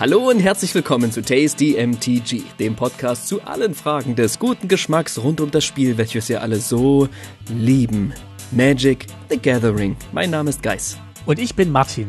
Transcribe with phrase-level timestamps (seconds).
[0.00, 5.18] Hallo und herzlich willkommen zu Tasty MTG, dem Podcast zu allen Fragen des guten Geschmacks
[5.18, 7.08] rund um das Spiel, welches wir alle so
[7.48, 8.14] lieben.
[8.52, 9.96] Magic the Gathering.
[10.12, 10.96] Mein Name ist Geis.
[11.26, 12.06] Und ich bin Martin.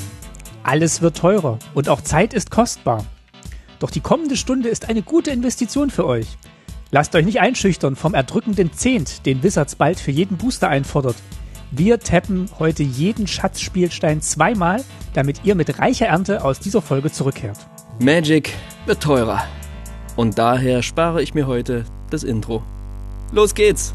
[0.61, 3.03] Alles wird teurer und auch Zeit ist kostbar.
[3.79, 6.27] Doch die kommende Stunde ist eine gute Investition für euch.
[6.91, 11.15] Lasst euch nicht einschüchtern vom erdrückenden Zehnt, den Wizards bald für jeden Booster einfordert.
[11.71, 17.57] Wir tappen heute jeden Schatzspielstein zweimal, damit ihr mit reicher Ernte aus dieser Folge zurückkehrt.
[18.01, 18.53] Magic
[18.85, 19.43] wird teurer.
[20.15, 22.63] Und daher spare ich mir heute das Intro.
[23.33, 23.93] Los geht's!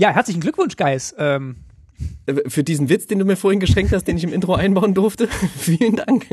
[0.00, 1.14] Ja, herzlichen Glückwunsch, Guys.
[1.18, 1.56] Ähm,
[2.26, 4.94] Äh, Für diesen Witz, den du mir vorhin geschenkt hast, den ich im Intro einbauen
[4.94, 5.26] durfte.
[5.58, 6.26] Vielen Dank.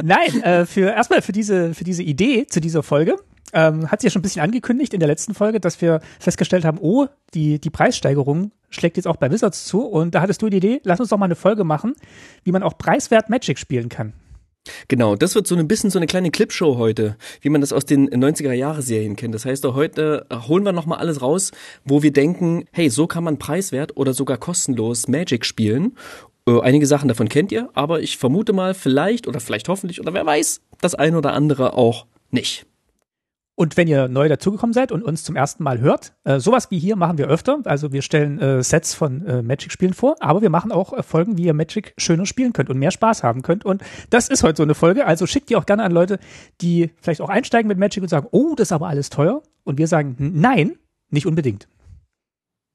[0.00, 3.16] nein, äh, für erstmal für diese für diese Idee zu dieser Folge.
[3.52, 6.64] Ähm, hat sie ja schon ein bisschen angekündigt in der letzten Folge, dass wir festgestellt
[6.64, 9.80] haben, oh, die, die Preissteigerung schlägt jetzt auch bei Wizards zu.
[9.86, 11.94] Und da hattest du die Idee, lass uns doch mal eine Folge machen,
[12.44, 14.12] wie man auch preiswert Magic spielen kann.
[14.88, 17.84] Genau, das wird so ein bisschen so eine kleine Clipshow heute, wie man das aus
[17.84, 19.34] den 90er-Jahre-Serien kennt.
[19.34, 21.52] Das heißt, heute holen wir nochmal alles raus,
[21.84, 25.96] wo wir denken, hey, so kann man preiswert oder sogar kostenlos Magic spielen.
[26.46, 30.14] Äh, einige Sachen davon kennt ihr, aber ich vermute mal, vielleicht oder vielleicht hoffentlich oder
[30.14, 32.66] wer weiß, das eine oder andere auch nicht.
[33.58, 36.78] Und wenn ihr neu dazugekommen seid und uns zum ersten Mal hört, äh, sowas wie
[36.78, 37.58] hier machen wir öfter.
[37.64, 41.36] Also wir stellen äh, Sets von äh, Magic-Spielen vor, aber wir machen auch äh, Folgen,
[41.36, 43.64] wie ihr Magic schöner spielen könnt und mehr Spaß haben könnt.
[43.64, 45.06] Und das ist heute so eine Folge.
[45.06, 46.20] Also schickt die auch gerne an Leute,
[46.60, 49.42] die vielleicht auch einsteigen mit Magic und sagen, oh, das ist aber alles teuer.
[49.64, 50.76] Und wir sagen, nein,
[51.10, 51.66] nicht unbedingt.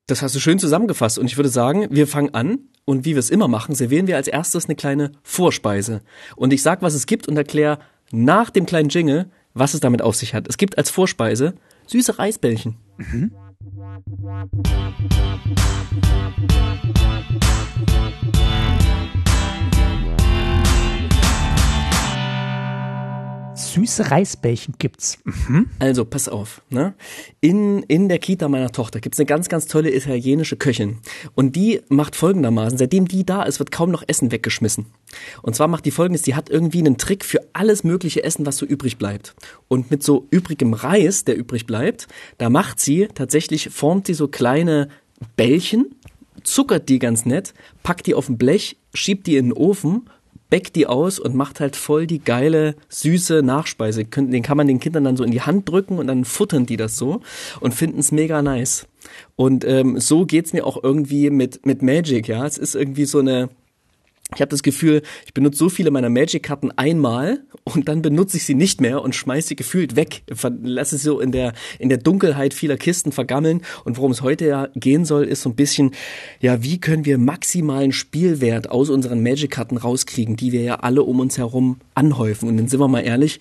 [0.08, 3.20] Das hast du schön zusammengefasst und ich würde sagen, wir fangen an und wie wir
[3.20, 6.02] es immer machen, servieren wir als erstes eine kleine Vorspeise.
[6.36, 7.80] Und ich sag, was es gibt und erkläre
[8.12, 10.48] nach dem kleinen Jingle, was es damit auf sich hat.
[10.48, 11.54] Es gibt als Vorspeise
[11.88, 12.78] süße Reisbällchen.
[12.98, 13.32] Mhm.
[23.74, 25.18] Süße Reisbällchen gibt's.
[25.24, 25.70] Mhm.
[25.80, 26.94] Also, pass auf, ne?
[27.42, 30.98] In, in der Kita meiner Tochter gibt's eine ganz, ganz tolle italienische Köchin.
[31.36, 34.86] Und die macht folgendermaßen, seitdem die da ist, wird kaum noch Essen weggeschmissen.
[35.42, 38.58] Und zwar macht die folgendes, die hat irgendwie einen Trick für alles mögliche Essen, was
[38.58, 39.36] so übrig bleibt.
[39.68, 42.08] Und mit so übrigem Reis, der übrig bleibt,
[42.38, 44.90] da macht sie tatsächlich, formt sie so kleine
[45.36, 45.96] Bällchen,
[46.44, 50.10] zuckert die ganz nett, packt die auf ein Blech, schiebt die in den Ofen,
[50.54, 54.06] bäckt die aus und macht halt voll die geile, süße Nachspeise.
[54.06, 56.78] Den kann man den Kindern dann so in die Hand drücken und dann futtern die
[56.78, 57.22] das so
[57.60, 58.86] und finden es mega nice.
[59.36, 62.46] Und ähm, so geht's mir auch irgendwie mit, mit Magic, ja.
[62.46, 63.50] Es ist irgendwie so eine,
[64.36, 68.46] ich habe das Gefühl, ich benutze so viele meiner Magic-Karten einmal und dann benutze ich
[68.46, 70.24] sie nicht mehr und schmeiß sie gefühlt weg.
[70.62, 73.62] Lass es so in der, in der Dunkelheit vieler Kisten vergammeln.
[73.86, 75.92] Und worum es heute ja gehen soll, ist so ein bisschen,
[76.40, 81.20] ja, wie können wir maximalen Spielwert aus unseren Magic-Karten rauskriegen, die wir ja alle um
[81.20, 82.50] uns herum anhäufen.
[82.50, 83.40] Und dann sind wir mal ehrlich,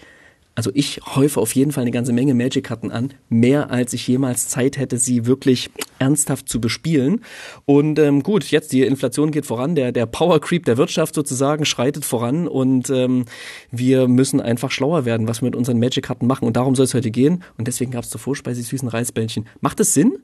[0.55, 4.49] also ich häufe auf jeden Fall eine ganze Menge Magic-Karten an, mehr als ich jemals
[4.49, 7.23] Zeit hätte, sie wirklich ernsthaft zu bespielen.
[7.65, 11.65] Und ähm, gut, jetzt die Inflation geht voran, der, der Power Creep der Wirtschaft sozusagen
[11.65, 13.25] schreitet voran und ähm,
[13.71, 16.47] wir müssen einfach schlauer werden, was wir mit unseren Magic-Karten machen.
[16.47, 17.43] Und darum soll es heute gehen.
[17.57, 19.47] Und deswegen gab es zur Vorspeise süßen Reisbällchen.
[19.61, 20.19] Macht es Sinn?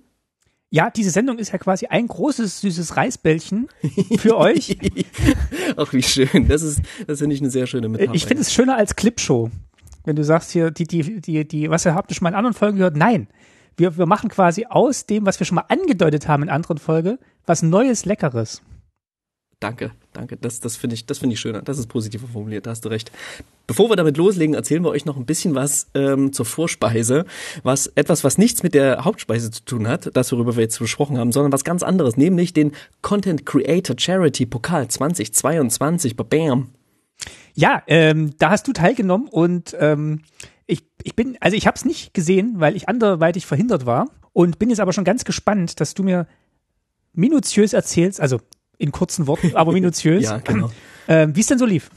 [0.71, 3.69] Ja, diese Sendung ist ja quasi ein großes süßes Reisbällchen
[4.19, 4.77] für euch.
[5.77, 6.49] Ach, wie schön.
[6.49, 8.15] Das ist, das finde ich eine sehr schöne Metapher.
[8.15, 9.51] Ich finde es schöner als Clipshow
[10.09, 12.55] wenn du sagst hier, die, die, die, die, was ihr habt schon mal in anderen
[12.55, 12.97] Folgen gehört?
[12.97, 13.29] Nein.
[13.77, 17.19] Wir, wir machen quasi aus dem, was wir schon mal angedeutet haben in anderen Folgen,
[17.47, 18.63] was Neues, Leckeres.
[19.61, 20.37] Danke, danke.
[20.37, 21.63] Das, das finde ich, das finde ich schöner.
[21.63, 22.67] Das ist positiver formuliert.
[22.67, 23.11] Da hast du recht.
[23.67, 27.25] Bevor wir damit loslegen, erzählen wir euch noch ein bisschen was ähm, zur Vorspeise,
[27.65, 31.19] was etwas, was nichts mit der Hauptspeise zu tun hat, das worüber wir jetzt besprochen
[31.19, 32.73] haben, sondern was ganz anderes, nämlich den
[33.03, 36.17] Content Creator Charity Pokal 2022.
[36.17, 36.69] Bam.
[37.55, 40.23] Ja, ähm, da hast du teilgenommen und ähm,
[40.67, 44.59] ich, ich bin, also ich habe es nicht gesehen, weil ich anderweitig verhindert war und
[44.59, 46.27] bin jetzt aber schon ganz gespannt, dass du mir
[47.15, 48.39] minutiös erzählst, also
[48.79, 50.71] in kurzen Worten, aber minutiös, ja, genau.
[51.09, 51.91] äh, wie es denn so lief.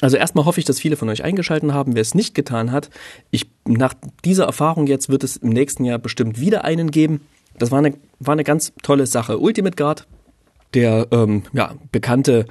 [0.00, 1.94] Also erstmal hoffe ich, dass viele von euch eingeschalten haben.
[1.94, 2.90] Wer es nicht getan hat,
[3.30, 3.94] ich, nach
[4.24, 7.20] dieser Erfahrung jetzt wird es im nächsten Jahr bestimmt wieder einen geben.
[7.58, 9.38] Das war eine, war eine ganz tolle Sache.
[9.38, 10.06] Ultimate Guard,
[10.74, 12.46] der ähm, ja, bekannte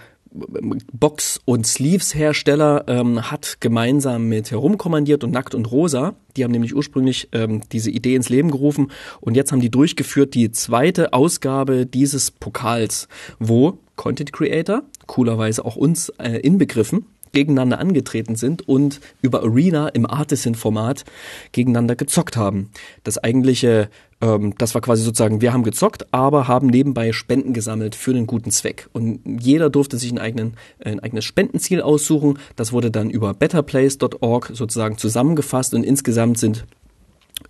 [0.92, 6.76] Box- und Sleeves-Hersteller ähm, hat gemeinsam mit Herumkommandiert und Nackt und Rosa, die haben nämlich
[6.76, 11.86] ursprünglich ähm, diese Idee ins Leben gerufen und jetzt haben die durchgeführt die zweite Ausgabe
[11.86, 13.08] dieses Pokals,
[13.40, 13.80] wo?
[13.96, 21.06] Content Creator, coolerweise auch uns äh, inbegriffen, gegeneinander angetreten sind und über Arena im Artisan-Format
[21.52, 22.70] gegeneinander gezockt haben.
[23.04, 23.90] Das eigentliche,
[24.22, 28.28] ähm, das war quasi sozusagen, wir haben gezockt, aber haben nebenbei Spenden gesammelt für einen
[28.28, 28.90] guten Zweck.
[28.94, 30.54] Und jeder durfte sich einen eigenen,
[30.84, 32.40] ein eigenes Spendenziel aussuchen.
[32.56, 36.66] Das wurde dann über betterplace.org sozusagen zusammengefasst und insgesamt sind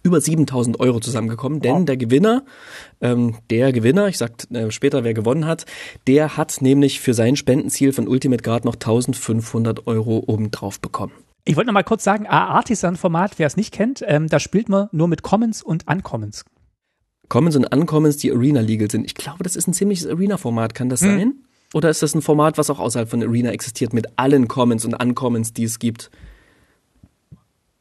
[0.04, 1.86] über 7000 Euro zusammengekommen, denn wow.
[1.86, 2.44] der Gewinner,
[3.01, 5.66] ähm, der Gewinner, ich sag äh, später, wer gewonnen hat,
[6.07, 11.13] der hat nämlich für sein Spendenziel von Ultimate Guard noch 1500 Euro obendrauf bekommen.
[11.45, 14.89] Ich wollte noch mal kurz sagen, Artisan-Format, wer es nicht kennt, ähm, da spielt man
[14.92, 16.44] nur mit Commons und Uncommons.
[17.30, 19.06] Commons und Uncommons, die Arena-legal sind.
[19.06, 21.18] Ich glaube, das ist ein ziemliches Arena-Format, kann das hm.
[21.18, 21.34] sein?
[21.74, 24.94] Oder ist das ein Format, was auch außerhalb von Arena existiert, mit allen Commons und
[25.01, 26.10] Uncommons, die es gibt?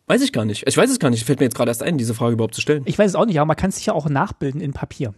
[0.08, 0.64] Weiß ich gar nicht.
[0.66, 1.24] Ich weiß es gar nicht.
[1.24, 2.82] Fällt mir jetzt gerade erst ein, diese Frage überhaupt zu stellen.
[2.86, 5.14] Ich weiß es auch nicht, aber man kann es sich ja auch nachbilden in Papier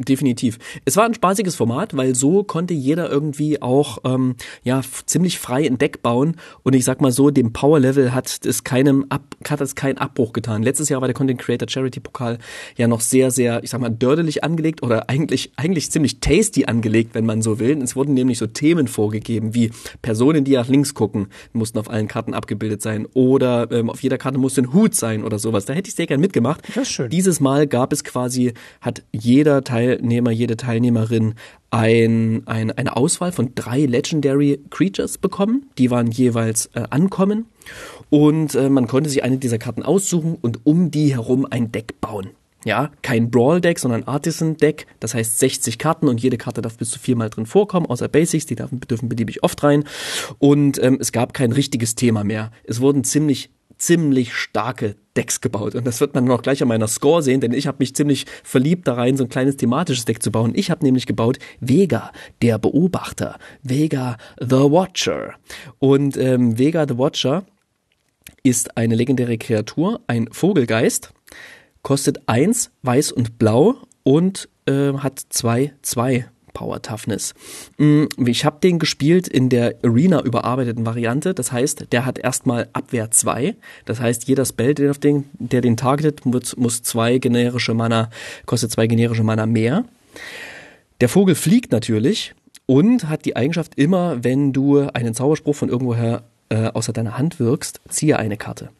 [0.00, 0.58] definitiv.
[0.84, 5.66] Es war ein spaßiges Format, weil so konnte jeder irgendwie auch ähm, ja ziemlich frei
[5.66, 9.22] ein Deck bauen und ich sag mal so, dem Power Level hat es keinem Ab
[9.48, 10.64] hat es keinen Abbruch getan.
[10.64, 12.38] Letztes Jahr war der Content Creator Charity Pokal
[12.76, 17.14] ja noch sehr sehr, ich sag mal dördelig angelegt oder eigentlich eigentlich ziemlich tasty angelegt,
[17.14, 17.80] wenn man so will.
[17.80, 19.70] Es wurden nämlich so Themen vorgegeben, wie
[20.02, 24.18] Personen, die nach links gucken, mussten auf allen Karten abgebildet sein oder ähm, auf jeder
[24.18, 25.66] Karte musste ein Hut sein oder sowas.
[25.66, 26.62] Da hätte ich sehr gern mitgemacht.
[26.74, 27.10] Das ist schön.
[27.10, 31.34] Dieses Mal gab es quasi hat jeder Teil Teilnehmer, jede Teilnehmerin
[31.70, 35.66] ein, ein, eine Auswahl von drei Legendary Creatures bekommen.
[35.78, 37.46] Die waren jeweils äh, ankommen.
[38.10, 42.00] Und äh, man konnte sich eine dieser Karten aussuchen und um die herum ein Deck
[42.00, 42.30] bauen.
[42.64, 44.86] Ja, kein Brawl-Deck, sondern Artisan-Deck.
[44.98, 48.46] Das heißt 60 Karten und jede Karte darf bis zu viermal drin vorkommen, außer Basics,
[48.46, 49.84] die dürfen, beliebig oft rein.
[50.38, 52.50] Und ähm, es gab kein richtiges Thema mehr.
[52.64, 55.74] Es wurden ziemlich ziemlich starke Decks gebaut.
[55.74, 58.26] Und das wird man auch gleich an meiner Score sehen, denn ich habe mich ziemlich
[58.42, 60.52] verliebt da rein, so ein kleines thematisches Deck zu bauen.
[60.54, 62.12] Ich habe nämlich gebaut Vega,
[62.42, 63.38] der Beobachter.
[63.62, 65.34] Vega the Watcher.
[65.78, 67.44] Und ähm, Vega the Watcher
[68.42, 71.12] ist eine legendäre Kreatur, ein Vogelgeist,
[71.82, 77.34] kostet eins, weiß und blau und äh, hat zwei, zwei Power Toughness.
[77.76, 81.34] Mm, ich habe den gespielt in der Arena überarbeiteten Variante.
[81.34, 83.54] Das heißt, der hat erstmal Abwehr 2.
[83.84, 88.08] Das heißt, jeder Spell, der, den, der den targetet, muss, muss zwei generische Mana,
[88.46, 89.84] kostet zwei generische Mana mehr.
[91.02, 92.34] Der Vogel fliegt natürlich
[92.64, 97.40] und hat die Eigenschaft immer, wenn du einen Zauberspruch von irgendwoher äh, außer deiner Hand
[97.40, 98.70] wirkst, ziehe eine Karte.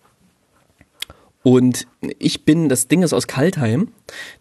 [1.45, 1.87] Und
[2.19, 3.89] ich bin, das Ding ist aus Kaltheim.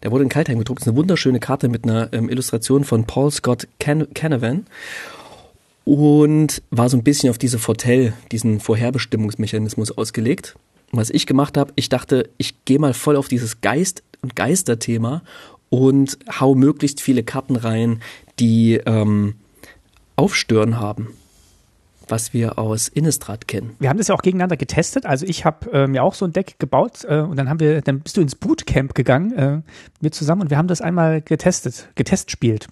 [0.02, 0.80] Der wurde in Kaltheim gedruckt.
[0.80, 4.66] Das ist eine wunderschöne Karte mit einer ähm, Illustration von Paul Scott Can Canavan.
[5.84, 10.56] Und war so ein bisschen auf diese Fortell, diesen Vorherbestimmungsmechanismus ausgelegt.
[10.92, 14.34] Und was ich gemacht habe, ich dachte, ich gehe mal voll auf dieses Geist- und
[14.34, 15.22] Geisterthema
[15.68, 18.00] und hau möglichst viele Karten rein,
[18.38, 19.34] die ähm,
[20.16, 21.08] Aufstören haben
[22.08, 23.76] was wir aus Innistrad kennen.
[23.78, 25.06] Wir haben das ja auch gegeneinander getestet.
[25.06, 27.80] Also ich habe äh, mir auch so ein Deck gebaut äh, und dann haben wir,
[27.82, 29.60] dann bist du ins Bootcamp gegangen äh,
[30.00, 32.68] mit zusammen und wir haben das einmal getestet, getest spielt.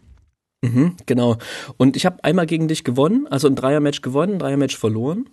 [0.62, 1.38] Mhm, genau.
[1.76, 5.26] Und ich habe einmal gegen dich gewonnen, also ein Dreier-Match gewonnen, ein Dreier-Match verloren.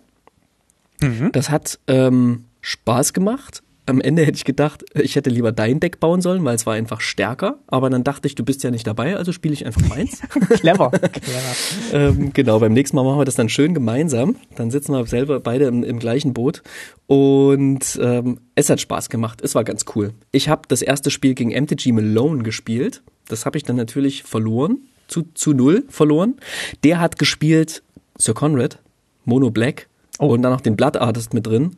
[1.00, 1.30] Mhm.
[1.32, 6.00] Das hat ähm, Spaß gemacht am Ende hätte ich gedacht, ich hätte lieber dein Deck
[6.00, 7.58] bauen sollen, weil es war einfach stärker.
[7.66, 10.20] Aber dann dachte ich, du bist ja nicht dabei, also spiele ich einfach meins.
[10.48, 10.90] Clever.
[10.90, 11.54] Clever.
[11.92, 14.36] ähm, genau, beim nächsten Mal machen wir das dann schön gemeinsam.
[14.56, 16.62] Dann sitzen wir selber beide im, im gleichen Boot.
[17.06, 19.40] Und ähm, es hat Spaß gemacht.
[19.42, 20.12] Es war ganz cool.
[20.32, 23.02] Ich habe das erste Spiel gegen MTG Malone gespielt.
[23.28, 24.78] Das habe ich dann natürlich verloren.
[25.08, 26.36] Zu, zu null verloren.
[26.84, 27.82] Der hat gespielt
[28.16, 28.78] Sir Conrad,
[29.24, 29.88] Mono Black
[30.20, 30.26] oh.
[30.26, 31.76] und dann noch den Blood Artist mit drin.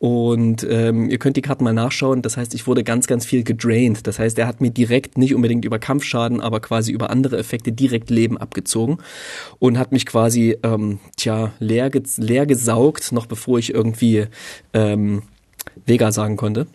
[0.00, 2.22] Und ähm, ihr könnt die Karten mal nachschauen.
[2.22, 4.06] Das heißt, ich wurde ganz, ganz viel gedrained.
[4.06, 7.70] Das heißt, er hat mir direkt nicht unbedingt über Kampfschaden, aber quasi über andere Effekte
[7.70, 8.96] direkt Leben abgezogen
[9.58, 14.24] und hat mich quasi ähm, tja leer, leer gesaugt, noch bevor ich irgendwie
[14.72, 15.22] ähm,
[15.84, 16.66] Vega sagen konnte.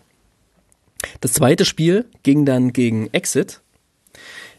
[1.20, 3.62] Das zweite Spiel ging dann gegen Exit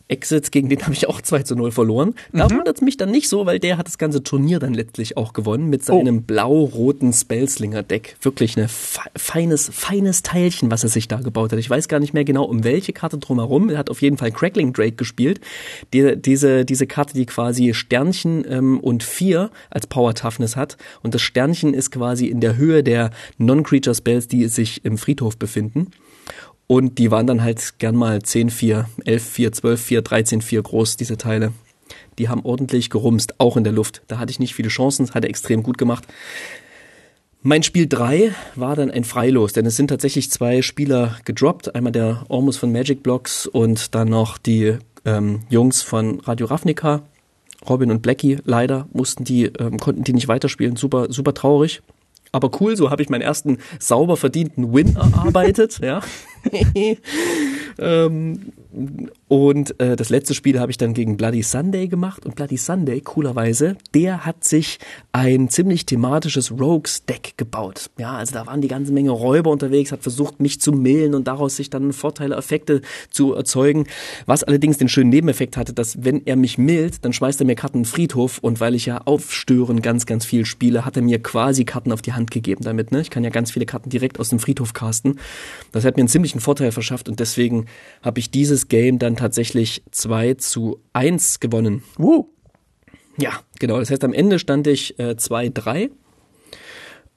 [0.09, 2.15] Exits, gegen den habe ich auch 2 zu 0 verloren.
[2.33, 2.59] Da mhm.
[2.59, 5.33] wundert es mich dann nicht so, weil der hat das ganze Turnier dann letztlich auch
[5.33, 6.21] gewonnen mit seinem oh.
[6.21, 8.17] blau-roten Spellslinger-Deck.
[8.21, 11.59] Wirklich ein feines, feines Teilchen, was er sich da gebaut hat.
[11.59, 13.69] Ich weiß gar nicht mehr genau, um welche Karte drumherum.
[13.69, 15.41] Er hat auf jeden Fall Crackling Drake gespielt.
[15.93, 20.77] Die, diese, diese Karte, die quasi Sternchen ähm, und 4 als Power Toughness hat.
[21.03, 25.37] Und das Sternchen ist quasi in der Höhe der Non-Creature Spells, die sich im Friedhof
[25.37, 25.91] befinden.
[26.67, 30.63] Und die waren dann halt gern mal 10, 4, 11, 4, 12, 4, 13, 4
[30.63, 31.53] groß, diese Teile.
[32.19, 34.03] die haben ordentlich gerumst, auch in der Luft.
[34.09, 36.07] Da hatte ich nicht viele Chancen, hat er extrem gut gemacht.
[37.43, 41.75] Mein Spiel 3 war dann ein Freilos, denn es sind tatsächlich zwei Spieler gedroppt.
[41.77, 47.03] Einmal der Ormus von Magic Blocks und dann noch die ähm, Jungs von Radio Ravnica.
[47.69, 50.77] Robin und Blackie, leider mussten die, ähm, konnten die nicht weiterspielen.
[50.77, 51.83] Super, super traurig.
[52.37, 56.03] Aber cool, so habe ich meinen ersten sauber verdienten Win erarbeitet, ja.
[57.79, 58.53] ähm,
[59.29, 62.27] und äh, das letzte Spiel habe ich dann gegen Bloody Sunday gemacht.
[62.27, 64.79] Und Bloody Sunday, coolerweise, der hat sich
[65.13, 67.91] ein ziemlich thematisches Rogues-Deck gebaut.
[67.99, 71.27] Ja, also da waren die ganze Menge Räuber unterwegs, hat versucht, mich zu millen und
[71.27, 73.87] daraus sich dann Vorteile, Effekte zu erzeugen.
[74.27, 77.57] Was allerdings den schönen Nebeneffekt hatte, dass wenn er mich millt, dann schmeißt er mir
[77.57, 78.39] Karten in den Friedhof.
[78.39, 82.03] Und weil ich ja aufstören ganz, ganz viel spiele, hat er mir quasi Karten auf
[82.03, 82.93] die Hand gegeben damit.
[82.93, 83.01] Ne?
[83.01, 85.19] Ich kann ja ganz viele Karten direkt aus dem Friedhof casten.
[85.73, 87.66] Das hat mir einen ziemlichen Vorteil verschafft und deswegen
[88.03, 91.83] habe ich dieses Game dann tatsächlich 2 zu 1 gewonnen.
[91.99, 92.25] Uh.
[93.19, 93.79] Ja, genau.
[93.79, 95.77] Das heißt, am Ende stand ich 2-3.
[95.77, 95.91] Äh,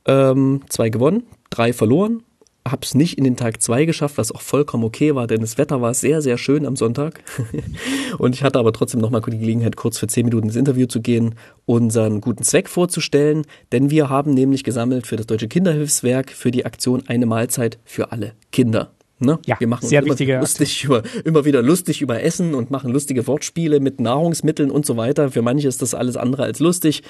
[0.09, 2.23] ähm, zwei gewonnen, drei verloren.
[2.67, 5.81] Hab's nicht in den Tag 2 geschafft, was auch vollkommen okay war, denn das Wetter
[5.81, 7.23] war sehr, sehr schön am Sonntag.
[8.17, 11.01] und ich hatte aber trotzdem nochmal die Gelegenheit, kurz für 10 Minuten ins Interview zu
[11.01, 16.51] gehen, unseren guten Zweck vorzustellen, denn wir haben nämlich gesammelt für das Deutsche Kinderhilfswerk für
[16.51, 18.91] die Aktion Eine Mahlzeit für alle Kinder.
[19.21, 19.37] Ne?
[19.45, 22.89] Ja, wir machen sehr uns immer, lustig über, immer wieder lustig über Essen und machen
[22.89, 25.29] lustige Wortspiele mit Nahrungsmitteln und so weiter.
[25.29, 27.03] Für manche ist das alles andere als lustig.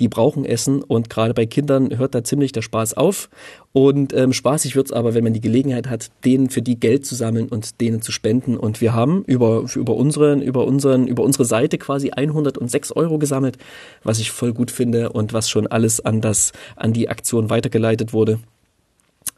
[0.00, 3.28] Die brauchen Essen und gerade bei Kindern hört da ziemlich der Spaß auf.
[3.72, 7.14] Und ähm, spaßig wird's aber, wenn man die Gelegenheit hat, denen für die Geld zu
[7.14, 8.56] sammeln und denen zu spenden.
[8.56, 13.58] Und wir haben über, über, unseren, über, unseren, über unsere Seite quasi 106 Euro gesammelt,
[14.02, 18.14] was ich voll gut finde und was schon alles an, das, an die Aktion weitergeleitet
[18.14, 18.40] wurde.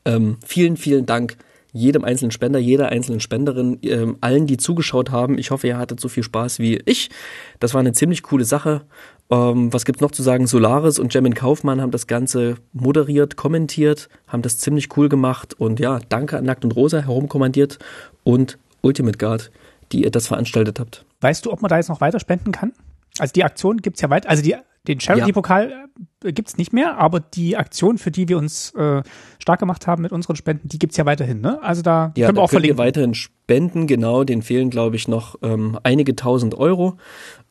[0.04, 1.36] Ähm, vielen, vielen Dank
[1.72, 5.38] jedem einzelnen Spender, jeder einzelnen Spenderin, ähm, allen, die zugeschaut haben.
[5.38, 7.10] Ich hoffe, ihr hattet so viel Spaß wie ich.
[7.60, 8.82] Das war eine ziemlich coole Sache.
[9.30, 10.46] Ähm, was gibt's noch zu sagen?
[10.46, 15.80] Solaris und Jemin Kaufmann haben das Ganze moderiert, kommentiert, haben das ziemlich cool gemacht und
[15.80, 17.78] ja, danke an Nackt und Rosa herumkommandiert
[18.24, 19.50] und Ultimate Guard,
[19.92, 21.06] die ihr das veranstaltet habt.
[21.22, 22.72] Weißt du, ob man da jetzt noch weiter spenden kann?
[23.18, 24.56] Also die Aktion gibt's ja weiter, also die
[24.88, 25.88] den Charity-Pokal
[26.24, 29.02] äh, gibt's nicht mehr, aber die Aktion, für die wir uns äh,
[29.38, 31.40] stark gemacht haben mit unseren Spenden, die gibt's ja weiterhin.
[31.40, 31.62] Ne?
[31.62, 32.78] Also da ja, können wir auch verlinken.
[32.78, 34.24] Wir weiterhin spenden, genau.
[34.24, 36.96] Den fehlen, glaube ich, noch ähm, einige tausend Euro.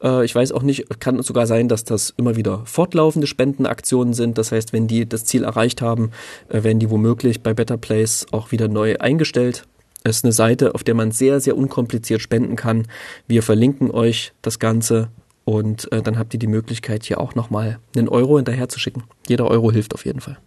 [0.03, 4.37] Äh, ich weiß auch nicht, kann sogar sein, dass das immer wieder fortlaufende Spendenaktionen sind.
[4.37, 6.11] Das heißt, wenn die das Ziel erreicht haben,
[6.49, 9.65] äh, werden die womöglich bei Better Place auch wieder neu eingestellt.
[10.03, 12.87] Es ist eine Seite, auf der man sehr, sehr unkompliziert spenden kann.
[13.27, 15.09] Wir verlinken euch das Ganze
[15.51, 19.03] und äh, dann habt ihr die Möglichkeit, hier auch nochmal einen Euro hinterher zu schicken.
[19.27, 20.37] Jeder Euro hilft auf jeden Fall.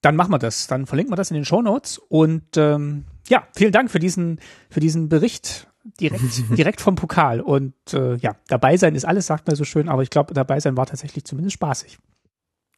[0.00, 0.68] Dann machen wir das.
[0.68, 1.98] Dann verlinken wir das in den Show Notes.
[1.98, 4.38] Und ähm, ja, vielen Dank für diesen,
[4.70, 5.66] für diesen Bericht
[6.00, 6.22] direkt,
[6.56, 7.40] direkt vom Pokal.
[7.40, 10.60] Und äh, ja, dabei sein ist alles, sagt man so schön, aber ich glaube, dabei
[10.60, 11.98] sein war tatsächlich zumindest spaßig.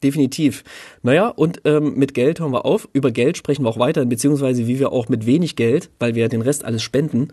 [0.02, 0.62] Definitiv.
[1.02, 2.88] Naja, und ähm, mit Geld hören wir auf.
[2.94, 6.28] Über Geld sprechen wir auch weiter, beziehungsweise wie wir auch mit wenig Geld, weil wir
[6.28, 7.28] den Rest alles spenden,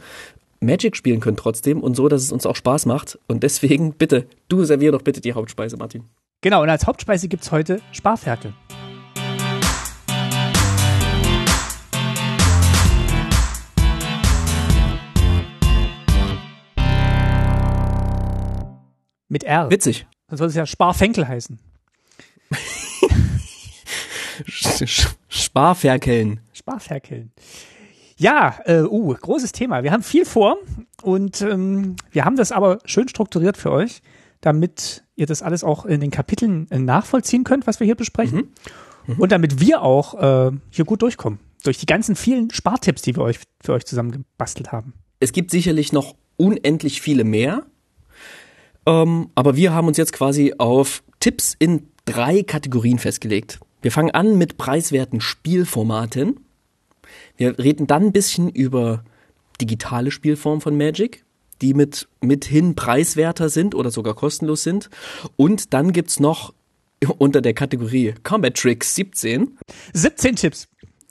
[0.60, 3.20] Magic spielen können trotzdem und so, dass es uns auch Spaß macht.
[3.28, 6.06] Und deswegen, bitte, du servier doch bitte die Hauptspeise, Martin.
[6.42, 8.54] Genau, und als Hauptspeise gibt's heute Sparferkel.
[19.28, 19.70] Mit R.
[19.70, 20.08] Witzig.
[20.28, 21.60] Dann soll es ja Sparfenkel heißen.
[25.28, 26.40] Sparferkeln.
[26.54, 27.32] Sparferkeln.
[28.18, 29.84] Ja, äh, uh, großes Thema.
[29.84, 30.58] Wir haben viel vor
[31.04, 34.02] und ähm, wir haben das aber schön strukturiert für euch,
[34.42, 38.54] damit ihr das alles auch in den Kapiteln äh, nachvollziehen könnt, was wir hier besprechen.
[39.08, 39.16] Mhm.
[39.16, 39.20] Mhm.
[39.20, 41.40] Und damit wir auch äh, hier gut durchkommen.
[41.64, 44.94] Durch die ganzen vielen Spartipps, die wir euch für euch zusammengebastelt haben.
[45.20, 47.66] Es gibt sicherlich noch unendlich viele mehr.
[48.86, 53.60] Ähm, aber wir haben uns jetzt quasi auf Tipps in drei Kategorien festgelegt.
[53.82, 56.45] Wir fangen an mit preiswerten Spielformaten.
[57.38, 59.04] Wir reden dann ein bisschen über
[59.62, 61.24] digitale Spielformen von Magic,
[61.62, 64.90] die mit mithin preiswerter sind oder sogar kostenlos sind.
[65.36, 66.54] Und dann gibt's noch
[67.18, 69.58] unter der Kategorie Combat Tricks 17
[69.94, 70.68] 17 Tipps.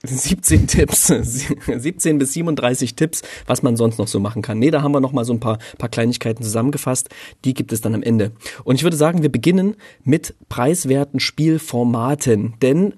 [0.07, 4.59] 17 Tipps, 17 bis 37 Tipps, was man sonst noch so machen kann.
[4.59, 7.09] Nee, da haben wir noch mal so ein paar, paar Kleinigkeiten zusammengefasst.
[7.43, 8.31] Die gibt es dann am Ende.
[8.63, 12.53] Und ich würde sagen, wir beginnen mit preiswerten Spielformaten.
[12.61, 12.93] Denn,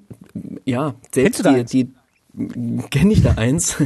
[0.65, 1.93] ja, selbst die, die,
[2.89, 3.77] kenne ich da eins?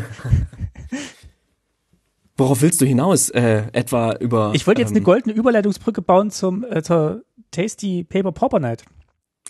[2.37, 3.29] Worauf willst du hinaus?
[3.29, 4.51] Äh, etwa über.
[4.55, 8.83] Ich wollte jetzt ähm, eine goldene Überleitungsbrücke bauen zum äh, zur Tasty Paper Pauper Night.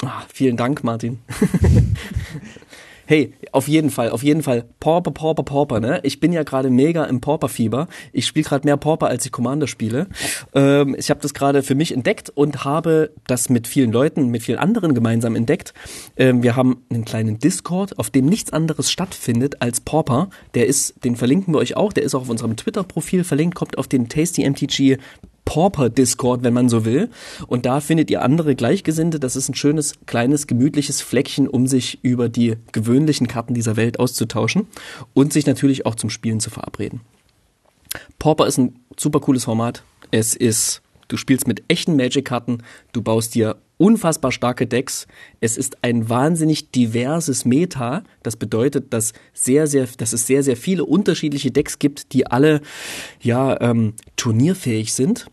[0.03, 1.19] Ah, vielen Dank, Martin.
[3.05, 4.65] Hey, auf jeden Fall, auf jeden Fall.
[4.79, 5.99] Pauper, Pauper, Pauper, ne?
[6.03, 7.87] Ich bin ja gerade mega im Pauper-Fieber.
[8.13, 10.07] Ich spiele gerade mehr Pauper, als ich Commander spiele.
[10.53, 14.43] Ähm, ich habe das gerade für mich entdeckt und habe das mit vielen Leuten, mit
[14.43, 15.73] vielen anderen gemeinsam entdeckt.
[16.17, 20.29] Ähm, wir haben einen kleinen Discord, auf dem nichts anderes stattfindet als Pauper.
[20.53, 21.93] Der ist, den verlinken wir euch auch.
[21.93, 24.97] Der ist auch auf unserem Twitter-Profil verlinkt, kommt auf den Tasty MTG
[25.45, 27.09] Pauper Discord, wenn man so will.
[27.47, 29.19] Und da findet ihr andere Gleichgesinnte.
[29.19, 33.99] Das ist ein schönes, kleines, gemütliches Fleckchen, um sich über die gewöhnlichen Karten dieser Welt
[33.99, 34.67] auszutauschen
[35.13, 37.01] und sich natürlich auch zum Spielen zu verabreden.
[38.19, 39.83] Pauper ist ein super cooles Format.
[40.11, 40.81] Es ist,
[41.11, 42.59] du spielst mit echten Magic-Karten,
[42.93, 45.07] du baust dir unfassbar starke Decks.
[45.39, 48.03] Es ist ein wahnsinnig diverses Meta.
[48.21, 52.61] Das bedeutet, dass sehr, sehr, dass es sehr, sehr viele unterschiedliche Decks gibt, die alle
[53.21, 55.25] ja ähm, turnierfähig sind.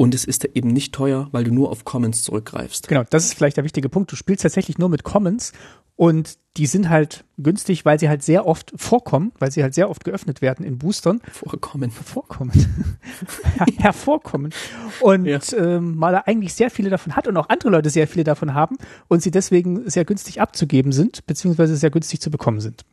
[0.00, 2.86] Und es ist eben nicht teuer, weil du nur auf Commons zurückgreifst.
[2.86, 4.10] Genau, das ist vielleicht der wichtige Punkt.
[4.12, 5.52] Du spielst tatsächlich nur mit Commons
[5.96, 9.90] und die sind halt günstig, weil sie halt sehr oft vorkommen, weil sie halt sehr
[9.90, 11.20] oft geöffnet werden in Boostern.
[11.32, 11.90] Vorkommen.
[11.90, 12.52] Vorkommen.
[13.78, 14.54] Hervorkommen.
[15.00, 15.40] Und ja.
[15.56, 18.78] ähm, mal eigentlich sehr viele davon hat und auch andere Leute sehr viele davon haben
[19.08, 22.84] und sie deswegen sehr günstig abzugeben sind, beziehungsweise sehr günstig zu bekommen sind.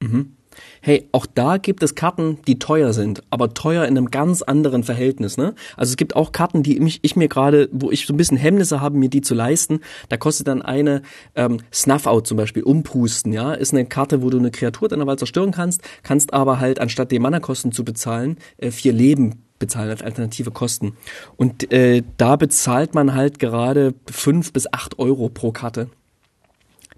[0.00, 0.36] Mhm.
[0.80, 4.84] Hey, auch da gibt es Karten, die teuer sind, aber teuer in einem ganz anderen
[4.84, 5.36] Verhältnis.
[5.36, 5.54] Ne?
[5.76, 8.36] Also es gibt auch Karten, die mich, ich mir gerade, wo ich so ein bisschen
[8.36, 9.80] Hemmnisse habe, mir die zu leisten.
[10.08, 11.02] Da kostet dann eine
[11.34, 13.32] ähm, Snuff-Out zum Beispiel, umpusten.
[13.32, 16.80] Ja, ist eine Karte, wo du eine Kreatur deiner Wahl zerstören kannst, kannst aber halt
[16.80, 20.96] anstatt die Mana-Kosten zu bezahlen, äh, vier Leben bezahlen als alternative Kosten.
[21.36, 25.88] Und äh, da bezahlt man halt gerade fünf bis acht Euro pro Karte.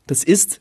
[0.07, 0.61] Das ist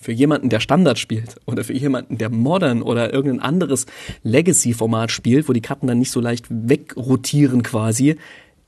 [0.00, 3.86] für jemanden, der Standard spielt oder für jemanden, der Modern oder irgendein anderes
[4.22, 8.16] Legacy-Format spielt, wo die Karten dann nicht so leicht wegrotieren quasi,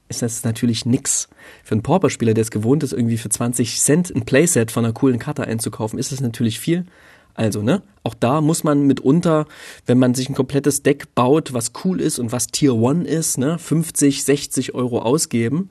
[0.09, 1.29] ist das natürlich nix.
[1.63, 4.95] Für einen Pauper-Spieler, der es gewohnt ist, irgendwie für 20 Cent ein Playset von einer
[4.95, 6.87] coolen Karte einzukaufen, ist das natürlich viel.
[7.35, 9.47] Also, ne, auch da muss man mitunter,
[9.87, 13.39] wenn man sich ein komplettes Deck baut, was cool ist und was Tier 1 ist,
[13.39, 15.71] ne, 50, 60 Euro ausgeben.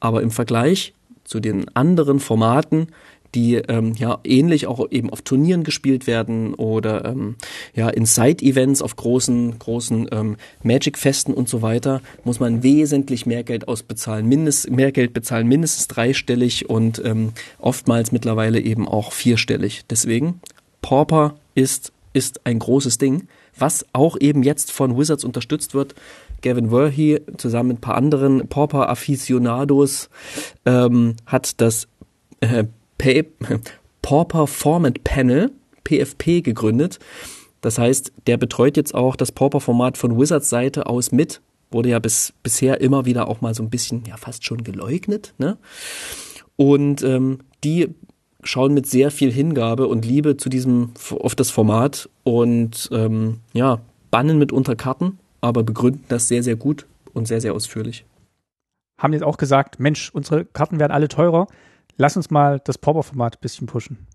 [0.00, 2.88] Aber im Vergleich zu den anderen Formaten
[3.34, 7.36] die ähm, ja ähnlich auch eben auf Turnieren gespielt werden oder ähm,
[7.74, 13.44] ja in Side-Events auf großen großen ähm, Magic-Festen und so weiter muss man wesentlich mehr
[13.44, 19.82] Geld ausbezahlen, mindest mehr Geld bezahlen, mindestens dreistellig und ähm, oftmals mittlerweile eben auch vierstellig.
[19.90, 20.40] Deswegen
[20.80, 23.26] Pauper ist ist ein großes Ding,
[23.58, 25.94] was auch eben jetzt von Wizards unterstützt wird.
[26.42, 30.08] Gavin Verhey zusammen mit ein paar anderen Pauper Aficionados
[30.64, 31.88] ähm, hat das
[32.40, 32.64] äh,
[34.02, 35.50] Pauper Format Panel,
[35.84, 36.98] PFP, gegründet.
[37.64, 41.40] Das heißt, der betreut jetzt auch das Pauper-Format von Wizards Seite aus mit.
[41.70, 45.32] Wurde ja bis, bisher immer wieder auch mal so ein bisschen, ja, fast schon geleugnet.
[45.38, 45.56] Ne?
[46.56, 47.88] Und ähm, die
[48.42, 53.80] schauen mit sehr viel Hingabe und Liebe zu diesem, auf das Format und ähm, ja,
[54.10, 58.04] bannen mitunter Karten, aber begründen das sehr, sehr gut und sehr, sehr ausführlich.
[59.00, 61.46] Haben jetzt auch gesagt, Mensch, unsere Karten werden alle teurer
[61.96, 64.06] lass uns mal das Pauper-Format ein bisschen pushen.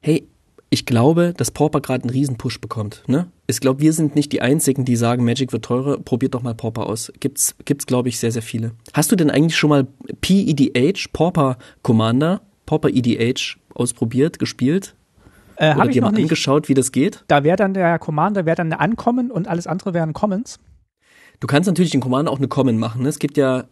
[0.00, 0.28] Hey,
[0.70, 3.02] ich glaube, dass Pauper gerade einen Riesen-Push bekommt.
[3.08, 3.26] Ne?
[3.48, 6.54] Ich glaube, wir sind nicht die Einzigen, die sagen, Magic wird teurer, probiert doch mal
[6.54, 7.12] Pauper aus.
[7.18, 8.72] Gibt's, gibt's glaube ich, sehr, sehr viele.
[8.94, 9.88] Hast du denn eigentlich schon mal
[10.20, 14.94] PEDH, Pauper Commander, Pauper EDH ausprobiert, gespielt?
[15.56, 17.24] Äh, Habe ich dir mal angeschaut, wie das geht?
[17.26, 20.60] Da wäre dann der Commander, wäre dann Ankommen und alles andere wären Commons.
[21.40, 23.02] Du kannst natürlich den Commander auch eine Common machen.
[23.02, 23.08] Ne?
[23.08, 23.64] Es gibt ja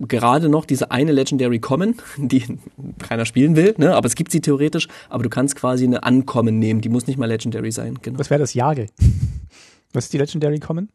[0.00, 2.58] gerade noch diese eine Legendary Common, die
[2.98, 3.94] keiner spielen will, ne?
[3.94, 7.18] aber es gibt sie theoretisch, aber du kannst quasi eine Uncommon nehmen, die muss nicht
[7.18, 7.98] mal Legendary sein.
[8.02, 8.18] Genau.
[8.18, 8.86] Was wäre das Jagel?
[9.92, 10.90] Was ist die Legendary Common?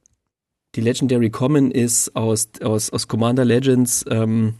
[0.76, 4.56] Die Legendary Common ist aus, aus, aus Commander Legends ähm,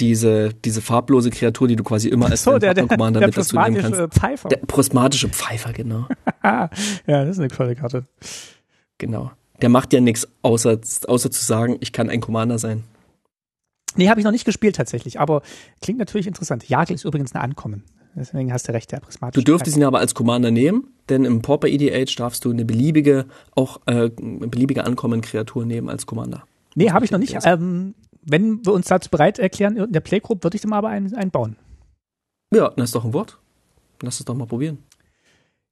[0.00, 3.36] diese, diese farblose Kreatur, die du quasi immer als so, der, der, Commander der mit
[3.36, 4.00] dazu nehmen kannst.
[4.14, 4.48] Pfeifer.
[4.48, 6.06] Der prismatische Pfeifer, genau.
[6.44, 6.68] ja,
[7.06, 8.04] das ist eine tolle Karte.
[8.98, 9.30] Genau.
[9.60, 12.82] Der macht ja nichts, außer, außer zu sagen, ich kann ein Commander sein.
[13.96, 15.42] Nee, habe ich noch nicht gespielt tatsächlich, aber
[15.80, 16.68] klingt natürlich interessant.
[16.68, 17.84] Jagel ist übrigens ein Ankommen.
[18.14, 19.42] Deswegen hast du recht, der prismatische.
[19.42, 23.26] Du dürftest ihn aber als Commander nehmen, denn im Pauper EDH darfst du eine beliebige,
[23.54, 26.44] auch äh, beliebige Ankommen-Kreatur nehmen als Commander.
[26.74, 27.36] Nee, habe ich noch nicht.
[27.44, 31.14] Ähm, wenn wir uns dazu bereit erklären in der Playgroup, würde ich dann aber einen,
[31.14, 31.56] einen bauen.
[32.54, 33.38] Ja, das ist doch ein Wort.
[34.02, 34.78] Lass es doch mal probieren.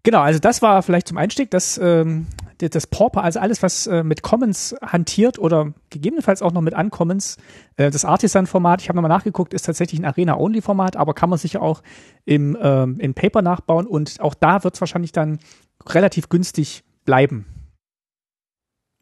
[0.03, 2.27] Genau, also das war vielleicht zum Einstieg, das, ähm,
[2.69, 7.39] das Pauper, also alles, was äh, mit Commons hantiert oder gegebenenfalls auch noch mit Uncommons.
[7.77, 11.63] Äh, das Artisan-Format, ich habe nochmal nachgeguckt, ist tatsächlich ein Arena-Only-Format, aber kann man sicher
[11.63, 11.83] auch
[12.25, 15.39] im, ähm, in Paper nachbauen und auch da wird es wahrscheinlich dann
[15.87, 17.47] relativ günstig bleiben.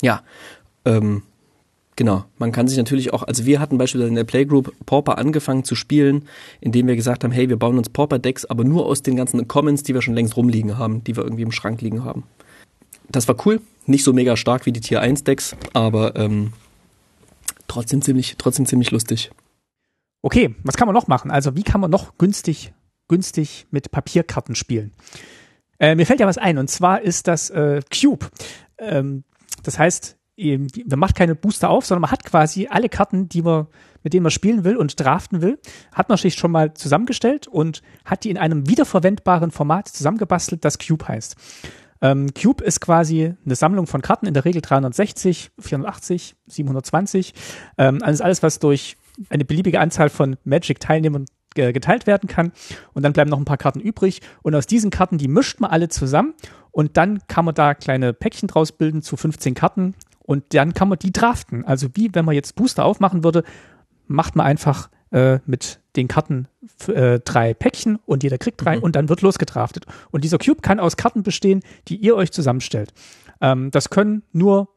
[0.01, 0.23] Ja,
[0.85, 1.23] ähm,
[1.99, 5.65] Genau, man kann sich natürlich auch, also wir hatten beispielsweise in der Playgroup Pauper angefangen
[5.65, 6.29] zu spielen,
[6.61, 9.83] indem wir gesagt haben, hey, wir bauen uns Pauper-Decks, aber nur aus den ganzen Commons,
[9.83, 12.23] die wir schon längst rumliegen haben, die wir irgendwie im Schrank liegen haben.
[13.11, 16.53] Das war cool, nicht so mega stark wie die Tier 1 Decks, aber ähm,
[17.67, 19.31] trotzdem ziemlich, trotzdem ziemlich lustig.
[20.23, 21.31] Okay, was kann man noch machen?
[21.31, 22.73] Also wie kann man noch günstig,
[23.09, 24.93] günstig mit Papierkarten spielen?
[25.79, 28.27] Äh, mir fällt ja was ein, und zwar ist das äh, Cube.
[28.79, 29.25] Ähm,
[29.63, 33.67] das heißt, man macht keine Booster auf, sondern man hat quasi alle Karten, die man,
[34.03, 35.59] mit denen man spielen will und draften will,
[35.93, 40.79] hat man sich schon mal zusammengestellt und hat die in einem wiederverwendbaren Format zusammengebastelt, das
[40.79, 41.37] Cube heißt.
[42.01, 47.35] Ähm, Cube ist quasi eine Sammlung von Karten, in der Regel 360, 480, 720.
[47.77, 48.97] Ähm, alles, alles, was durch
[49.31, 52.53] eine beliebige Anzahl von Magic-Teilnehmern geteilt werden kann.
[52.93, 54.21] Und dann bleiben noch ein paar Karten übrig.
[54.43, 56.35] Und aus diesen Karten, die mischt man alle zusammen.
[56.71, 59.95] Und dann kann man da kleine Päckchen draus bilden zu 15 Karten
[60.29, 61.65] und dann kann man die draften.
[61.65, 63.45] Also wie wenn man jetzt Booster aufmachen würde,
[64.07, 66.49] macht man einfach äh, mit den Karten
[66.89, 68.83] äh, drei Päckchen und jeder kriegt drei mhm.
[68.83, 69.87] und dann wird losgedraftet.
[70.11, 72.93] Und dieser Cube kann aus Karten bestehen, die ihr euch zusammenstellt.
[73.41, 74.69] Ähm, das können nur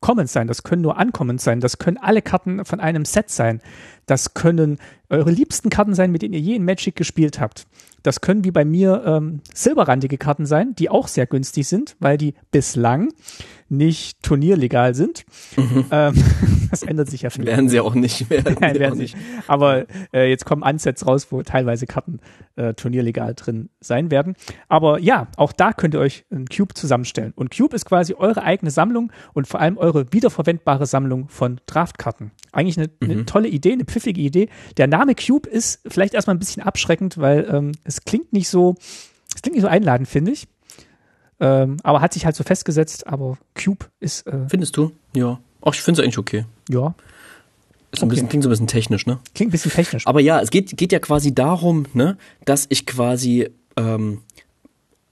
[0.00, 3.60] Commons sein, das können nur Uncommons sein, das können alle Karten von einem Set sein,
[4.06, 4.78] das können
[5.10, 7.66] eure liebsten Karten sein, mit denen ihr je in Magic gespielt habt.
[8.04, 12.16] Das können wie bei mir ähm, silberrandige Karten sein, die auch sehr günstig sind, weil
[12.16, 13.12] die bislang
[13.68, 15.24] nicht turnierlegal sind.
[15.56, 15.84] Mhm.
[15.90, 16.14] Ähm,
[16.70, 17.48] das ändert sich ja vielleicht.
[17.48, 18.42] Werden sie auch nicht mehr.
[18.60, 19.16] Nein, werden sie nicht.
[19.46, 22.20] Aber äh, jetzt kommen Ansets raus, wo teilweise Karten
[22.56, 24.34] äh, turnierlegal drin sein werden.
[24.68, 27.32] Aber ja, auch da könnt ihr euch einen Cube zusammenstellen.
[27.36, 32.32] Und Cube ist quasi eure eigene Sammlung und vor allem eure wiederverwendbare Sammlung von Draftkarten.
[32.52, 33.10] Eigentlich eine, mhm.
[33.10, 34.48] eine tolle Idee, eine pfiffige Idee.
[34.76, 38.76] Der Name Cube ist vielleicht erstmal ein bisschen abschreckend, weil ähm, es klingt nicht so,
[39.34, 40.48] es klingt nicht so einladend, finde ich.
[41.40, 44.26] Ähm, aber hat sich halt so festgesetzt, aber Cube ist.
[44.26, 44.92] Äh, Findest du?
[45.14, 45.40] Ja.
[45.62, 46.44] Ach, ich finde es eigentlich okay.
[46.68, 46.94] Ja.
[47.90, 49.18] Ist ein bisschen, klingt so ein bisschen technisch, ne?
[49.34, 50.06] Klingt ein bisschen technisch.
[50.06, 54.20] Aber ja, es geht, geht ja quasi darum, ne, dass ich quasi, ähm,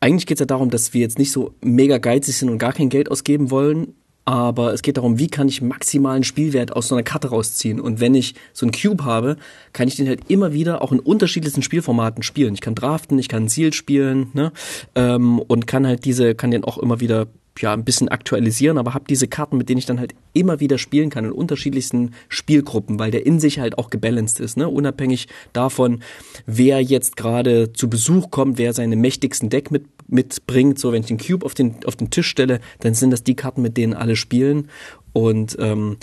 [0.00, 2.74] eigentlich geht es ja darum, dass wir jetzt nicht so mega geizig sind und gar
[2.74, 3.94] kein Geld ausgeben wollen,
[4.26, 7.80] aber es geht darum, wie kann ich maximalen Spielwert aus so einer Karte rausziehen.
[7.80, 9.36] Und wenn ich so einen Cube habe,
[9.72, 12.52] kann ich den halt immer wieder auch in unterschiedlichsten Spielformaten spielen.
[12.52, 14.52] Ich kann draften, ich kann Seal spielen, ne?
[14.96, 17.28] Ähm, und kann halt diese, kann den auch immer wieder
[17.60, 20.76] ja ein bisschen aktualisieren, aber habe diese Karten, mit denen ich dann halt immer wieder
[20.76, 24.68] spielen kann in unterschiedlichsten Spielgruppen, weil der in sich halt auch gebalanced ist, ne?
[24.68, 26.00] Unabhängig davon,
[26.46, 30.78] wer jetzt gerade zu Besuch kommt, wer seine mächtigsten Deck mit mitbringt.
[30.78, 33.36] So, wenn ich den Cube auf den, auf den Tisch stelle, dann sind das die
[33.36, 34.68] Karten, mit denen alle spielen.
[35.12, 35.96] Und ähm,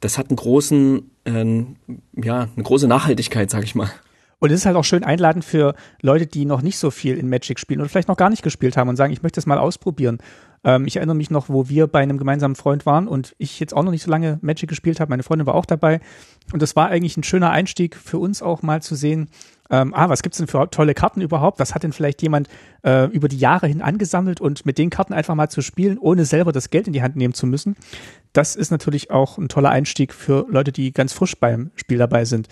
[0.00, 1.64] das hat einen großen, äh,
[2.22, 3.90] ja, eine große Nachhaltigkeit, sag ich mal.
[4.38, 7.30] Und es ist halt auch schön einladend für Leute, die noch nicht so viel in
[7.30, 9.58] Magic spielen oder vielleicht noch gar nicht gespielt haben und sagen, ich möchte es mal
[9.58, 10.18] ausprobieren.
[10.64, 13.74] Ähm, ich erinnere mich noch, wo wir bei einem gemeinsamen Freund waren und ich jetzt
[13.74, 15.10] auch noch nicht so lange Magic gespielt habe.
[15.10, 16.00] Meine Freundin war auch dabei.
[16.52, 19.28] Und das war eigentlich ein schöner Einstieg für uns auch mal zu sehen,
[19.70, 21.58] ähm, ah, was gibt's denn für tolle Karten überhaupt?
[21.58, 22.48] Was hat denn vielleicht jemand
[22.82, 26.26] äh, über die Jahre hin angesammelt und mit den Karten einfach mal zu spielen, ohne
[26.26, 27.76] selber das Geld in die Hand nehmen zu müssen?
[28.32, 32.24] Das ist natürlich auch ein toller Einstieg für Leute, die ganz frisch beim Spiel dabei
[32.24, 32.48] sind.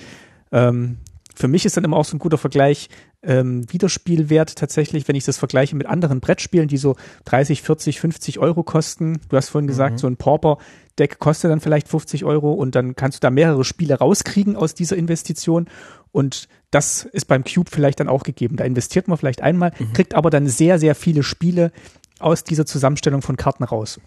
[0.53, 0.97] Ähm,
[1.35, 2.89] für mich ist dann immer auch so ein guter Vergleich
[3.23, 8.39] ähm, Wiederspielwert tatsächlich, wenn ich das vergleiche mit anderen Brettspielen, die so 30, 40, 50
[8.39, 9.21] Euro kosten.
[9.29, 9.99] Du hast vorhin gesagt, mhm.
[9.99, 13.99] so ein Pauper-Deck kostet dann vielleicht 50 Euro und dann kannst du da mehrere Spiele
[13.99, 15.69] rauskriegen aus dieser Investition.
[16.11, 18.57] Und das ist beim Cube vielleicht dann auch gegeben.
[18.57, 19.93] Da investiert man vielleicht einmal, mhm.
[19.93, 21.73] kriegt aber dann sehr, sehr viele Spiele
[22.19, 24.01] aus dieser Zusammenstellung von Karten raus.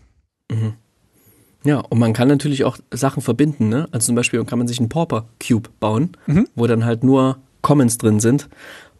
[0.51, 0.73] Mhm.
[1.65, 3.87] Ja, und man kann natürlich auch Sachen verbinden, ne?
[3.91, 6.47] Also zum Beispiel kann man sich einen Pauper Cube bauen, mhm.
[6.55, 8.47] wo dann halt nur Commons drin sind.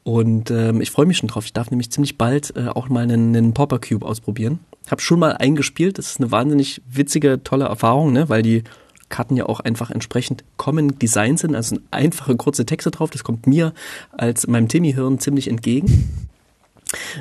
[0.04, 1.46] Und ähm, ich freue mich schon drauf.
[1.46, 4.60] Ich darf nämlich ziemlich bald äh, auch mal einen, einen Pauper Cube ausprobieren.
[4.90, 5.98] Hab schon mal eingespielt.
[6.00, 8.30] Das ist eine wahnsinnig witzige, tolle Erfahrung, ne?
[8.30, 8.64] Weil die
[9.10, 13.12] Karten ja auch einfach entsprechend Common Design sind, also einfache kurze Texte drauf.
[13.12, 13.74] Das kommt mir
[14.12, 16.10] als meinem Timmy-Hirn ziemlich entgegen.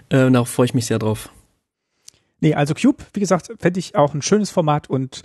[0.09, 1.31] Äh, darauf freue ich mich sehr drauf.
[2.45, 5.23] Nee, also Cube, wie gesagt, fände ich auch ein schönes Format und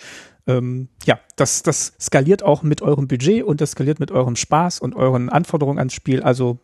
[0.48, 4.80] ähm, ja, das, das skaliert auch mit eurem Budget und das skaliert mit eurem Spaß
[4.80, 6.24] und euren Anforderungen ans Spiel.
[6.24, 6.60] Also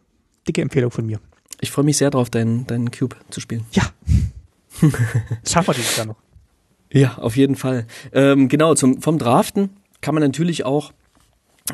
[0.47, 1.19] dicke Empfehlung von mir.
[1.59, 3.65] Ich freue mich sehr drauf, deinen, deinen Cube zu spielen.
[3.73, 3.83] Ja.
[5.45, 6.21] Schaffen wir dieses Jahr noch.
[6.89, 7.85] Ja, auf jeden Fall.
[8.13, 10.93] Ähm, genau, zum, vom Draften kann man natürlich auch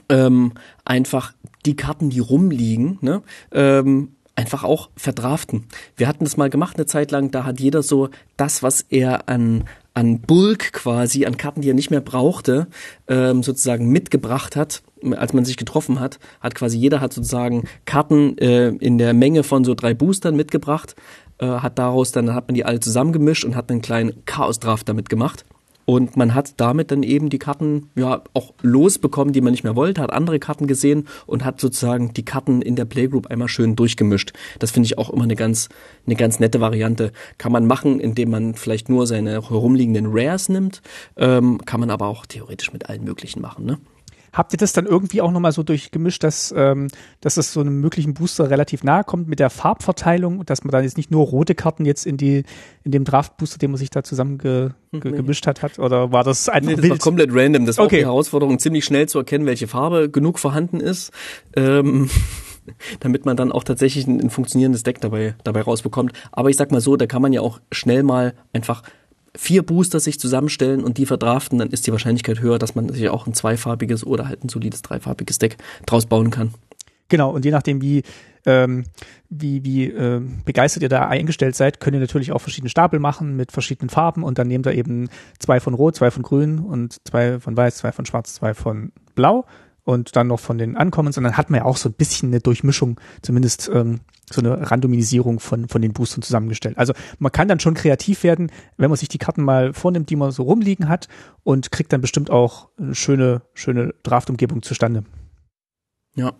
[0.10, 0.54] ähm,
[0.86, 1.34] einfach
[1.67, 5.65] die Karten, die rumliegen, ne, ähm, einfach auch verdraften.
[5.95, 9.30] Wir hatten das mal gemacht eine Zeit lang, da hat jeder so das, was er
[9.30, 12.67] an an Bulk quasi, an Karten, die er nicht mehr brauchte,
[13.10, 18.38] ähm, sozusagen mitgebracht hat, als man sich getroffen hat, hat quasi jeder hat sozusagen Karten
[18.38, 20.95] äh, in der Menge von so drei Boostern mitgebracht,
[21.39, 25.10] äh, hat daraus dann hat man die alle zusammengemischt und hat einen kleinen Chaos-Draft damit
[25.10, 25.43] gemacht.
[25.91, 29.75] Und man hat damit dann eben die Karten ja auch losbekommen, die man nicht mehr
[29.75, 33.75] wollte, hat andere Karten gesehen und hat sozusagen die Karten in der Playgroup einmal schön
[33.75, 34.32] durchgemischt.
[34.60, 35.67] Das finde ich auch immer eine ganz,
[36.06, 37.12] eine ganz nette Variante.
[37.38, 40.82] Kann man machen, indem man vielleicht nur seine herumliegenden Rares nimmt,
[41.17, 43.65] ähm, kann man aber auch theoretisch mit allen möglichen machen.
[43.65, 43.77] Ne?
[44.34, 46.88] Habt ihr das dann irgendwie auch nochmal so durchgemischt, dass, ähm,
[47.20, 50.84] dass es so einem möglichen Booster relativ nahe kommt mit der Farbverteilung, dass man dann
[50.84, 52.44] jetzt nicht nur rote Karten jetzt in die
[52.84, 55.80] in dem Draft-Booster, den man sich da zusammen ge, ge, gemischt hat, hat?
[55.80, 56.91] Oder war das einfach nee, das wild?
[56.91, 57.65] war komplett random.
[57.65, 57.98] Das war okay.
[57.98, 61.12] auch die Herausforderung, ziemlich schnell zu erkennen, welche Farbe genug vorhanden ist.
[61.56, 62.10] Ähm
[63.00, 66.13] damit man dann auch tatsächlich ein, ein funktionierendes Deck dabei, dabei rausbekommt.
[66.32, 68.84] Aber ich sag mal so, da kann man ja auch schnell mal einfach
[69.36, 73.10] vier Booster sich zusammenstellen und die verdraften, dann ist die Wahrscheinlichkeit höher, dass man sich
[73.10, 76.54] auch ein zweifarbiges oder halt ein solides dreifarbiges Deck draus bauen kann.
[77.10, 78.04] Genau, und je nachdem, wie,
[78.46, 78.86] ähm,
[79.30, 83.36] wie, wie äh, begeistert ihr da eingestellt seid, könnt ihr natürlich auch verschiedene Stapel machen
[83.36, 86.98] mit verschiedenen Farben und dann nehmt ihr eben zwei von Rot, zwei von Grün und
[87.06, 89.46] zwei von Weiß, zwei von Schwarz, zwei von Blau
[89.84, 92.30] und dann noch von den Ankommens und dann hat man ja auch so ein bisschen
[92.30, 96.78] eine Durchmischung, zumindest ähm, so eine Randomisierung von, von den Boostern zusammengestellt.
[96.78, 100.15] Also man kann dann schon kreativ werden, wenn man sich die Karten mal vornimmt, die
[100.15, 101.08] man so rumliegen hat
[101.44, 105.04] und kriegt dann bestimmt auch eine schöne, schöne Draftumgebung zustande.
[106.15, 106.34] Ja,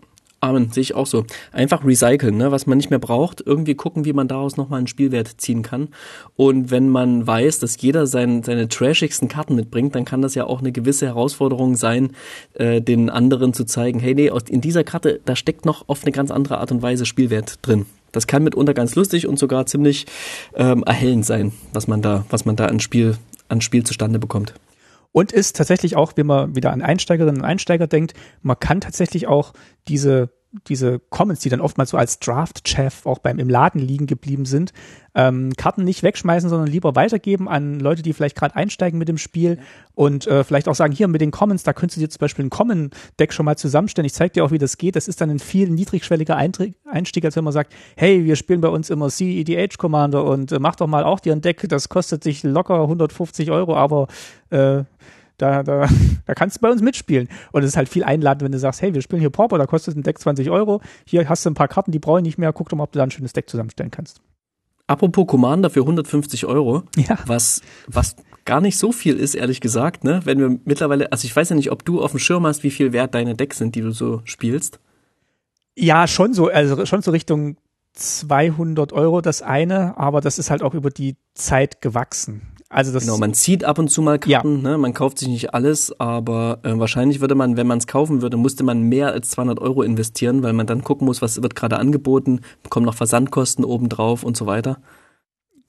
[0.44, 1.24] Amen, sehe ich auch so.
[1.52, 2.50] Einfach recyceln, ne?
[2.50, 5.86] was man nicht mehr braucht, irgendwie gucken, wie man daraus nochmal einen Spielwert ziehen kann.
[6.34, 10.44] Und wenn man weiß, dass jeder sein, seine trashigsten Karten mitbringt, dann kann das ja
[10.44, 12.10] auch eine gewisse Herausforderung sein,
[12.54, 16.10] äh, den anderen zu zeigen, hey, nee, in dieser Karte, da steckt noch auf eine
[16.10, 17.86] ganz andere Art und Weise Spielwert drin.
[18.10, 20.06] Das kann mitunter ganz lustig und sogar ziemlich
[20.56, 23.16] ähm, erhellend sein, was man da, was man da an Spiel,
[23.48, 24.54] an Spiel zustande bekommt.
[25.12, 29.26] Und ist tatsächlich auch, wenn man wieder an Einsteigerinnen und Einsteiger denkt, man kann tatsächlich
[29.26, 29.52] auch
[29.88, 30.30] diese
[30.68, 34.72] diese Comments, die dann oftmals so als Draft-Chef auch beim im Laden liegen geblieben sind,
[35.14, 39.18] ähm, Karten nicht wegschmeißen, sondern lieber weitergeben an Leute, die vielleicht gerade einsteigen mit dem
[39.18, 39.58] Spiel
[39.94, 42.44] und äh, vielleicht auch sagen, hier mit den Commons, da könntest du dir zum Beispiel
[42.44, 44.06] ein Common-Deck schon mal zusammenstellen.
[44.06, 44.96] Ich zeige dir auch, wie das geht.
[44.96, 48.68] Das ist dann ein viel niedrigschwelliger Einstieg, als wenn man sagt, hey, wir spielen bei
[48.68, 52.24] uns immer CEDH Commander und äh, mach doch mal auch dir ein Deck, das kostet
[52.24, 54.08] sich locker 150 Euro, aber
[54.50, 54.84] äh,
[55.42, 55.88] da, da,
[56.26, 57.28] da kannst du bei uns mitspielen.
[57.50, 59.66] Und es ist halt viel einladend, wenn du sagst, hey, wir spielen hier Pauper, da
[59.66, 60.80] kostet ein Deck 20 Euro.
[61.04, 62.52] Hier hast du ein paar Karten, die brauche ich nicht mehr.
[62.52, 64.20] Guck doch mal, ob du da ein schönes Deck zusammenstellen kannst.
[64.86, 67.18] Apropos Commander für 150 Euro, ja.
[67.26, 70.20] was, was gar nicht so viel ist, ehrlich gesagt, ne?
[70.24, 72.70] Wenn wir mittlerweile, also ich weiß ja nicht, ob du auf dem Schirm hast, wie
[72.70, 74.80] viel wert deine Decks sind, die du so spielst.
[75.76, 77.56] Ja, schon so, also schon so Richtung
[77.94, 82.51] 200 Euro das eine, aber das ist halt auch über die Zeit gewachsen.
[82.72, 84.70] Also das genau, man zieht ab und zu mal Karten, ja.
[84.70, 84.78] ne?
[84.78, 88.38] man kauft sich nicht alles, aber äh, wahrscheinlich würde man, wenn man es kaufen würde,
[88.38, 91.78] musste man mehr als 200 Euro investieren, weil man dann gucken muss, was wird gerade
[91.78, 94.78] angeboten, bekommen noch Versandkosten obendrauf und so weiter.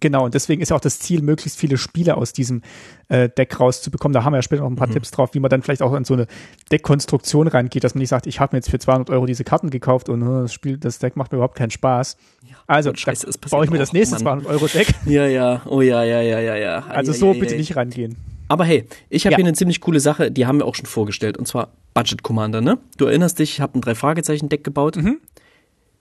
[0.03, 2.61] Genau, und deswegen ist ja auch das Ziel, möglichst viele Spiele aus diesem
[3.07, 4.11] äh, Deck rauszubekommen.
[4.11, 4.95] Da haben wir ja später noch ein paar mhm.
[4.95, 6.27] Tipps drauf, wie man dann vielleicht auch an so eine
[6.73, 9.69] Deckkonstruktion reingeht, dass man nicht sagt, ich habe mir jetzt für 200 Euro diese Karten
[9.69, 12.17] gekauft und uh, das Spiel, das Deck macht mir überhaupt keinen Spaß.
[12.45, 14.87] Ja, also, Scheiße, baue ich mir das nächste 200 Euro Deck.
[15.05, 16.79] Ja, ja, oh ja, ja, ja, ja, ja.
[16.89, 18.17] Also so bitte nicht rangehen.
[18.49, 19.37] Aber hey, ich habe ja.
[19.37, 22.59] hier eine ziemlich coole Sache, die haben wir auch schon vorgestellt, und zwar Budget Commander,
[22.59, 22.77] ne?
[22.97, 24.97] Du erinnerst dich, ich habe ein Drei-Fragezeichen-Deck gebaut.
[24.97, 25.19] Mhm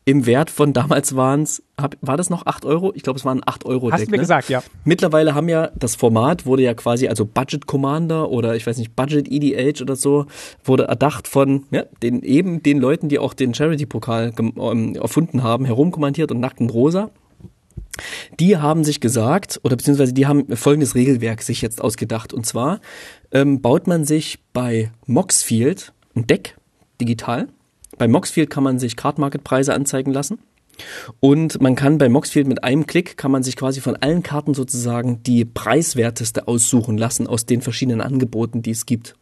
[0.04, 1.62] im Wert von damals waren es,
[2.00, 2.92] war das noch 8 Euro?
[2.94, 3.92] Ich glaube, es waren 8 Euro.
[3.92, 4.22] Hast du mir ne?
[4.22, 4.62] gesagt, ja.
[4.84, 8.96] Mittlerweile haben ja, das Format wurde ja quasi, also Budget Commander oder ich weiß nicht,
[8.96, 10.26] Budget EDH oder so,
[10.64, 15.64] wurde erdacht von ja, den eben den Leuten, die auch den Charity-Pokal ähm, erfunden haben,
[15.64, 17.10] herumkommandiert und nackten Rosa.
[18.40, 22.32] Die haben sich gesagt, oder beziehungsweise die haben folgendes Regelwerk sich jetzt ausgedacht.
[22.32, 22.80] Und zwar
[23.30, 26.56] ähm, baut man sich bei Moxfield ein Deck
[27.00, 27.48] digital
[27.98, 30.38] bei Moxfield kann man sich Card Market Preise anzeigen lassen.
[31.20, 34.54] Und man kann bei Moxfield mit einem Klick kann man sich quasi von allen Karten
[34.54, 39.14] sozusagen die preiswerteste aussuchen lassen aus den verschiedenen Angeboten, die es gibt.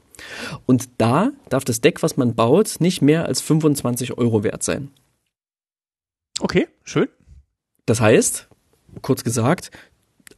[0.66, 4.90] Und da darf das Deck, was man baut, nicht mehr als 25 Euro wert sein.
[6.38, 7.08] Okay, schön.
[7.86, 8.48] Das heißt,
[9.02, 9.70] kurz gesagt,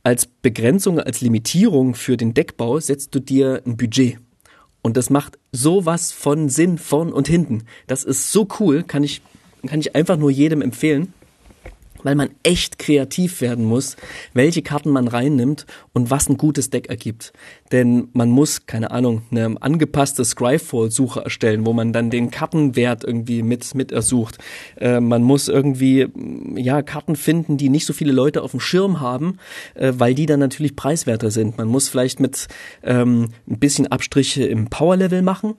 [0.03, 4.19] als Begrenzung, als Limitierung für den Deckbau setzt du dir ein Budget.
[4.83, 7.65] Und das macht sowas von Sinn vorn und hinten.
[7.87, 9.23] Das ist so cool, kann ich,
[9.67, 11.15] kann ich einfach nur jedem empfehlen
[12.03, 13.97] weil man echt kreativ werden muss,
[14.33, 17.33] welche Karten man reinnimmt und was ein gutes Deck ergibt.
[17.71, 23.43] Denn man muss, keine Ahnung, eine angepasste Scryfall-Suche erstellen, wo man dann den Kartenwert irgendwie
[23.43, 24.39] mit, mit ersucht.
[24.77, 26.09] Äh, man muss irgendwie,
[26.57, 29.39] ja, Karten finden, die nicht so viele Leute auf dem Schirm haben,
[29.75, 31.59] äh, weil die dann natürlich preiswerter sind.
[31.59, 32.49] Man muss vielleicht mit
[32.83, 35.55] ähm, ein bisschen Abstriche im Power-Level machen,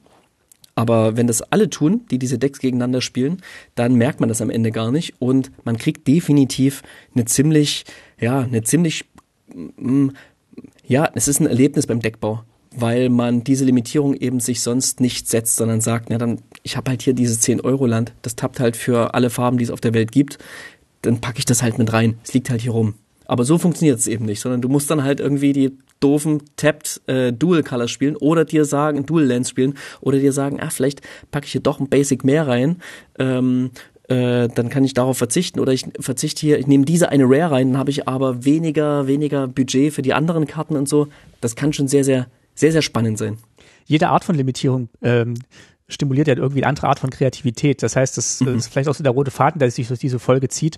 [0.75, 3.41] aber wenn das alle tun, die diese Decks gegeneinander spielen,
[3.75, 6.81] dann merkt man das am Ende gar nicht und man kriegt definitiv
[7.13, 7.85] eine ziemlich,
[8.19, 9.05] ja, eine ziemlich,
[9.53, 10.09] mm,
[10.85, 12.43] ja, es ist ein Erlebnis beim Deckbau.
[12.75, 16.89] weil man diese Limitierung eben sich sonst nicht setzt, sondern sagt, na dann, ich habe
[16.89, 20.11] halt hier dieses 10-Euro-Land, das tappt halt für alle Farben, die es auf der Welt
[20.11, 20.39] gibt,
[21.03, 22.17] dann packe ich das halt mit rein.
[22.23, 22.95] Es liegt halt hier rum.
[23.33, 27.01] Aber so funktioniert es eben nicht, sondern du musst dann halt irgendwie die doofen Tapped
[27.07, 31.01] äh, Dual Colors spielen oder dir sagen, Dual Lens spielen oder dir sagen, ah, vielleicht
[31.31, 32.77] packe ich hier doch ein Basic mehr rein.
[33.17, 33.71] Ähm,
[34.07, 37.55] äh, dann kann ich darauf verzichten oder ich verzichte hier, ich nehme diese eine Rare
[37.55, 41.07] rein, dann habe ich aber weniger, weniger Budget für die anderen Karten und so.
[41.41, 43.39] Das kann schon sehr, sehr, sehr, sehr spannend sein.
[43.85, 45.33] Jede Art von Limitierung ähm,
[45.87, 47.81] stimuliert ja irgendwie eine andere Art von Kreativität.
[47.81, 48.57] Das heißt, das, mhm.
[48.57, 50.77] ist vielleicht auch so der rote Faden, der sich durch diese Folge zieht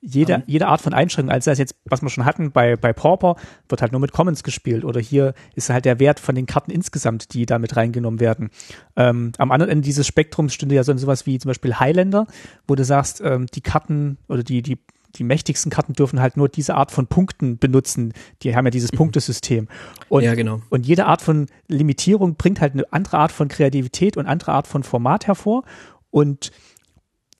[0.00, 3.36] jede, jede Art von Einschränkung, als das jetzt, was wir schon hatten bei, bei Pauper,
[3.68, 6.70] wird halt nur mit Commons gespielt oder hier ist halt der Wert von den Karten
[6.70, 8.50] insgesamt, die da mit reingenommen werden.
[8.96, 12.26] Ähm, am anderen Ende dieses Spektrums stünde ja so sowas wie zum Beispiel Highlander,
[12.68, 14.78] wo du sagst, ähm, die Karten oder die, die,
[15.16, 18.12] die mächtigsten Karten dürfen halt nur diese Art von Punkten benutzen.
[18.42, 18.98] Die haben ja dieses mhm.
[18.98, 19.68] Punktesystem.
[20.08, 20.62] Und, ja, genau.
[20.70, 24.68] Und jede Art von Limitierung bringt halt eine andere Art von Kreativität und andere Art
[24.68, 25.64] von Format hervor.
[26.10, 26.52] Und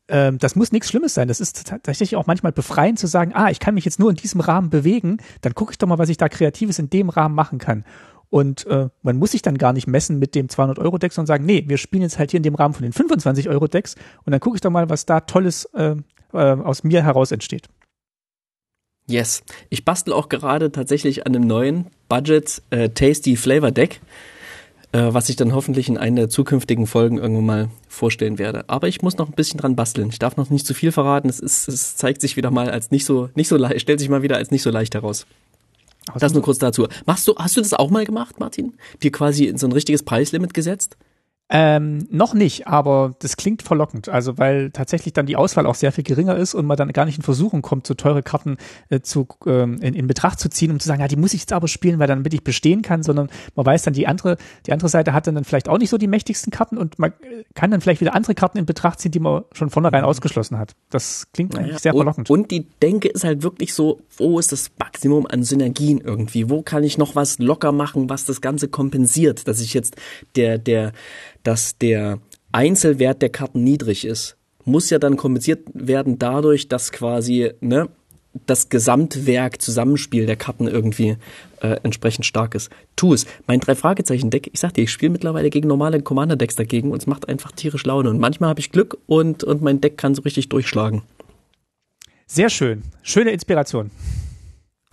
[0.09, 1.29] ähm, das muss nichts Schlimmes sein.
[1.29, 4.17] Das ist tatsächlich auch manchmal befreiend zu sagen, ah, ich kann mich jetzt nur in
[4.17, 7.35] diesem Rahmen bewegen, dann gucke ich doch mal, was ich da Kreatives in dem Rahmen
[7.35, 7.85] machen kann.
[8.31, 11.65] Und äh, man muss sich dann gar nicht messen mit dem 200-Euro-Deck, sondern sagen, nee,
[11.67, 13.95] wir spielen jetzt halt hier in dem Rahmen von den 25-Euro-Decks
[14.25, 15.97] und dann gucke ich doch mal, was da Tolles äh,
[16.33, 17.69] äh, aus mir heraus entsteht.
[19.07, 19.43] Yes.
[19.71, 24.03] Ich bastel auch gerade tatsächlich an einem neuen Budget äh, Tasty Flavor Deck
[24.93, 28.69] was ich dann hoffentlich in einer der zukünftigen Folgen irgendwann mal vorstellen werde.
[28.69, 30.09] Aber ich muss noch ein bisschen dran basteln.
[30.11, 31.29] Ich darf noch nicht zu viel verraten.
[31.29, 34.09] Es, ist, es zeigt sich wieder mal als nicht so, nicht so leicht, stellt sich
[34.09, 35.27] mal wieder als nicht so leicht heraus.
[36.19, 36.89] Das nur kurz dazu.
[37.05, 38.73] Machst du, hast du das auch mal gemacht, Martin?
[39.03, 40.97] Dir quasi in so ein richtiges Preislimit gesetzt?
[41.51, 44.11] Ähm, noch nicht, aber das klingt verlockend.
[44.11, 47.07] Also weil tatsächlich dann die Auswahl auch sehr viel geringer ist und man dann gar
[47.07, 48.59] nicht in Versuchung kommt, so teure Karten
[48.91, 51.41] äh, zu, ähm, in, in Betracht zu ziehen, um zu sagen, ja, die muss ich
[51.41, 54.37] jetzt aber spielen, weil dann damit ich bestehen kann, sondern man weiß dann, die andere,
[54.67, 57.15] die andere Seite hat dann, dann vielleicht auch nicht so die mächtigsten Karten und man
[57.55, 60.09] kann dann vielleicht wieder andere Karten in Betracht ziehen, die man schon vornherein mhm.
[60.09, 60.75] ausgeschlossen hat.
[60.91, 62.29] Das klingt naja, eigentlich sehr verlockend.
[62.29, 66.51] Und, und die Denke ist halt wirklich so, wo ist das Maximum an Synergien irgendwie?
[66.51, 69.97] Wo kann ich noch was locker machen, was das Ganze kompensiert, dass ich jetzt
[70.37, 70.93] der, der,
[71.43, 72.19] dass der
[72.53, 77.89] Einzelwert der Karten niedrig ist, muss ja dann kompensiert werden dadurch, dass quasi ne,
[78.47, 81.17] das Gesamtwerk, Zusammenspiel der Karten irgendwie
[81.61, 82.71] äh, entsprechend stark ist.
[82.97, 83.27] Tu es.
[83.47, 87.29] Mein Drei-Fragezeichen-Deck, ich sag dir, ich spiele mittlerweile gegen normale Commander-Decks dagegen und es macht
[87.29, 88.11] einfach tierisch Laune.
[88.11, 91.03] Und manchmal habe ich Glück und, und mein Deck kann so richtig durchschlagen.
[92.27, 92.83] Sehr schön.
[93.03, 93.91] Schöne Inspiration.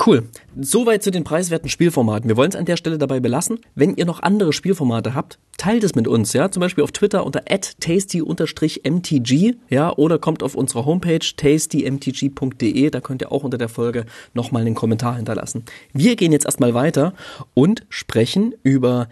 [0.04, 0.28] Cool.
[0.60, 2.28] Soweit zu den preiswerten Spielformaten.
[2.28, 3.60] Wir wollen es an der Stelle dabei belassen.
[3.76, 7.26] Wenn ihr noch andere Spielformate habt, teilt es mit uns, ja, zum Beispiel auf Twitter
[7.26, 13.70] unter tasty-mtg, ja, oder kommt auf unsere Homepage tastymtg.de, da könnt ihr auch unter der
[13.70, 15.64] Folge nochmal einen Kommentar hinterlassen.
[15.94, 17.14] Wir gehen jetzt erstmal weiter
[17.54, 19.08] und sprechen über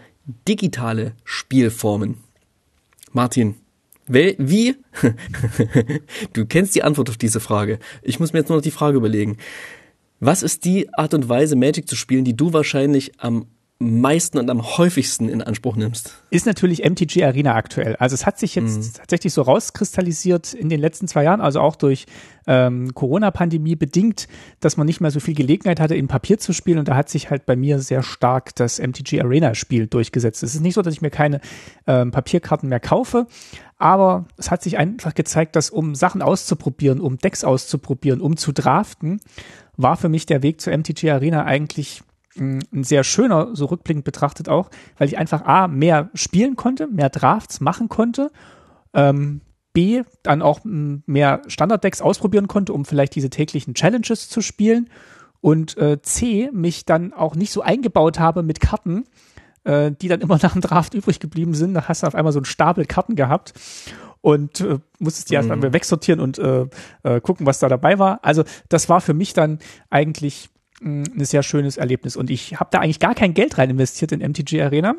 [0.46, 2.18] digitale Spielformen.
[3.12, 3.54] Martin,
[4.06, 4.76] wie?
[6.34, 7.78] du kennst die Antwort auf diese Frage.
[8.02, 9.38] Ich muss mir jetzt nur noch die Frage überlegen.
[10.26, 13.44] Was ist die Art und Weise, Magic zu spielen, die du wahrscheinlich am
[13.78, 16.22] meisten und am häufigsten in Anspruch nimmst?
[16.30, 17.94] Ist natürlich MTG Arena aktuell.
[17.96, 18.92] Also es hat sich jetzt mhm.
[18.94, 22.06] tatsächlich so rauskristallisiert in den letzten zwei Jahren, also auch durch
[22.46, 24.26] ähm, Corona-Pandemie bedingt,
[24.60, 26.78] dass man nicht mehr so viel Gelegenheit hatte, in Papier zu spielen.
[26.78, 30.42] Und da hat sich halt bei mir sehr stark das MTG Arena-Spiel durchgesetzt.
[30.42, 31.42] Es ist nicht so, dass ich mir keine
[31.86, 33.26] ähm, Papierkarten mehr kaufe,
[33.76, 38.52] aber es hat sich einfach gezeigt, dass um Sachen auszuprobieren, um Decks auszuprobieren, um zu
[38.52, 39.20] draften,
[39.76, 42.02] war für mich der Weg zur MTG Arena eigentlich
[42.36, 46.86] mm, ein sehr schöner, so rückblickend betrachtet auch, weil ich einfach A, mehr spielen konnte,
[46.86, 48.30] mehr Drafts machen konnte,
[48.92, 49.40] ähm,
[49.72, 54.88] B, dann auch mm, mehr Standarddecks ausprobieren konnte, um vielleicht diese täglichen Challenges zu spielen
[55.40, 59.04] und äh, C, mich dann auch nicht so eingebaut habe mit Karten,
[59.64, 61.74] äh, die dann immer nach dem Draft übrig geblieben sind.
[61.74, 63.52] Da hast du auf einmal so einen Stapel Karten gehabt
[64.24, 65.74] und äh, musstest die erstmal mhm.
[65.74, 66.66] wegsortieren und äh,
[67.02, 68.20] äh, gucken, was da dabei war.
[68.22, 69.58] Also das war für mich dann
[69.90, 70.48] eigentlich
[70.82, 74.20] ein sehr schönes Erlebnis und ich habe da eigentlich gar kein Geld rein investiert in
[74.20, 74.94] MTG Arena.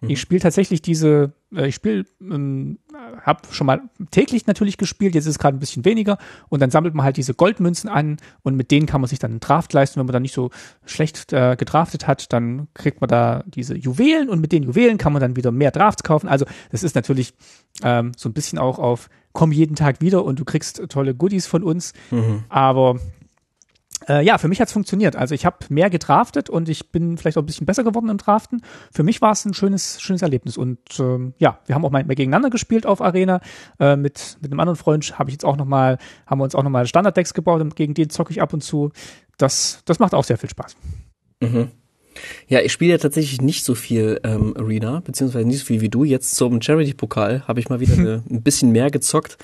[0.00, 0.10] Mhm.
[0.10, 2.78] Ich spiele tatsächlich diese, äh, ich spiele, ähm,
[3.22, 6.70] habe schon mal täglich natürlich gespielt, jetzt ist es gerade ein bisschen weniger und dann
[6.70, 9.72] sammelt man halt diese Goldmünzen an und mit denen kann man sich dann einen Draft
[9.72, 9.98] leisten.
[9.98, 10.50] Wenn man dann nicht so
[10.84, 15.12] schlecht äh, gedraftet hat, dann kriegt man da diese Juwelen und mit den Juwelen kann
[15.12, 16.28] man dann wieder mehr Drafts kaufen.
[16.28, 17.34] Also das ist natürlich
[17.82, 21.46] ähm, so ein bisschen auch auf komm jeden Tag wieder und du kriegst tolle Goodies
[21.46, 22.44] von uns, mhm.
[22.48, 22.98] aber
[24.08, 25.16] äh, ja, für mich hat's funktioniert.
[25.16, 28.18] Also ich habe mehr gedraftet und ich bin vielleicht auch ein bisschen besser geworden im
[28.18, 28.62] Draften.
[28.92, 30.56] Für mich war es ein schönes, schönes Erlebnis.
[30.56, 33.40] Und ähm, ja, wir haben auch mal gegeneinander gespielt auf Arena.
[33.80, 36.62] Äh, mit, mit einem anderen Freund habe ich jetzt auch nochmal, haben wir uns auch
[36.62, 38.90] nochmal Standarddecks gebaut und gegen den zocke ich ab und zu.
[39.36, 40.76] Das, das macht auch sehr viel Spaß.
[41.40, 41.70] Mhm.
[42.48, 45.88] Ja, ich spiele ja tatsächlich nicht so viel ähm, Arena, beziehungsweise nicht so viel wie
[45.88, 46.04] du.
[46.04, 49.38] Jetzt zum Charity-Pokal habe ich mal wieder eine, ein bisschen mehr gezockt.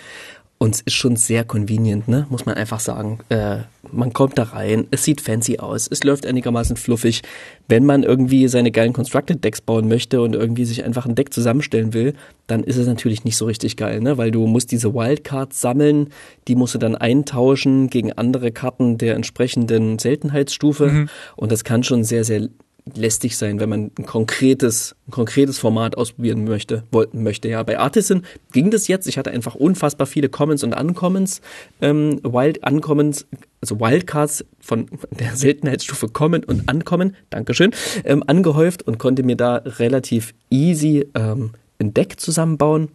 [0.64, 2.26] Und es ist schon sehr convenient, ne?
[2.30, 3.18] muss man einfach sagen.
[3.28, 3.58] Äh,
[3.92, 7.20] man kommt da rein, es sieht fancy aus, es läuft einigermaßen fluffig.
[7.68, 11.34] Wenn man irgendwie seine geilen Constructed Decks bauen möchte und irgendwie sich einfach ein Deck
[11.34, 12.14] zusammenstellen will,
[12.46, 14.16] dann ist es natürlich nicht so richtig geil, ne?
[14.16, 16.08] weil du musst diese Wildcards sammeln,
[16.48, 20.86] die musst du dann eintauschen gegen andere Karten der entsprechenden Seltenheitsstufe.
[20.86, 21.08] Mhm.
[21.36, 22.48] Und das kann schon sehr, sehr
[22.92, 27.48] lästig sein, wenn man ein konkretes, ein konkretes Format ausprobieren möchte, wollten möchte.
[27.48, 29.06] Ja, bei Artisan ging das jetzt.
[29.06, 31.40] Ich hatte einfach unfassbar viele Commons und Uncommons,
[31.80, 33.26] ähm, Wild Uncommons,
[33.62, 34.86] also Wildcards von
[35.18, 37.74] der Seltenheitsstufe Common und Uncommon, Dankeschön,
[38.04, 42.88] ähm, angehäuft und konnte mir da relativ easy ähm, ein Deck zusammenbauen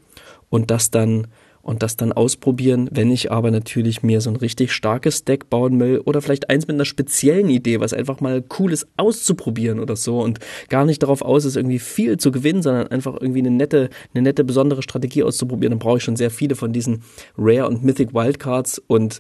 [0.50, 1.28] und das dann
[1.70, 2.90] und das dann ausprobieren.
[2.92, 6.66] Wenn ich aber natürlich mir so ein richtig starkes Deck bauen will oder vielleicht eins
[6.66, 10.40] mit einer speziellen Idee, was einfach mal cool ist auszuprobieren oder so und
[10.70, 14.24] gar nicht darauf aus ist, irgendwie viel zu gewinnen, sondern einfach irgendwie eine nette, eine
[14.24, 17.04] nette besondere Strategie auszuprobieren, dann brauche ich schon sehr viele von diesen
[17.38, 19.20] Rare und Mythic Wildcards und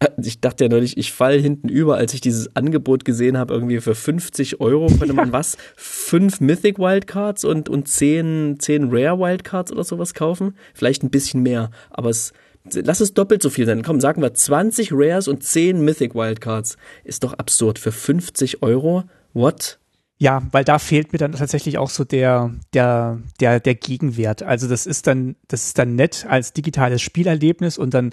[0.22, 3.80] ich dachte ja neulich, ich fall hinten über, als ich dieses Angebot gesehen habe, irgendwie
[3.80, 5.56] für 50 Euro könnte man was?
[5.76, 10.56] Fünf Mythic Wildcards und, und zehn, zehn Rare Wildcards oder sowas kaufen?
[10.74, 12.32] Vielleicht ein bisschen mehr, aber es,
[12.72, 13.82] lass es doppelt so viel sein.
[13.82, 16.76] Komm, sagen wir 20 Rares und 10 Mythic Wildcards.
[17.04, 17.78] Ist doch absurd.
[17.78, 19.04] Für 50 Euro?
[19.32, 19.78] What?
[20.18, 24.42] Ja, weil da fehlt mir dann tatsächlich auch so der, der, der, der Gegenwert.
[24.42, 28.12] Also das ist dann, das ist dann nett als digitales Spielerlebnis und dann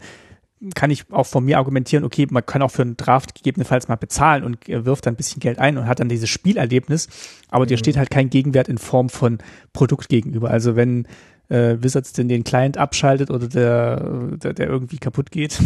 [0.74, 3.96] kann ich auch von mir argumentieren, okay, man kann auch für einen Draft gegebenenfalls mal
[3.96, 7.08] bezahlen und wirft dann ein bisschen Geld ein und hat dann dieses Spielerlebnis,
[7.50, 7.70] aber mhm.
[7.70, 9.38] dir steht halt kein Gegenwert in Form von
[9.74, 10.50] Produkt gegenüber.
[10.50, 11.08] Also wenn
[11.50, 15.60] äh, Wizards denn den Client abschaltet oder der, der, der irgendwie kaputt geht,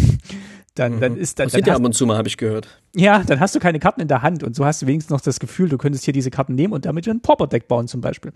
[0.76, 1.00] dann, mhm.
[1.02, 1.48] dann ist dann.
[1.48, 2.80] Das dann ja ab und zu mal, habe ich gehört.
[2.96, 5.22] Ja, dann hast du keine Karten in der Hand und so hast du wenigstens noch
[5.22, 8.32] das Gefühl, du könntest hier diese Karten nehmen und damit ein Popper-Deck bauen zum Beispiel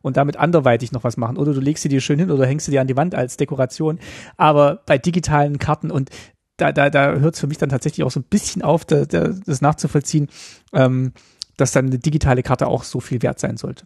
[0.00, 1.36] und damit anderweitig noch was machen.
[1.36, 3.36] Oder du legst sie dir schön hin oder hängst sie dir an die Wand als
[3.36, 3.98] Dekoration.
[4.36, 6.10] Aber bei digitalen Karten und
[6.56, 9.04] da, da, da hört es für mich dann tatsächlich auch so ein bisschen auf, da,
[9.04, 10.28] da, das nachzuvollziehen,
[10.72, 11.12] ähm,
[11.58, 13.84] dass dann eine digitale Karte auch so viel wert sein sollte.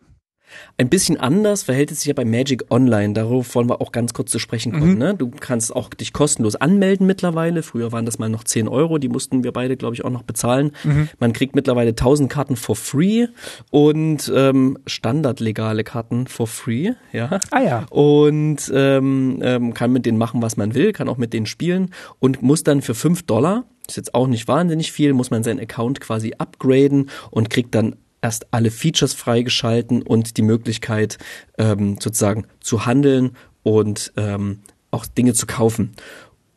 [0.77, 3.13] Ein bisschen anders verhält es sich ja bei Magic Online.
[3.15, 4.93] Darauf wollen wir auch ganz kurz zu sprechen kommen.
[4.93, 4.99] Mhm.
[4.99, 5.15] Ne?
[5.15, 7.63] Du kannst auch dich kostenlos anmelden mittlerweile.
[7.63, 8.99] Früher waren das mal noch 10 Euro.
[8.99, 10.73] Die mussten wir beide, glaube ich, auch noch bezahlen.
[10.85, 11.09] Mhm.
[11.19, 13.27] Man kriegt mittlerweile 1000 Karten for free
[13.71, 16.93] und ähm, standardlegale Karten for free.
[17.13, 17.41] Ja.
[17.51, 17.87] Ah ja.
[17.91, 21.91] Und ähm, ähm, kann mit denen machen, was man will, kann auch mit denen spielen
[22.19, 25.61] und muss dann für 5 Dollar ist jetzt auch nicht wahnsinnig viel, muss man seinen
[25.61, 31.19] Account quasi upgraden und kriegt dann erst alle Features freigeschalten und die Möglichkeit
[31.59, 34.61] ähm, sozusagen zu handeln und ähm,
[34.91, 35.93] auch Dinge zu kaufen.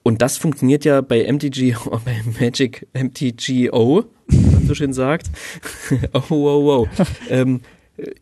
[0.03, 5.29] Und das funktioniert ja bei MTG, bei Magic MTGO, wie man so schön sagt.
[6.13, 7.07] oh, wow, wow.
[7.29, 7.61] ähm,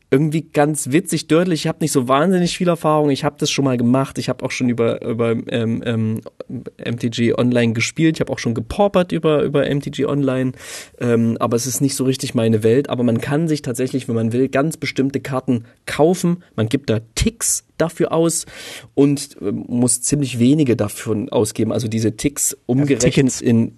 [0.09, 1.61] irgendwie ganz witzig, dörtlich.
[1.61, 3.09] Ich habe nicht so wahnsinnig viel Erfahrung.
[3.09, 4.17] Ich habe das schon mal gemacht.
[4.17, 8.17] Ich habe auch schon über, über ähm, ähm, MTG Online gespielt.
[8.17, 10.51] Ich habe auch schon gepaupert über, über MTG Online.
[10.99, 12.89] Ähm, aber es ist nicht so richtig meine Welt.
[12.89, 16.43] Aber man kann sich tatsächlich, wenn man will, ganz bestimmte Karten kaufen.
[16.55, 18.45] Man gibt da Ticks dafür aus
[18.93, 21.71] und äh, muss ziemlich wenige dafür ausgeben.
[21.71, 23.77] Also diese Ticks umgerechnet ja, in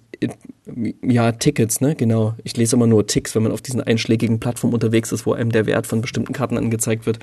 [1.02, 2.34] ja, Tickets, ne, genau.
[2.44, 5.52] Ich lese immer nur Ticks, wenn man auf diesen einschlägigen Plattformen unterwegs ist, wo einem
[5.52, 7.18] der Wert von bestimmten Karten angezeigt wird.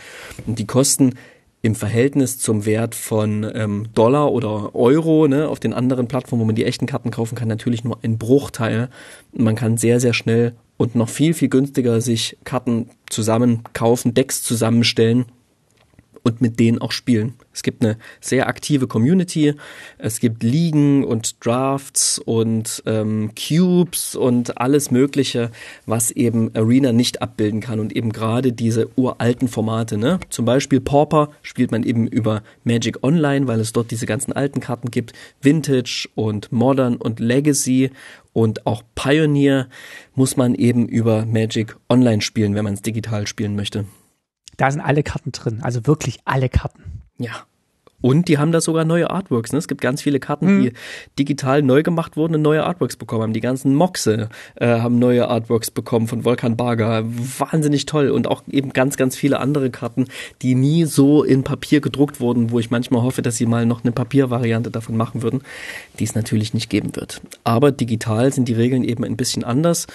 [0.45, 1.14] Und die kosten
[1.64, 6.45] im Verhältnis zum Wert von ähm, Dollar oder Euro, ne, auf den anderen Plattformen, wo
[6.45, 8.89] man die echten Karten kaufen kann, natürlich nur ein Bruchteil.
[9.34, 14.41] Man kann sehr, sehr schnell und noch viel, viel günstiger sich Karten zusammen kaufen, Decks
[14.41, 15.26] zusammenstellen
[16.24, 17.34] und mit denen auch spielen.
[17.53, 19.55] Es gibt eine sehr aktive Community,
[19.97, 25.51] es gibt Ligen und Drafts und ähm, Cubes und alles Mögliche,
[25.86, 29.97] was eben Arena nicht abbilden kann und eben gerade diese uralten Formate.
[29.97, 30.19] Ne?
[30.30, 34.59] Zum Beispiel Pauper spielt man eben über Magic Online, weil es dort diese ganzen alten
[34.59, 35.13] Karten gibt.
[35.41, 37.91] Vintage und Modern und Legacy
[38.34, 39.67] und auch Pioneer
[40.15, 43.86] muss man eben über Magic Online spielen, wenn man es digital spielen möchte.
[44.58, 47.02] Da sind alle Karten drin, also wirklich alle Karten.
[47.18, 47.45] Ja.
[48.02, 49.52] Und die haben da sogar neue Artworks.
[49.54, 49.60] Ne?
[49.60, 50.62] Es gibt ganz viele Karten, mhm.
[50.64, 50.74] die
[51.20, 53.34] digital neu gemacht wurden und neue Artworks bekommen haben.
[53.34, 57.04] Die ganzen Moxe äh, haben neue Artworks bekommen von Volkan Barger.
[57.06, 58.10] Wahnsinnig toll.
[58.10, 60.08] Und auch eben ganz, ganz viele andere Karten,
[60.41, 63.84] die nie so in Papier gedruckt wurden, wo ich manchmal hoffe, dass sie mal noch
[63.84, 65.41] eine Papiervariante davon machen würden,
[65.99, 67.22] die es natürlich nicht geben wird.
[67.43, 69.86] Aber digital sind die Regeln eben ein bisschen anders.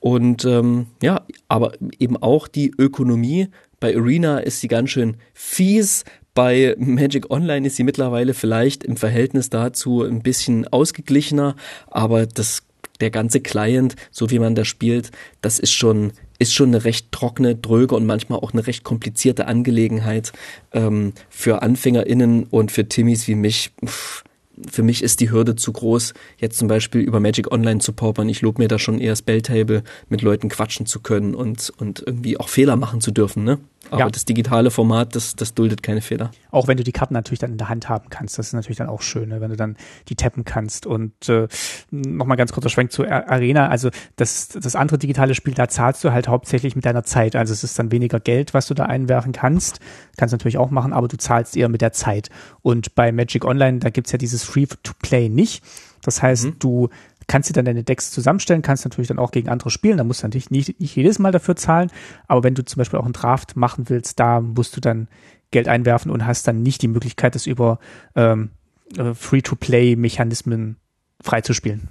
[0.00, 3.48] Und ähm, ja, aber eben auch die Ökonomie
[3.80, 6.04] bei Arena ist sie ganz schön fies.
[6.34, 11.54] Bei Magic Online ist sie mittlerweile vielleicht im Verhältnis dazu ein bisschen ausgeglichener,
[11.86, 12.62] aber das,
[13.00, 15.12] der ganze Client, so wie man da spielt,
[15.42, 19.46] das ist schon, ist schon eine recht trockene, dröge und manchmal auch eine recht komplizierte
[19.46, 20.32] Angelegenheit
[20.72, 23.70] ähm, für AnfängerInnen und für Timmies wie mich.
[23.84, 24.23] Pff,
[24.70, 28.28] für mich ist die Hürde zu groß, jetzt zum Beispiel über Magic Online zu paupern.
[28.28, 32.38] Ich lobe mir da schon eher Spelltable, mit Leuten quatschen zu können und, und irgendwie
[32.38, 33.58] auch Fehler machen zu dürfen, ne?
[33.94, 34.10] Aber ja.
[34.10, 36.32] das digitale Format, das, das duldet keine Fehler.
[36.50, 38.78] Auch wenn du die Karten natürlich dann in der Hand haben kannst, das ist natürlich
[38.78, 39.40] dann auch schön, ne?
[39.40, 39.76] wenn du dann
[40.08, 40.84] die tappen kannst.
[40.84, 41.46] Und äh,
[41.92, 43.68] nochmal ganz kurzer Schwenk zur Arena.
[43.68, 47.36] Also das, das andere digitale Spiel, da zahlst du halt hauptsächlich mit deiner Zeit.
[47.36, 49.78] Also es ist dann weniger Geld, was du da einwerfen kannst.
[50.16, 52.30] Kannst du natürlich auch machen, aber du zahlst eher mit der Zeit.
[52.62, 55.62] Und bei Magic Online, da gibt's ja dieses Free-to-Play nicht.
[56.02, 56.58] Das heißt, mhm.
[56.58, 56.88] du
[57.26, 60.22] kannst dir dann deine Decks zusammenstellen, kannst natürlich dann auch gegen andere spielen, da musst
[60.22, 61.90] du natürlich nicht, nicht jedes Mal dafür zahlen,
[62.26, 65.08] aber wenn du zum Beispiel auch einen Draft machen willst, da musst du dann
[65.50, 67.78] Geld einwerfen und hast dann nicht die Möglichkeit, das über
[68.16, 68.50] ähm,
[68.96, 70.76] äh, Free-to-Play-Mechanismen
[71.20, 71.88] freizuspielen.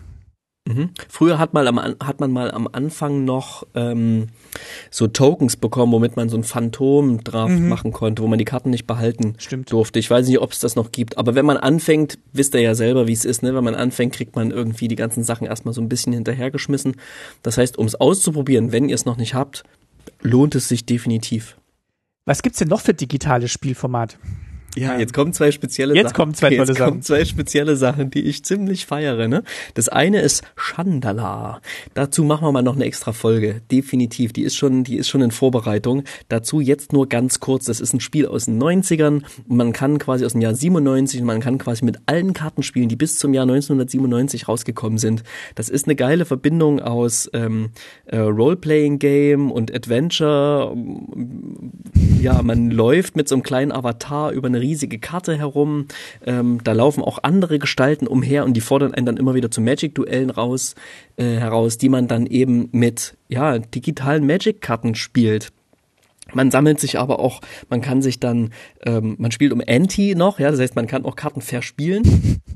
[0.65, 0.91] Mhm.
[1.09, 4.27] Früher hat, mal am, hat man mal am Anfang noch ähm,
[4.89, 7.67] so Tokens bekommen, womit man so ein Phantom-Draft mhm.
[7.67, 9.71] machen konnte, wo man die Karten nicht behalten Stimmt.
[9.73, 9.99] durfte.
[9.99, 12.75] Ich weiß nicht, ob es das noch gibt, aber wenn man anfängt, wisst ihr ja
[12.75, 13.53] selber, wie es ist, ne?
[13.53, 16.95] Wenn man anfängt, kriegt man irgendwie die ganzen Sachen erstmal so ein bisschen hinterhergeschmissen.
[17.41, 19.63] Das heißt, um es auszuprobieren, wenn ihr es noch nicht habt,
[20.21, 21.57] lohnt es sich definitiv.
[22.25, 24.15] Was gibt's denn noch für digitale Spielformate?
[24.75, 26.15] Ja, jetzt kommen zwei spezielle jetzt Sachen.
[26.15, 29.27] Kommen zwei jetzt kommen zwei spezielle Sachen, die ich ziemlich feiere.
[29.27, 29.43] Ne?
[29.75, 31.61] Das eine ist Chandala.
[31.93, 33.61] Dazu machen wir mal noch eine extra Folge.
[33.71, 34.33] Definitiv.
[34.33, 36.03] Die ist schon, die ist schon in Vorbereitung.
[36.29, 37.65] Dazu jetzt nur ganz kurz.
[37.65, 39.21] Das ist ein Spiel aus den 90ern.
[39.47, 42.89] Man kann quasi aus dem Jahr 97 und man kann quasi mit allen Karten spielen,
[42.89, 45.23] die bis zum Jahr 1997 rausgekommen sind.
[45.53, 47.69] Das ist eine geile Verbindung aus ähm,
[48.05, 50.75] äh, Role-Playing-Game und Adventure.
[52.21, 55.87] Ja, man läuft mit so einem kleinen Avatar über eine riesige Karte herum.
[56.25, 59.61] Ähm, da laufen auch andere Gestalten umher und die fordern einen dann immer wieder zu
[59.61, 60.75] Magic-Duellen raus,
[61.17, 65.51] äh, heraus, die man dann eben mit ja, digitalen Magic-Karten spielt.
[66.33, 68.51] Man sammelt sich aber auch, man kann sich dann,
[68.85, 72.41] ähm, man spielt um Anti noch, ja, das heißt, man kann auch Karten verspielen.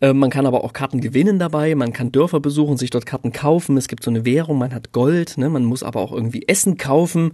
[0.00, 3.32] Ähm, man kann aber auch Karten gewinnen dabei, man kann Dörfer besuchen, sich dort Karten
[3.32, 6.44] kaufen, es gibt so eine Währung, man hat Gold, ne, man muss aber auch irgendwie
[6.46, 7.32] Essen kaufen.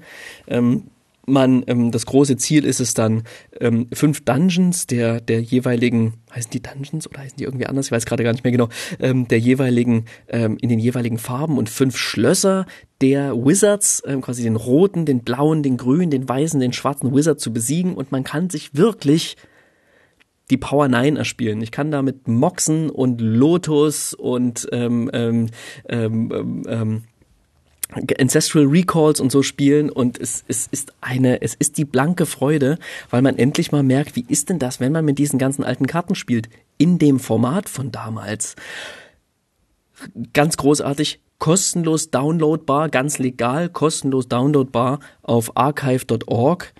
[0.48, 0.84] Ähm,
[1.26, 3.22] man, ähm, das große Ziel ist es dann,
[3.60, 7.86] ähm, fünf Dungeons der, der jeweiligen, heißen die Dungeons oder heißen die irgendwie anders?
[7.86, 8.68] Ich weiß gerade gar nicht mehr genau,
[9.00, 12.66] ähm, der jeweiligen, ähm, in den jeweiligen Farben und fünf Schlösser
[13.00, 17.40] der Wizards, ähm, quasi den roten, den blauen, den grünen, den weißen, den schwarzen Wizard
[17.40, 19.36] zu besiegen und man kann sich wirklich
[20.50, 21.62] die Power 9 erspielen.
[21.62, 25.46] Ich kann da mit Moxen und Lotus und ähm, ähm,
[25.88, 27.02] ähm, ähm,
[28.18, 32.78] Ancestral Recalls und so spielen und es, es ist eine, es ist die blanke Freude,
[33.10, 35.86] weil man endlich mal merkt, wie ist denn das, wenn man mit diesen ganzen alten
[35.86, 38.56] Karten spielt, in dem Format von damals.
[40.32, 46.72] Ganz großartig, kostenlos downloadbar, ganz legal, kostenlos downloadbar auf archive.org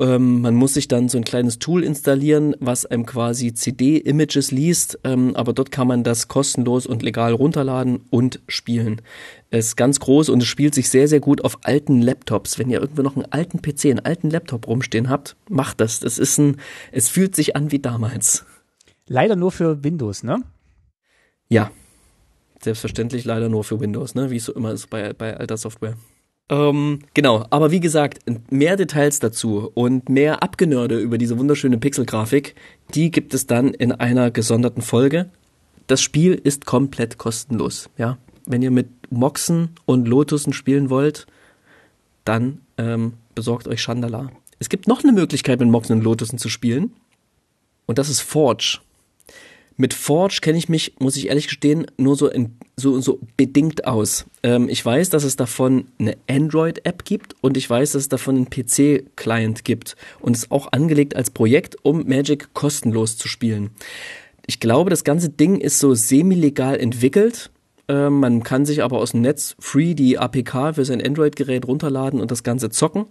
[0.00, 4.98] ähm, man muss sich dann so ein kleines Tool installieren, was einem quasi CD-Images liest,
[5.04, 9.02] ähm, aber dort kann man das kostenlos und legal runterladen und spielen.
[9.50, 12.58] Es ist ganz groß und es spielt sich sehr, sehr gut auf alten Laptops.
[12.58, 16.00] Wenn ihr irgendwo noch einen alten PC, einen alten Laptop rumstehen habt, macht das.
[16.00, 16.56] Das ist ein,
[16.92, 18.46] es fühlt sich an wie damals.
[19.06, 20.42] Leider nur für Windows, ne?
[21.48, 21.70] Ja.
[22.62, 24.30] Selbstverständlich leider nur für Windows, ne?
[24.30, 25.96] Wie es so immer ist bei, bei alter Software.
[26.50, 28.18] Ähm, genau, aber wie gesagt,
[28.50, 32.56] mehr Details dazu und mehr Abgenörde über diese wunderschöne Pixelgrafik,
[32.92, 35.30] die gibt es dann in einer gesonderten Folge.
[35.86, 38.18] Das Spiel ist komplett kostenlos, ja.
[38.46, 41.26] Wenn ihr mit Moxen und Lotusen spielen wollt,
[42.24, 44.30] dann ähm, besorgt euch Chandala.
[44.58, 46.92] Es gibt noch eine Möglichkeit, mit Moxen und Lotusen zu spielen.
[47.86, 48.80] Und das ist Forge.
[49.80, 53.86] Mit Forge kenne ich mich, muss ich ehrlich gestehen, nur so, in, so, so bedingt
[53.86, 54.26] aus.
[54.42, 58.36] Ähm, ich weiß, dass es davon eine Android-App gibt und ich weiß, dass es davon
[58.36, 63.70] einen PC-Client gibt und es auch angelegt als Projekt, um Magic kostenlos zu spielen.
[64.46, 67.50] Ich glaube, das ganze Ding ist so semi-legal entwickelt
[67.90, 72.20] ähm, man kann sich aber aus dem Netz free die APK für sein Android-Gerät runterladen
[72.20, 73.06] und das Ganze zocken.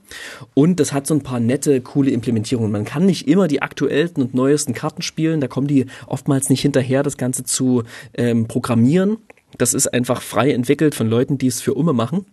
[0.54, 2.72] Und das hat so ein paar nette, coole Implementierungen.
[2.72, 5.42] Man kann nicht immer die aktuellsten und neuesten Karten spielen.
[5.42, 9.18] Da kommen die oftmals nicht hinterher, das Ganze zu ähm, programmieren.
[9.58, 12.26] Das ist einfach frei entwickelt von Leuten, die es für Umme machen.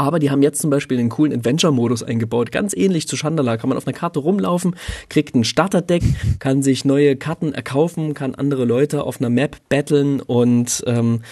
[0.00, 2.52] Aber die haben jetzt zum Beispiel einen coolen Adventure-Modus eingebaut.
[2.52, 3.56] Ganz ähnlich zu Chandala.
[3.56, 4.76] Kann man auf einer Karte rumlaufen,
[5.08, 6.04] kriegt ein Starterdeck,
[6.38, 11.22] kann sich neue Karten erkaufen, kann andere Leute auf einer Map battlen und ähm,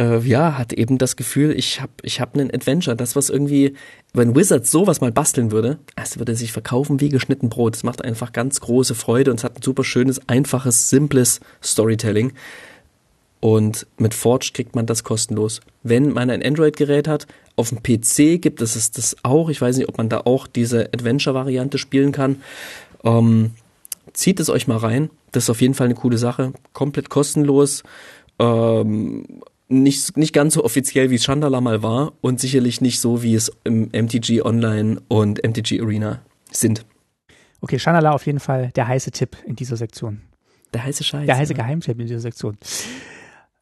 [0.00, 2.96] äh, ja, hat eben das Gefühl, ich habe ich hab einen Adventure.
[2.96, 3.74] Das, was irgendwie,
[4.12, 7.76] wenn Wizards sowas mal basteln würde, es würde sich verkaufen wie geschnitten Brot.
[7.76, 12.32] Es macht einfach ganz große Freude und es hat ein super schönes, einfaches, simples Storytelling.
[13.40, 15.60] Und mit Forge kriegt man das kostenlos.
[15.84, 17.28] Wenn man ein Android-Gerät hat,
[17.58, 19.48] Auf dem PC gibt es das auch.
[19.48, 22.42] Ich weiß nicht, ob man da auch diese Adventure-Variante spielen kann.
[23.04, 23.50] Ähm,
[24.12, 25.10] zieht es euch mal rein.
[25.32, 26.52] Das ist auf jeden Fall eine coole Sache.
[26.72, 27.82] Komplett kostenlos.
[28.38, 33.22] Ähm, nicht, nicht ganz so offiziell, wie es Chandala mal war und sicherlich nicht so,
[33.22, 36.86] wie es im MTG Online und MTG Arena sind.
[37.60, 40.22] Okay, Chandala auf jeden Fall der heiße Tipp in dieser Sektion.
[40.72, 41.26] Der heiße Scheiß.
[41.26, 42.56] Der heiße Geheimtipp in dieser Sektion.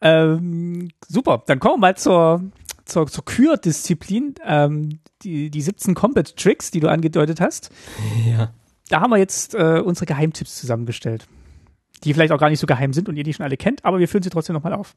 [0.03, 2.43] Ähm, super, dann kommen wir mal zur,
[2.87, 4.35] zur, zur Kür-Disziplin.
[4.45, 7.71] Ähm, die, die 17 Combat Tricks, die du angedeutet hast.
[8.27, 8.53] Ja.
[8.89, 11.27] Da haben wir jetzt äh, unsere Geheimtipps zusammengestellt.
[12.05, 13.99] Die vielleicht auch gar nicht so geheim sind und ihr die schon alle kennt, aber
[13.99, 14.95] wir führen sie trotzdem nochmal auf.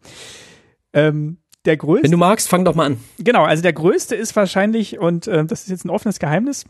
[0.93, 2.03] Ähm, der größte.
[2.03, 2.99] Wenn du magst, fang doch mal an.
[3.17, 6.65] Genau, also der größte ist wahrscheinlich, und äh, das ist jetzt ein offenes Geheimnis,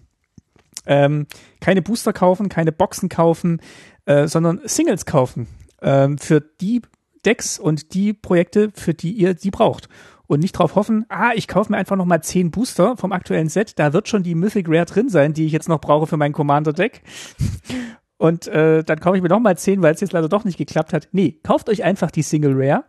[0.86, 1.28] ähm,
[1.62, 3.62] keine Booster kaufen, keine Boxen kaufen,
[4.06, 5.48] äh, sondern Singles kaufen.
[5.82, 6.82] Ähm, für die
[7.26, 9.90] Decks und die Projekte, für die ihr die braucht.
[10.30, 13.80] Und nicht darauf hoffen, ah, ich kaufe mir einfach nochmal zehn Booster vom aktuellen Set,
[13.80, 16.34] da wird schon die Mythic Rare drin sein, die ich jetzt noch brauche für mein
[16.34, 17.02] Commander-Deck.
[18.18, 20.94] Und äh, dann kaufe ich mir nochmal zehn, weil es jetzt leider doch nicht geklappt
[20.94, 21.08] hat.
[21.14, 22.84] Nee, kauft euch einfach die Single Rare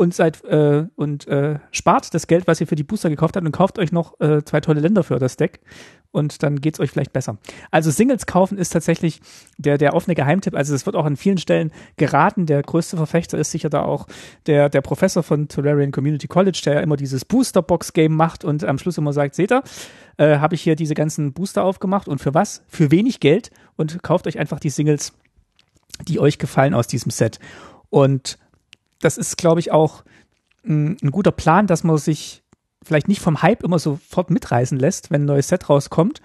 [0.00, 3.44] und seid äh, und äh, spart das Geld, was ihr für die Booster gekauft habt
[3.44, 5.60] und kauft euch noch äh, zwei tolle Länder für das Deck
[6.10, 7.36] und dann geht's euch vielleicht besser.
[7.70, 9.20] Also Singles kaufen ist tatsächlich
[9.58, 10.54] der der offene Geheimtipp.
[10.54, 12.46] Also es wird auch an vielen Stellen geraten.
[12.46, 14.06] Der größte Verfechter ist sicher da auch
[14.46, 18.42] der der Professor von Tolarian Community College, der ja immer dieses Booster Box Game macht
[18.42, 19.62] und am Schluss immer sagt, seht ihr,
[20.16, 22.62] äh, habe ich hier diese ganzen Booster aufgemacht und für was?
[22.68, 25.12] Für wenig Geld und kauft euch einfach die Singles,
[26.08, 27.38] die euch gefallen aus diesem Set.
[27.90, 28.38] Und
[29.00, 30.04] das ist, glaube ich, auch
[30.64, 32.42] ein, ein guter Plan, dass man sich
[32.82, 36.22] vielleicht nicht vom Hype immer sofort mitreißen lässt, wenn ein neues Set rauskommt.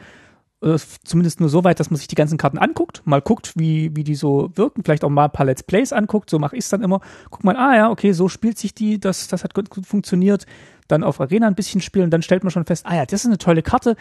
[0.61, 3.95] Äh, zumindest nur so weit, dass man sich die ganzen Karten anguckt, mal guckt, wie,
[3.95, 6.63] wie die so wirken, vielleicht auch mal ein paar Let's Plays anguckt, so mache ich
[6.63, 7.01] es dann immer.
[7.29, 10.45] Guck mal, ah ja, okay, so spielt sich die, das, das hat gut, gut funktioniert.
[10.87, 13.27] Dann auf Arena ein bisschen spielen, dann stellt man schon fest, ah ja, das ist
[13.27, 13.95] eine tolle Karte.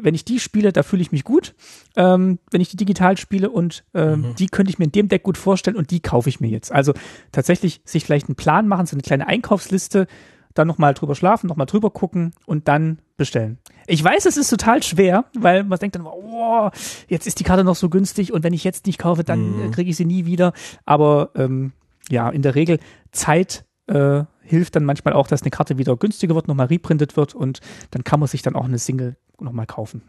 [0.00, 1.54] Wenn ich die spiele, da fühle ich mich gut.
[1.96, 4.34] Ähm, wenn ich die digital spiele und ähm, mhm.
[4.36, 6.70] die könnte ich mir in dem Deck gut vorstellen und die kaufe ich mir jetzt.
[6.70, 6.94] Also
[7.32, 10.06] tatsächlich sich vielleicht einen Plan machen, so eine kleine Einkaufsliste,
[10.54, 13.58] dann nochmal drüber schlafen, nochmal drüber gucken und dann bestellen.
[13.86, 16.70] Ich weiß, es ist total schwer, weil man denkt dann, oh,
[17.08, 19.70] jetzt ist die Karte noch so günstig und wenn ich jetzt nicht kaufe, dann mhm.
[19.70, 20.52] kriege ich sie nie wieder.
[20.84, 21.72] Aber ähm,
[22.10, 22.78] ja, in der Regel
[23.12, 27.34] Zeit äh, hilft dann manchmal auch, dass eine Karte wieder günstiger wird, nochmal reprintet wird
[27.34, 30.02] und dann kann man sich dann auch eine Single nochmal kaufen.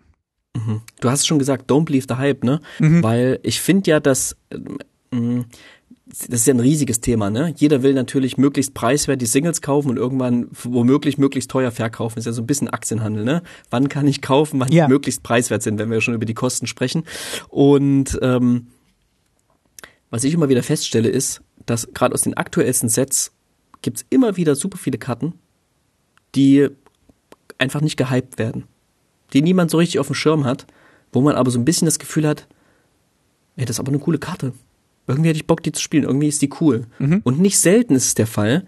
[0.56, 0.82] Mhm.
[1.00, 2.62] Du hast schon gesagt, don't believe the hype, ne?
[2.80, 3.04] Mhm.
[3.04, 4.60] Weil ich finde ja, dass äh,
[6.12, 7.54] das ist ja ein riesiges Thema, ne?
[7.56, 12.16] Jeder will natürlich möglichst preiswert die Singles kaufen und irgendwann womöglich möglichst teuer verkaufen.
[12.16, 13.44] Das ist ja so ein bisschen Aktienhandel, ne?
[13.70, 14.88] Wann kann ich kaufen, wann ja.
[14.88, 17.04] die möglichst preiswert sind, wenn wir schon über die Kosten sprechen.
[17.50, 18.68] Und ähm,
[20.10, 23.32] was ich immer wieder feststelle, ist, dass gerade aus den aktuellsten Sets
[23.82, 25.34] gibt's immer wieder super viele Karten,
[26.36, 26.68] die
[27.58, 28.66] einfach nicht gehypt werden.
[29.34, 30.66] Die niemand so richtig auf dem Schirm hat,
[31.12, 32.48] wo man aber so ein bisschen das Gefühl hat,
[33.58, 34.54] ey, das ist aber eine coole Karte
[35.10, 36.86] irgendwie hätte ich Bock, die zu spielen, irgendwie ist die cool.
[37.00, 37.22] Mhm.
[37.24, 38.66] Und nicht selten ist es der Fall,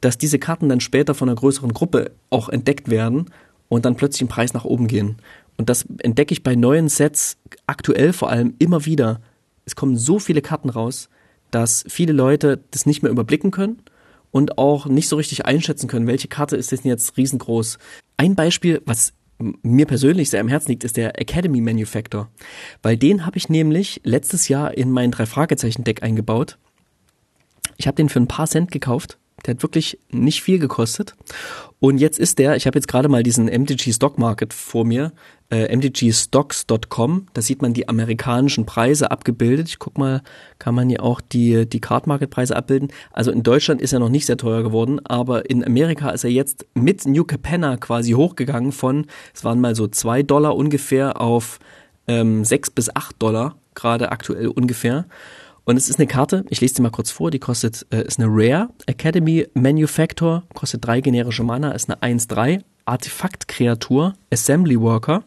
[0.00, 3.30] dass diese Karten dann später von einer größeren Gruppe auch entdeckt werden
[3.68, 5.16] und dann plötzlich im Preis nach oben gehen.
[5.56, 9.20] Und das entdecke ich bei neuen Sets aktuell vor allem immer wieder.
[9.64, 11.08] Es kommen so viele Karten raus,
[11.50, 13.80] dass viele Leute das nicht mehr überblicken können
[14.36, 17.78] und auch nicht so richtig einschätzen können, welche Karte ist denn jetzt riesengroß.
[18.18, 22.28] Ein Beispiel, was mir persönlich sehr am Herzen liegt, ist der Academy Manufactor.
[22.82, 26.58] Weil den habe ich nämlich letztes Jahr in mein Drei-Fragezeichen-Deck eingebaut.
[27.78, 29.16] Ich habe den für ein paar Cent gekauft.
[29.46, 31.14] Der hat wirklich nicht viel gekostet.
[31.78, 35.12] Und jetzt ist der, ich habe jetzt gerade mal diesen MTG Stock Market vor mir,
[35.50, 37.26] äh, mtgstocks.com.
[37.32, 39.68] Da sieht man die amerikanischen Preise abgebildet.
[39.68, 40.22] Ich guck mal,
[40.58, 42.88] kann man hier auch die, die Card Market Preise abbilden.
[43.12, 46.30] Also in Deutschland ist er noch nicht sehr teuer geworden, aber in Amerika ist er
[46.30, 51.60] jetzt mit New Capenna quasi hochgegangen von, es waren mal so zwei Dollar ungefähr auf
[52.08, 55.06] ähm, sechs bis acht Dollar, gerade aktuell ungefähr.
[55.68, 58.20] Und es ist eine Karte, ich lese die mal kurz vor, die kostet, äh, ist
[58.20, 65.24] eine Rare Academy Manufactor, kostet drei generische Mana, ist eine 1-3, Artefaktkreatur, Assembly Worker.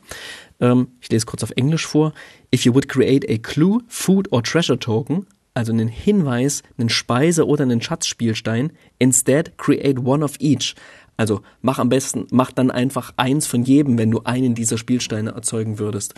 [0.61, 2.13] Ähm, ich lese kurz auf Englisch vor.
[2.55, 7.45] If you would create a clue, food or treasure token, also einen Hinweis, einen Speise-
[7.45, 10.73] oder einen Schatzspielstein, instead create one of each.
[11.19, 15.31] Also mach am besten, mach dann einfach eins von jedem, wenn du einen dieser Spielsteine
[15.31, 16.13] erzeugen würdest.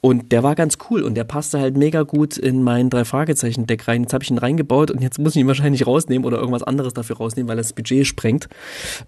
[0.00, 3.66] Und der war ganz cool und der passte halt mega gut in mein drei Fragezeichen
[3.66, 4.04] Deck rein.
[4.04, 6.94] Jetzt habe ich ihn reingebaut und jetzt muss ich ihn wahrscheinlich rausnehmen oder irgendwas anderes
[6.94, 8.48] dafür rausnehmen, weil das Budget sprengt.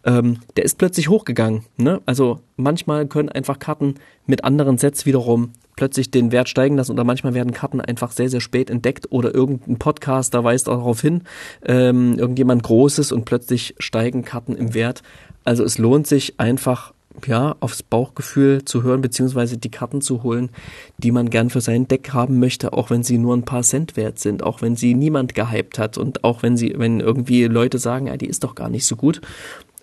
[0.05, 1.65] Ähm, der ist plötzlich hochgegangen.
[1.79, 2.03] Ne?
[2.05, 3.95] Also manchmal können einfach Karten
[4.27, 8.29] mit anderen Sets wiederum plötzlich den Wert steigen lassen oder manchmal werden Karten einfach sehr,
[8.29, 11.23] sehr spät entdeckt oder irgendein Podcaster weist darauf hin,
[11.65, 15.03] ähm, irgendjemand Großes und plötzlich steigen Karten im Wert.
[15.45, 16.93] Also es lohnt sich einfach
[17.27, 20.51] ja, aufs Bauchgefühl zu hören, beziehungsweise die Karten zu holen,
[20.99, 23.97] die man gern für sein Deck haben möchte, auch wenn sie nur ein paar Cent
[23.97, 27.79] wert sind, auch wenn sie niemand gehypt hat und auch wenn sie, wenn irgendwie Leute
[27.79, 29.21] sagen, ja, die ist doch gar nicht so gut.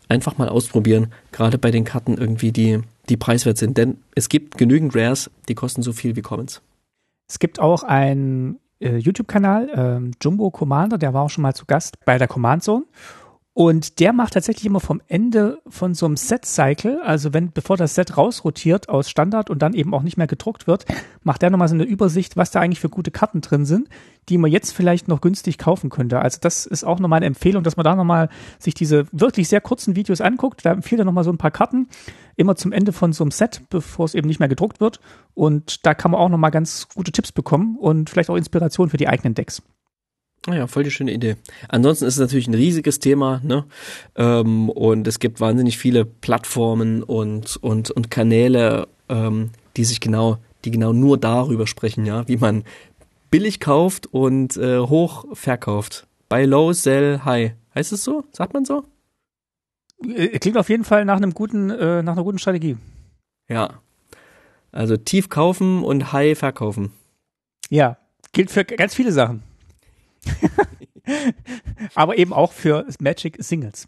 [0.09, 2.79] Einfach mal ausprobieren, gerade bei den Karten irgendwie, die,
[3.09, 3.77] die preiswert sind.
[3.77, 6.61] Denn es gibt genügend Rares, die kosten so viel wie Commons.
[7.29, 11.65] Es gibt auch einen äh, YouTube-Kanal, äh, Jumbo Commander, der war auch schon mal zu
[11.65, 12.85] Gast bei der Command Zone.
[13.57, 17.95] Und der macht tatsächlich immer vom Ende von so einem Set-Cycle, also wenn, bevor das
[17.95, 20.85] Set rausrotiert aus Standard und dann eben auch nicht mehr gedruckt wird,
[21.23, 23.89] macht der nochmal so eine Übersicht, was da eigentlich für gute Karten drin sind,
[24.29, 26.19] die man jetzt vielleicht noch günstig kaufen könnte.
[26.19, 28.29] Also das ist auch nochmal eine Empfehlung, dass man da nochmal
[28.59, 30.63] sich diese wirklich sehr kurzen Videos anguckt.
[30.63, 31.87] Da empfiehlt er nochmal so ein paar Karten,
[32.35, 34.99] immer zum Ende von so einem Set, bevor es eben nicht mehr gedruckt wird.
[35.33, 38.97] Und da kann man auch nochmal ganz gute Tipps bekommen und vielleicht auch Inspiration für
[38.97, 39.63] die eigenen Decks.
[40.45, 41.35] Naja, ah voll die schöne Idee.
[41.67, 43.65] Ansonsten ist es natürlich ein riesiges Thema, ne?
[44.15, 50.37] Ähm, und es gibt wahnsinnig viele Plattformen und, und, und Kanäle, ähm, die sich genau,
[50.63, 52.63] die genau nur darüber sprechen, ja, wie man
[53.29, 56.07] billig kauft und äh, hoch verkauft.
[56.29, 57.53] Buy low, sell high.
[57.75, 58.23] Heißt es so?
[58.31, 58.85] Sagt man so?
[60.05, 62.77] Äh, klingt auf jeden Fall nach einem guten, äh, nach einer guten Strategie.
[63.49, 63.81] Ja.
[64.71, 66.91] Also tief kaufen und high verkaufen.
[67.69, 67.97] Ja,
[68.31, 69.43] gilt für ganz viele Sachen.
[71.95, 73.87] aber eben auch für Magic Singles.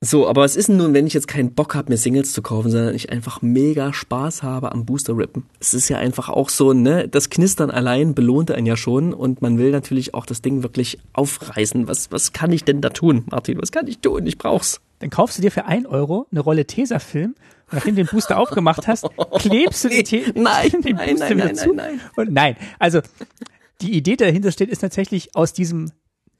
[0.00, 2.40] So, aber was ist denn nun, wenn ich jetzt keinen Bock habe, mir Singles zu
[2.40, 5.46] kaufen, sondern ich einfach mega Spaß habe am Booster-Rippen?
[5.58, 9.42] Es ist ja einfach auch so, ne, das Knistern allein belohnt einen ja schon und
[9.42, 11.88] man will natürlich auch das Ding wirklich aufreißen.
[11.88, 13.60] Was, was kann ich denn da tun, Martin?
[13.60, 14.24] Was kann ich tun?
[14.26, 14.80] Ich brauch's.
[15.00, 17.34] Dann kaufst du dir für ein Euro eine Rolle Tesafilm
[17.70, 19.06] nachdem du den Booster aufgemacht hast,
[19.38, 21.54] klebst du nee, den, nein, den nein, Booster nein, nein.
[21.54, 22.00] Nein, nein, nein.
[22.16, 23.00] Und nein, also
[23.80, 25.92] die Idee dahinter steht, ist tatsächlich aus diesem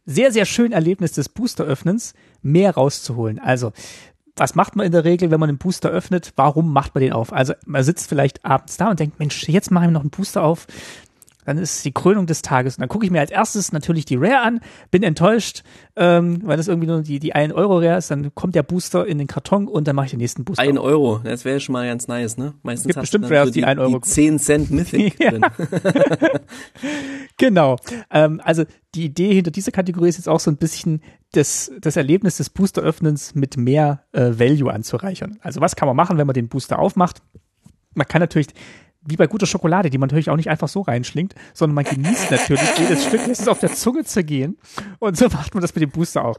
[0.07, 3.39] sehr, sehr schönen Erlebnis des Booster-Öffnens mehr rauszuholen.
[3.39, 3.73] Also,
[4.37, 6.33] was macht man in der Regel, wenn man einen Booster öffnet?
[6.37, 7.33] Warum macht man den auf?
[7.33, 10.43] Also, man sitzt vielleicht abends da und denkt, Mensch, jetzt mache ich noch einen Booster
[10.43, 10.67] auf
[11.49, 12.77] dann ist die Krönung des Tages.
[12.77, 15.63] Und dann gucke ich mir als erstes natürlich die Rare an, bin enttäuscht,
[15.97, 18.11] ähm, weil das irgendwie nur die, die 1 Euro Rare ist.
[18.11, 20.63] Dann kommt der Booster in den Karton und dann mache ich den nächsten Booster.
[20.63, 22.53] 1 Euro, das wäre schon mal ganz nice, ne?
[22.63, 23.99] Meistens gibt bestimmt Rares, so die, die 1 Euro.
[23.99, 25.41] Die 10 Cent Mythic drin.
[27.39, 27.77] genau.
[28.11, 31.01] Ähm, also die Idee hinter dieser Kategorie ist jetzt auch so ein bisschen
[31.33, 35.39] das, das Erlebnis des Booster-Öffnens mit mehr äh, Value anzureichern.
[35.41, 37.23] Also was kann man machen, wenn man den Booster aufmacht?
[37.95, 38.49] Man kann natürlich
[39.09, 42.31] wie bei guter Schokolade, die man natürlich auch nicht einfach so reinschlingt, sondern man genießt
[42.31, 44.59] natürlich jedes Stück, lässt es auf der Zunge zergehen.
[44.99, 46.39] Und so macht man das mit dem Booster auch.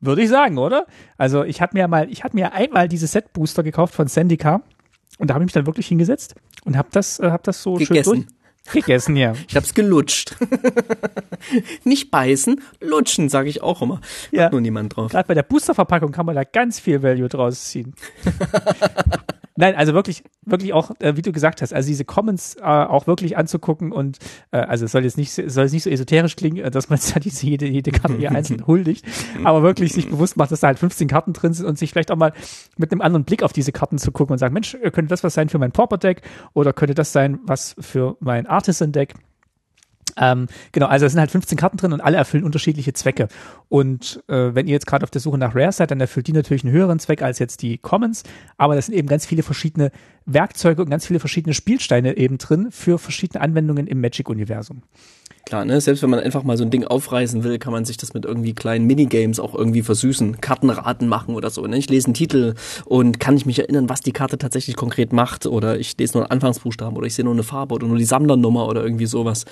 [0.00, 0.86] Würde ich sagen, oder?
[1.16, 4.62] Also ich hatte mir mal, ich hatte mir einmal diese Set Booster gekauft von Sandica
[5.18, 6.34] und da habe ich mich dann wirklich hingesetzt
[6.64, 8.04] und habe das, äh, hab das so Gegessen.
[8.04, 8.36] schön durch.
[8.72, 9.32] Gegessen, ja.
[9.48, 10.36] Ich hab's gelutscht.
[11.84, 14.00] Nicht beißen, lutschen, sage ich auch immer.
[14.32, 14.46] Ja.
[14.46, 15.12] Hat nur niemand drauf.
[15.12, 17.94] Gerade bei der Boosterverpackung kann man da ganz viel Value draus ziehen.
[19.56, 23.06] Nein, also wirklich, wirklich auch, äh, wie du gesagt hast, also diese Comments äh, auch
[23.06, 24.18] wirklich anzugucken und
[24.50, 26.98] äh, also es soll jetzt nicht, soll jetzt nicht so esoterisch klingen, äh, dass man
[27.02, 29.04] jetzt diese jede, jede Karte hier einzeln huldigt,
[29.44, 32.10] aber wirklich sich bewusst macht, dass da halt 15 Karten drin sind und sich vielleicht
[32.10, 32.32] auch mal
[32.76, 35.34] mit einem anderen Blick auf diese Karten zu gucken und sagen, Mensch, könnte das was
[35.34, 39.14] sein für mein Pauper Deck oder könnte das sein was für mein Artisan Deck?
[40.16, 43.28] Ähm, genau, also es sind halt 15 Karten drin und alle erfüllen unterschiedliche Zwecke.
[43.68, 46.32] Und äh, wenn ihr jetzt gerade auf der Suche nach Rare seid, dann erfüllt die
[46.32, 48.22] natürlich einen höheren Zweck als jetzt die Commons.
[48.56, 49.90] Aber das sind eben ganz viele verschiedene
[50.24, 54.82] Werkzeuge und ganz viele verschiedene Spielsteine eben drin für verschiedene Anwendungen im Magic-Universum.
[55.46, 55.80] Klar, ne?
[55.80, 58.24] Selbst wenn man einfach mal so ein Ding aufreißen will, kann man sich das mit
[58.24, 60.40] irgendwie kleinen Minigames auch irgendwie versüßen.
[60.40, 61.64] Kartenraten machen oder so.
[61.64, 61.78] Ne?
[61.78, 65.46] Ich lese einen Titel und kann ich mich erinnern, was die Karte tatsächlich konkret macht.
[65.46, 68.04] Oder ich lese nur einen Anfangsbuchstaben oder ich sehe nur eine Farbe oder nur die
[68.04, 69.44] Sammlernummer oder irgendwie sowas.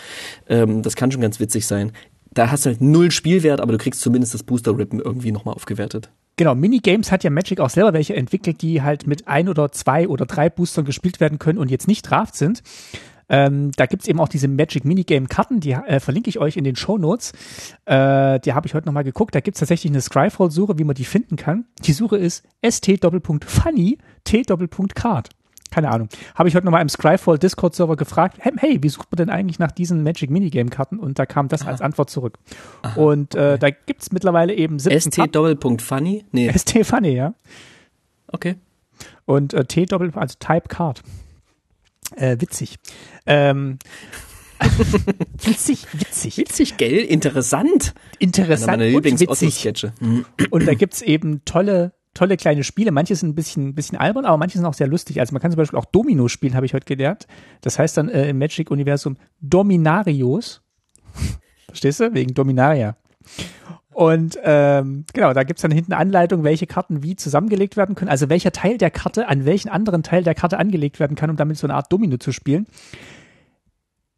[0.48, 1.92] Ähm, das kann schon ganz witzig sein.
[2.32, 6.10] Da hast du halt null Spielwert, aber du kriegst zumindest das Booster-Rippen irgendwie nochmal aufgewertet.
[6.34, 10.08] Genau, Minigames hat ja Magic auch selber welche entwickelt, die halt mit ein oder zwei
[10.08, 12.64] oder drei Boostern gespielt werden können und jetzt nicht Draft sind.
[13.34, 16.76] Ähm, da gibt's eben auch diese Magic Minigame-Karten, die äh, verlinke ich euch in den
[16.76, 17.32] Show Notes.
[17.84, 19.34] Äh, die habe ich heute nochmal geguckt.
[19.34, 21.64] Da gibt's tatsächlich eine Scryfall-Suche, wie man die finden kann.
[21.84, 25.28] Die Suche ist st-funny t-card.
[25.70, 26.08] Keine Ahnung.
[26.36, 29.72] Habe ich heute nochmal im Scryfall Discord-Server gefragt, hey, wie sucht man denn eigentlich nach
[29.72, 31.00] diesen Magic Minigame-Karten?
[31.00, 31.70] Und da kam das Aha.
[31.70, 32.38] als Antwort zurück.
[32.82, 33.58] Aha, Und äh, okay.
[33.58, 36.24] da gibt's mittlerweile eben 17 st-funny?
[36.30, 36.52] Nee.
[36.56, 37.34] st-funny, ja.
[38.28, 38.54] Okay.
[39.26, 41.02] Und äh, t- also Type Card.
[42.16, 42.76] Äh, witzig.
[43.26, 43.78] Ähm,
[45.44, 46.36] witzig, witzig.
[46.36, 46.98] Witzig, gell?
[46.98, 47.94] Interessant.
[48.18, 49.92] Interessant Einer meiner Lieblings-Otto-Sketche.
[50.50, 52.92] Und da gibt's eben tolle, tolle kleine Spiele.
[52.92, 55.20] Manche sind ein bisschen, bisschen albern, aber manche sind auch sehr lustig.
[55.20, 57.26] Also man kann zum Beispiel auch Domino spielen, habe ich heute gelernt.
[57.60, 60.62] Das heißt dann äh, im Magic-Universum Dominarios.
[61.66, 62.14] Verstehst du?
[62.14, 62.96] Wegen Dominaria.
[63.94, 68.10] Und ähm, genau, da gibt's dann hinten Anleitung, welche Karten wie zusammengelegt werden können.
[68.10, 71.36] Also welcher Teil der Karte an welchen anderen Teil der Karte angelegt werden kann, um
[71.36, 72.66] damit so eine Art Domino zu spielen.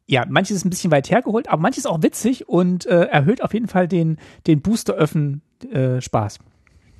[0.07, 3.53] Ja, manches ist ein bisschen weit hergeholt, aber manches auch witzig und äh, erhöht auf
[3.53, 4.17] jeden Fall den,
[4.47, 5.99] den Booster-Öffnen äh.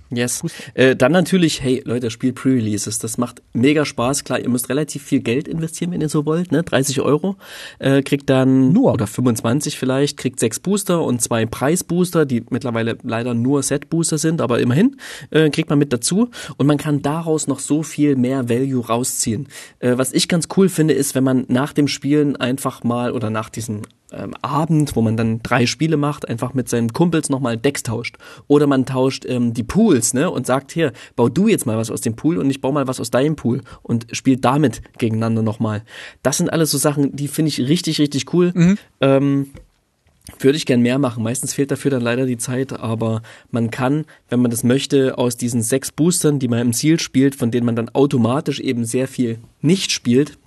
[0.10, 0.44] Yes.
[0.74, 3.00] Äh, dann natürlich, hey Leute, spielt Pre-Releases.
[3.00, 4.24] Das macht mega Spaß.
[4.24, 6.52] Klar, ihr müsst relativ viel Geld investieren, wenn ihr so wollt.
[6.52, 6.64] Ne?
[6.64, 7.36] 30 Euro.
[7.80, 12.98] Äh, kriegt dann nur oder 25 vielleicht, kriegt sechs Booster und zwei Preisbooster, die mittlerweile
[13.04, 14.96] leider nur Set-Booster sind, aber immerhin
[15.32, 16.30] äh, kriegt man mit dazu.
[16.58, 19.48] Und man kann daraus noch so viel mehr Value rausziehen.
[19.80, 23.30] Äh, was ich ganz cool finde, ist, wenn man nach dem Spielen einfach mal oder
[23.30, 23.82] nach diesem
[24.12, 28.18] ähm, Abend, wo man dann drei Spiele macht, einfach mit seinen Kumpels nochmal Decks tauscht.
[28.48, 30.30] Oder man tauscht ähm, die Pools, ne?
[30.30, 32.88] Und sagt, hier, bau du jetzt mal was aus dem Pool und ich baue mal
[32.88, 35.84] was aus deinem Pool und spielt damit gegeneinander nochmal.
[36.24, 38.52] Das sind alles so Sachen, die finde ich richtig, richtig cool.
[38.54, 38.78] Mhm.
[39.02, 39.48] Ähm,
[40.40, 41.24] würde ich gern mehr machen.
[41.24, 45.38] Meistens fehlt dafür dann leider die Zeit, aber man kann, wenn man das möchte, aus
[45.38, 49.08] diesen sechs Boostern, die man im Ziel spielt, von denen man dann automatisch eben sehr
[49.08, 50.38] viel nicht spielt,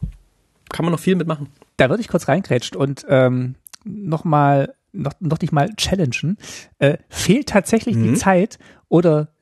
[0.68, 1.48] kann man noch viel mitmachen
[1.80, 3.54] da würde ich kurz reingrätscht und ähm,
[3.84, 6.36] nochmal, noch, noch nicht mal challengen.
[6.78, 8.02] Äh, fehlt tatsächlich mhm.
[8.02, 8.58] die Zeit
[8.88, 9.32] oder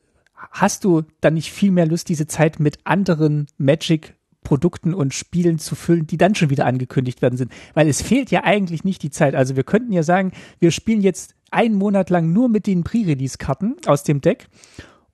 [0.52, 4.14] hast du dann nicht viel mehr Lust, diese Zeit mit anderen Magic
[4.44, 7.52] Produkten und Spielen zu füllen, die dann schon wieder angekündigt werden sind.
[7.74, 9.34] Weil es fehlt ja eigentlich nicht die Zeit.
[9.34, 13.76] Also wir könnten ja sagen, wir spielen jetzt einen Monat lang nur mit den Pre-Release-Karten
[13.86, 14.48] aus dem Deck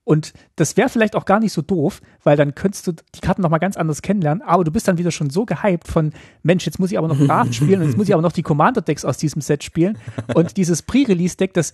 [0.05, 3.41] und das wäre vielleicht auch gar nicht so doof, weil dann könntest du die Karten
[3.41, 6.79] nochmal ganz anders kennenlernen, aber du bist dann wieder schon so gehypt von, Mensch, jetzt
[6.79, 9.17] muss ich aber noch Draft spielen und jetzt muss ich aber noch die Commander-Decks aus
[9.17, 9.97] diesem Set spielen.
[10.35, 11.73] Und dieses Pre-Release-Deck, das,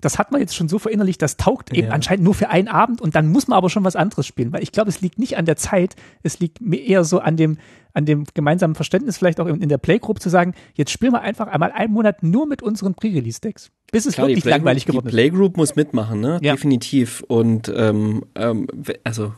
[0.00, 1.92] das hat man jetzt schon so verinnerlicht, das taugt eben ja.
[1.92, 4.62] anscheinend nur für einen Abend und dann muss man aber schon was anderes spielen, weil
[4.62, 7.58] ich glaube, es liegt nicht an der Zeit, es liegt mir eher so an dem,
[7.96, 11.22] an dem gemeinsamen Verständnis vielleicht auch in, in der Playgroup zu sagen, jetzt spielen wir
[11.22, 13.70] einfach einmal einen Monat nur mit unseren Pre-Release-Decks.
[13.90, 15.12] Bis es Klar, wirklich langweilig geworden ist.
[15.12, 16.38] Die Playgroup muss mitmachen, ne?
[16.42, 16.52] Ja.
[16.52, 17.24] Definitiv.
[17.26, 18.66] Und ähm, ähm,
[19.02, 19.32] also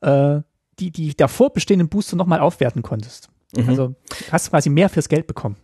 [0.00, 0.40] äh,
[0.78, 3.30] die, die davor bestehenden Booster nochmal aufwerten konntest.
[3.56, 3.68] Mhm.
[3.68, 3.94] Also
[4.30, 5.56] hast du quasi mehr fürs Geld bekommen.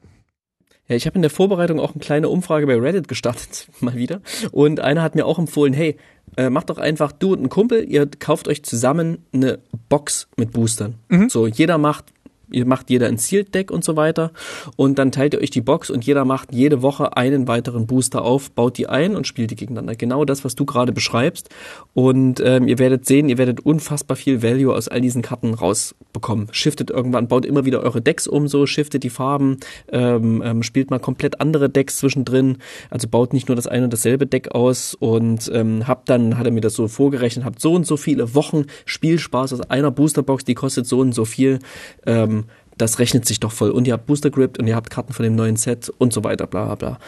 [0.88, 4.20] Ja, ich habe in der Vorbereitung auch eine kleine Umfrage bei Reddit gestartet, mal wieder.
[4.50, 5.96] Und einer hat mir auch empfohlen, hey,
[6.36, 10.52] äh, macht doch einfach du und ein Kumpel, ihr kauft euch zusammen eine Box mit
[10.52, 10.94] Boostern.
[11.08, 11.28] Mhm.
[11.28, 12.12] So, jeder macht
[12.52, 14.32] ihr macht jeder ein Sealed Deck und so weiter
[14.76, 18.22] und dann teilt ihr euch die Box und jeder macht jede Woche einen weiteren Booster
[18.22, 19.94] auf, baut die ein und spielt die gegeneinander.
[19.94, 21.48] Genau das, was du gerade beschreibst
[21.94, 26.48] und ähm, ihr werdet sehen, ihr werdet unfassbar viel Value aus all diesen Karten rausbekommen.
[26.52, 29.58] Shiftet irgendwann, baut immer wieder eure Decks um, so shiftet die Farben,
[29.90, 32.58] ähm, ähm, spielt mal komplett andere Decks zwischendrin,
[32.90, 36.46] also baut nicht nur das eine und dasselbe Deck aus und ähm, habt dann, hat
[36.46, 40.44] er mir das so vorgerechnet, habt so und so viele Wochen Spielspaß aus einer Boosterbox,
[40.44, 41.58] die kostet so und so viel.
[42.06, 42.41] Ähm,
[42.82, 43.70] das rechnet sich doch voll.
[43.70, 46.24] Und ihr habt Booster Grip und ihr habt Karten von dem neuen Set und so
[46.24, 46.98] weiter, bla bla bla.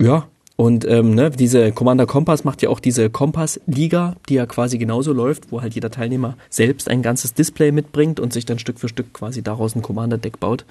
[0.00, 0.28] Ja,
[0.60, 5.12] und ähm, ne, diese Commander Kompass macht ja auch diese Kompass-Liga, die ja quasi genauso
[5.12, 8.88] läuft, wo halt jeder Teilnehmer selbst ein ganzes Display mitbringt und sich dann Stück für
[8.88, 10.64] Stück quasi daraus ein Commander-Deck baut.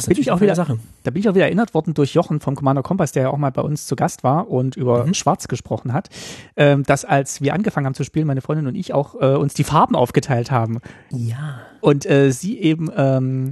[0.00, 0.78] Da bin ich auch wieder, Sache.
[1.02, 3.36] da bin ich auch wieder erinnert worden durch Jochen vom Commander Kompass, der ja auch
[3.36, 5.14] mal bei uns zu Gast war und über mhm.
[5.14, 6.08] Schwarz gesprochen hat,
[6.56, 9.54] ähm, dass als wir angefangen haben zu spielen, meine Freundin und ich auch äh, uns
[9.54, 10.80] die Farben aufgeteilt haben.
[11.10, 11.60] Ja.
[11.80, 13.50] Und äh, sie eben ähm,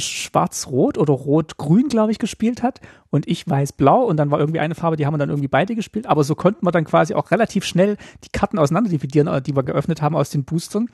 [0.00, 2.80] Schwarz-Rot oder Rot-Grün, glaube ich, gespielt hat
[3.10, 5.74] und ich Weiß-Blau und dann war irgendwie eine Farbe, die haben wir dann irgendwie beide
[5.74, 9.42] gespielt, aber so konnten wir dann quasi auch relativ schnell die Karten auseinander dividieren, äh,
[9.42, 10.88] die wir geöffnet haben aus den Boostern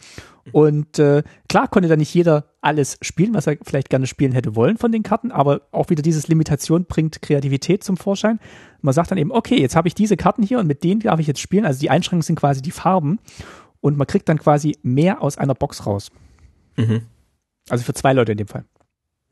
[0.52, 4.56] und äh, klar konnte dann nicht jeder alles spielen, was er vielleicht gerne spielen hätte
[4.56, 8.40] wollen von den Karten, aber auch wieder dieses Limitation bringt Kreativität zum Vorschein.
[8.80, 11.20] Man sagt dann eben, okay, jetzt habe ich diese Karten hier und mit denen darf
[11.20, 13.18] ich jetzt spielen, also die Einschränkungen sind quasi die Farben
[13.80, 16.10] und man kriegt dann quasi mehr aus einer Box raus.
[16.76, 17.02] Mhm.
[17.68, 18.64] Also für zwei Leute in dem Fall.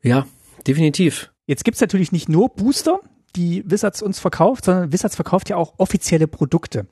[0.03, 0.27] Ja,
[0.65, 1.31] definitiv.
[1.45, 2.99] Jetzt gibt's natürlich nicht nur Booster,
[3.35, 6.87] die Wizards uns verkauft, sondern Wizards verkauft ja auch offizielle Produkte.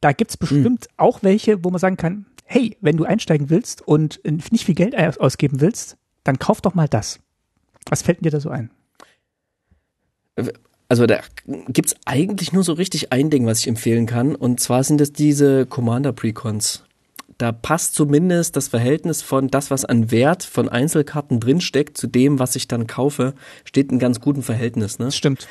[0.00, 0.38] Da gibt's hm.
[0.40, 0.94] bestimmt mhm.
[0.96, 4.96] auch welche, wo man sagen kann, hey, wenn du einsteigen willst und nicht viel Geld
[5.20, 7.20] ausgeben willst, dann kauf doch mal das.
[7.88, 8.70] Was fällt dir da so ein?
[10.88, 11.20] Also da
[11.68, 14.34] gibt's eigentlich nur so richtig ein Ding, was ich empfehlen kann.
[14.34, 16.84] Und zwar sind es diese Commander Precons
[17.38, 22.38] da passt zumindest das Verhältnis von das, was an Wert von Einzelkarten drinsteckt, zu dem,
[22.38, 24.98] was ich dann kaufe, steht in ganz gutem Verhältnis.
[24.98, 25.06] Ne?
[25.06, 25.48] Das stimmt.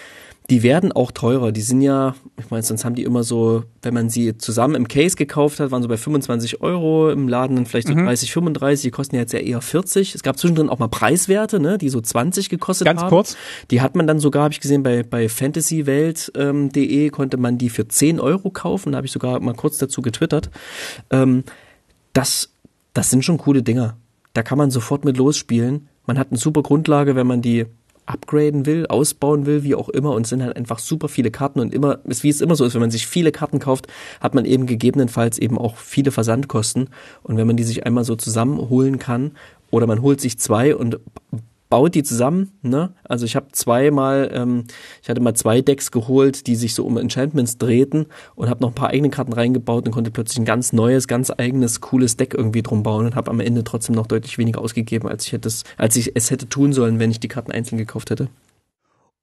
[0.49, 1.51] Die werden auch teurer.
[1.51, 4.87] Die sind ja, ich meine, sonst haben die immer so, wenn man sie zusammen im
[4.87, 8.05] Case gekauft hat, waren so bei 25 Euro, im Laden dann vielleicht so mhm.
[8.05, 8.81] 30, 35.
[8.81, 10.15] Die kosten ja jetzt ja eher 40.
[10.15, 13.09] Es gab zwischendrin auch mal Preiswerte, ne, die so 20 gekostet Ganz haben.
[13.09, 13.37] Ganz kurz.
[13.69, 17.69] Die hat man dann sogar, habe ich gesehen, bei, bei fantasywelt.de ähm, konnte man die
[17.69, 18.93] für 10 Euro kaufen.
[18.93, 20.49] Da habe ich sogar mal kurz dazu getwittert.
[21.11, 21.43] Ähm,
[22.13, 22.53] das,
[22.93, 23.97] das sind schon coole Dinger.
[24.33, 25.87] Da kann man sofort mit losspielen.
[26.05, 27.65] Man hat eine super Grundlage, wenn man die
[28.05, 31.73] upgraden will, ausbauen will, wie auch immer, und sind halt einfach super viele Karten und
[31.73, 33.87] immer, wie es immer so ist, wenn man sich viele Karten kauft,
[34.19, 36.89] hat man eben gegebenenfalls eben auch viele Versandkosten.
[37.21, 39.33] Und wenn man die sich einmal so zusammenholen kann,
[39.71, 40.99] oder man holt sich zwei und
[41.69, 42.51] baut die zusammen.
[42.61, 42.93] Ne?
[43.03, 44.65] Also ich habe zweimal, ähm,
[45.01, 48.69] ich hatte mal zwei Decks geholt, die sich so um Enchantments drehten und habe noch
[48.69, 52.33] ein paar eigene Karten reingebaut und konnte plötzlich ein ganz neues, ganz eigenes, cooles Deck
[52.33, 55.49] irgendwie drum bauen und habe am Ende trotzdem noch deutlich weniger ausgegeben, als ich hätte
[55.77, 58.29] als ich es hätte tun sollen, wenn ich die Karten einzeln gekauft hätte.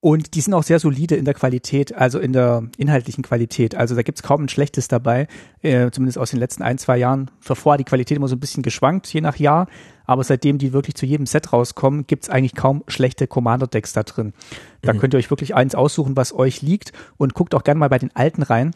[0.06, 3.74] Und die sind auch sehr solide in der Qualität, also in der inhaltlichen Qualität.
[3.74, 5.26] Also da gibt's kaum ein schlechtes dabei,
[5.62, 7.28] äh, zumindest aus den letzten ein, zwei Jahren.
[7.44, 9.66] Davor hat die Qualität immer so ein bisschen geschwankt, je nach Jahr.
[10.04, 14.32] Aber seitdem die wirklich zu jedem Set rauskommen, gibt's eigentlich kaum schlechte Commander-Decks da drin.
[14.80, 15.00] Da mhm.
[15.00, 16.92] könnt ihr euch wirklich eins aussuchen, was euch liegt.
[17.16, 18.74] Und guckt auch gerne mal bei den alten rein,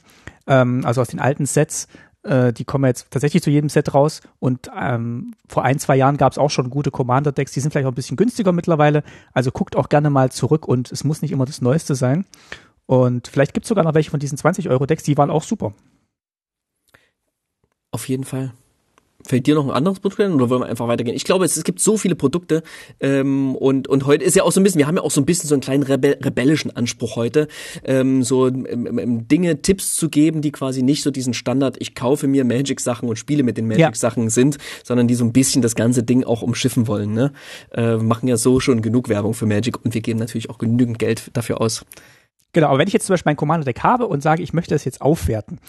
[0.49, 1.87] ähm, also aus den alten Sets.
[2.23, 6.19] Äh, die kommen jetzt tatsächlich zu jedem Set raus und ähm, vor ein, zwei Jahren
[6.19, 9.03] gab es auch schon gute Commander-Decks, die sind vielleicht auch ein bisschen günstiger mittlerweile.
[9.33, 12.27] Also guckt auch gerne mal zurück und es muss nicht immer das Neueste sein.
[12.85, 15.73] Und vielleicht gibt es sogar noch welche von diesen 20-Euro-Decks, die waren auch super.
[17.91, 18.53] Auf jeden Fall.
[19.27, 21.17] Fällt dir noch ein anderes Produkt ein oder wollen wir einfach weitergehen?
[21.17, 22.63] Ich glaube, es, es gibt so viele Produkte
[23.01, 25.21] ähm, und und heute ist ja auch so ein bisschen, wir haben ja auch so
[25.21, 27.49] ein bisschen so einen kleinen Rebe rebellischen Anspruch heute,
[27.85, 28.67] ähm, so ähm,
[28.99, 33.09] ähm, Dinge, Tipps zu geben, die quasi nicht so diesen Standard, ich kaufe mir Magic-Sachen
[33.09, 34.31] und spiele mit den Magic-Sachen ja.
[34.31, 37.13] sind, sondern die so ein bisschen das ganze Ding auch umschiffen wollen.
[37.13, 37.33] Ne?
[37.71, 40.59] Äh, wir machen ja so schon genug Werbung für Magic und wir geben natürlich auch
[40.59, 41.85] genügend Geld dafür aus.
[42.53, 44.85] Genau, aber wenn ich jetzt zum Beispiel mein Commander-Deck habe und sage, ich möchte das
[44.85, 45.61] jetzt aufwerten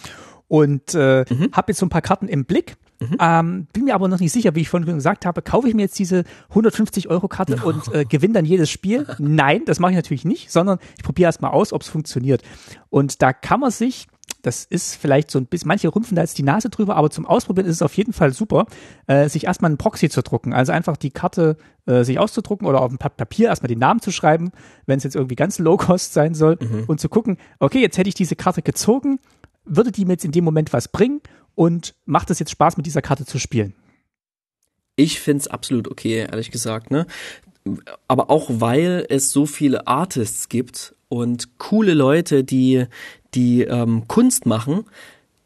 [0.48, 1.50] und äh, mhm.
[1.54, 3.18] habe jetzt so ein paar Karten im Blick, Mhm.
[3.20, 5.82] Ähm, bin mir aber noch nicht sicher, wie ich vorhin gesagt habe, kaufe ich mir
[5.82, 7.68] jetzt diese 150 Euro Karte no.
[7.68, 9.08] und äh, gewinne dann jedes Spiel?
[9.20, 12.44] Nein, das mache ich natürlich nicht, sondern ich probiere erst mal aus, ob es funktioniert.
[12.90, 14.08] Und da kann man sich
[14.42, 17.26] das ist vielleicht so ein bisschen, manche rümpfen da jetzt die Nase drüber, aber zum
[17.26, 18.66] Ausprobieren ist es auf jeden Fall super,
[19.08, 20.54] äh, sich erstmal einen Proxy zu drucken.
[20.54, 24.12] Also einfach die Karte äh, sich auszudrucken oder auf ein Papier erstmal den Namen zu
[24.12, 24.52] schreiben,
[24.86, 26.86] wenn es jetzt irgendwie ganz low-cost sein soll mhm.
[26.88, 29.20] und zu gucken, okay, jetzt hätte ich diese Karte gezogen,
[29.66, 31.22] würde die mir jetzt in dem Moment was bringen
[31.56, 33.74] und macht es jetzt Spaß, mit dieser Karte zu spielen?
[34.96, 36.92] Ich finde es absolut okay, ehrlich gesagt.
[36.92, 37.08] Ne?
[38.08, 42.86] Aber auch weil es so viele Artists gibt und coole Leute, die,
[43.34, 44.86] die ähm, Kunst machen,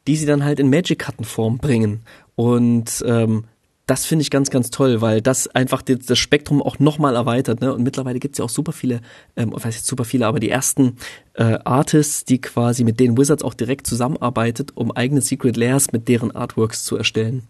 [0.08, 2.02] die sie dann halt in Magic-Kartenform bringen.
[2.36, 3.46] Und ähm,
[3.86, 7.62] das finde ich ganz, ganz toll, weil das einfach das Spektrum auch nochmal erweitert.
[7.62, 7.74] Ne?
[7.74, 9.02] Und mittlerweile gibt es ja auch super viele,
[9.36, 10.98] ähm, ich weiß jetzt super viele, aber die ersten
[11.34, 16.08] äh, Artists, die quasi mit denen Wizards auch direkt zusammenarbeitet, um eigene Secret Layers mit
[16.08, 17.44] deren Artworks zu erstellen.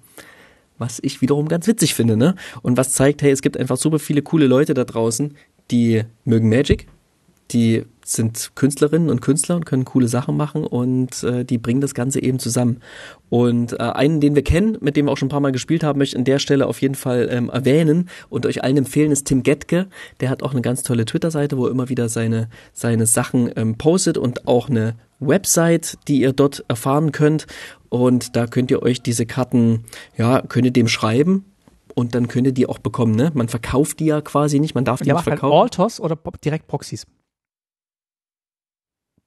[0.77, 2.35] Was ich wiederum ganz witzig finde, ne?
[2.61, 5.37] Und was zeigt, hey, es gibt einfach super viele coole Leute da draußen,
[5.71, 6.87] die mögen Magic,
[7.51, 11.95] die sind Künstlerinnen und Künstler und können coole Sachen machen und äh, die bringen das
[11.95, 12.81] Ganze eben zusammen.
[13.29, 15.83] Und äh, einen, den wir kennen, mit dem wir auch schon ein paar Mal gespielt
[15.83, 19.11] haben, möchte ich an der Stelle auf jeden Fall ähm, erwähnen und euch allen empfehlen,
[19.11, 19.87] ist Tim Getke.
[20.19, 23.75] Der hat auch eine ganz tolle Twitter-Seite, wo er immer wieder seine, seine Sachen ähm,
[23.75, 27.47] postet und auch eine Website, die ihr dort erfahren könnt.
[27.89, 29.83] Und da könnt ihr euch diese Karten,
[30.15, 31.45] ja, könnt ihr dem schreiben
[31.95, 33.15] und dann könnt ihr die auch bekommen.
[33.15, 33.31] Ne?
[33.33, 35.57] Man verkauft die ja quasi nicht, man darf die Der nicht halt verkaufen.
[35.59, 37.07] Altos oder direkt Proxys.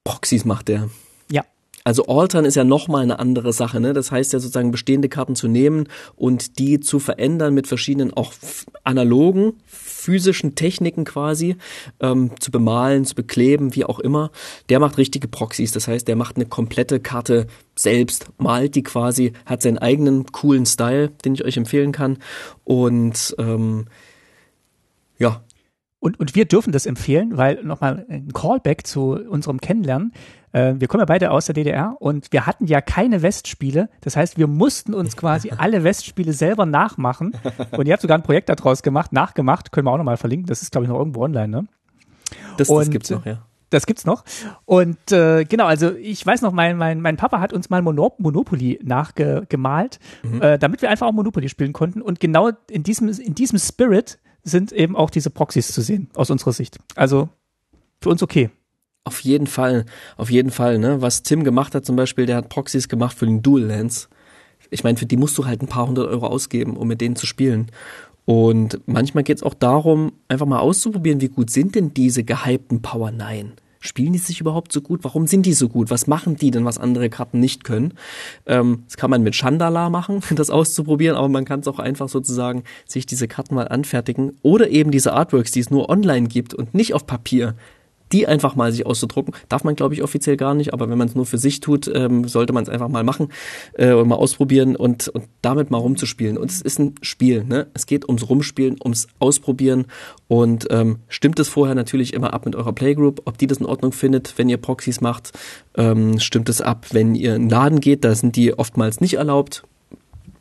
[0.08, 0.88] Proxys macht der.
[1.30, 1.44] Ja.
[1.84, 3.92] Also Altern ist ja nochmal eine andere Sache, ne?
[3.92, 5.86] Das heißt ja sozusagen bestehende Karten zu nehmen
[6.16, 8.32] und die zu verändern mit verschiedenen auch
[8.84, 11.56] analogen, physischen Techniken quasi,
[12.00, 14.30] ähm, zu bemalen, zu bekleben, wie auch immer.
[14.70, 19.34] Der macht richtige Proxys, das heißt, der macht eine komplette Karte selbst, malt die quasi,
[19.44, 22.16] hat seinen eigenen coolen Style, den ich euch empfehlen kann.
[22.64, 23.84] Und ähm,
[25.18, 25.42] ja,
[26.00, 30.12] Und, und wir dürfen das empfehlen, weil nochmal ein Callback zu unserem Kennenlernen.
[30.52, 33.88] Äh, wir kommen ja beide aus der DDR und wir hatten ja keine Westspiele.
[34.02, 37.32] Das heißt, wir mussten uns quasi alle Westspiele selber nachmachen.
[37.72, 39.72] Und ihr habt sogar ein Projekt daraus gemacht, nachgemacht.
[39.72, 40.46] Können wir auch nochmal verlinken.
[40.46, 41.66] Das ist, glaube ich, noch irgendwo online, ne?
[42.56, 43.42] das, das Und- gibt's noch, ja.
[43.70, 44.24] Das gibt's noch.
[44.64, 48.14] Und äh, genau, also ich weiß noch, mein, mein, mein Papa hat uns mal Mono
[48.16, 49.98] Monopoly nachgemalt,
[50.40, 52.00] äh, damit wir einfach auch Monopoly spielen konnten.
[52.00, 56.30] Und genau in diesem, in diesem Spirit sind eben auch diese Proxys zu sehen, aus
[56.30, 56.78] unserer Sicht.
[56.94, 57.28] Also
[58.00, 58.50] für uns okay.
[59.04, 59.86] Auf jeden Fall,
[60.16, 61.00] auf jeden Fall, ne?
[61.00, 64.08] Was Tim gemacht hat zum Beispiel, der hat Proxys gemacht für den Dual Lands.
[64.70, 67.16] Ich meine, für die musst du halt ein paar hundert Euro ausgeben, um mit denen
[67.16, 67.70] zu spielen.
[68.26, 73.10] Und manchmal geht's auch darum, einfach mal auszuprobieren, wie gut sind denn diese gehypten Power
[73.10, 73.54] 9?
[73.80, 75.04] Spielen die sich überhaupt so gut?
[75.04, 75.90] Warum sind die so gut?
[75.90, 77.94] Was machen die denn, was andere Karten nicht können?
[78.46, 82.08] Ähm, das kann man mit Chandala machen, das auszuprobieren, aber man kann es auch einfach
[82.08, 84.32] sozusagen sich diese Karten mal anfertigen.
[84.42, 87.54] Oder eben diese Artworks, die es nur online gibt und nicht auf Papier
[88.12, 89.34] die einfach mal sich auszudrucken.
[89.48, 91.90] Darf man, glaube ich, offiziell gar nicht, aber wenn man es nur für sich tut,
[91.92, 93.28] ähm, sollte man es einfach mal machen
[93.74, 96.38] äh, und mal ausprobieren und, und damit mal rumzuspielen.
[96.38, 97.68] Und es ist ein Spiel, ne?
[97.74, 99.86] Es geht ums Rumspielen, ums Ausprobieren
[100.26, 103.66] und ähm, stimmt es vorher natürlich immer ab mit eurer Playgroup, ob die das in
[103.66, 105.32] Ordnung findet, wenn ihr Proxys macht.
[105.76, 109.14] Ähm, stimmt es ab, wenn ihr in den Laden geht, da sind die oftmals nicht
[109.14, 109.62] erlaubt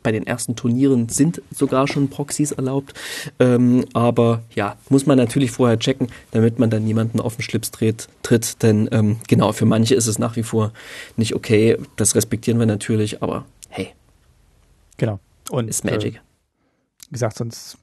[0.02, 2.94] bei den ersten Turnieren sind sogar schon Proxys erlaubt.
[3.38, 7.70] Ähm, aber ja, muss man natürlich vorher checken, damit man dann niemanden auf den Schlips
[7.70, 8.62] dreht, tritt.
[8.62, 10.72] Denn ähm, genau, für manche ist es nach wie vor
[11.16, 11.76] nicht okay.
[11.96, 13.92] Das respektieren wir natürlich, aber hey,
[14.98, 15.20] Genau.
[15.48, 16.16] Und ist Magic.
[16.16, 16.20] Äh,
[17.08, 17.78] wie gesagt, sonst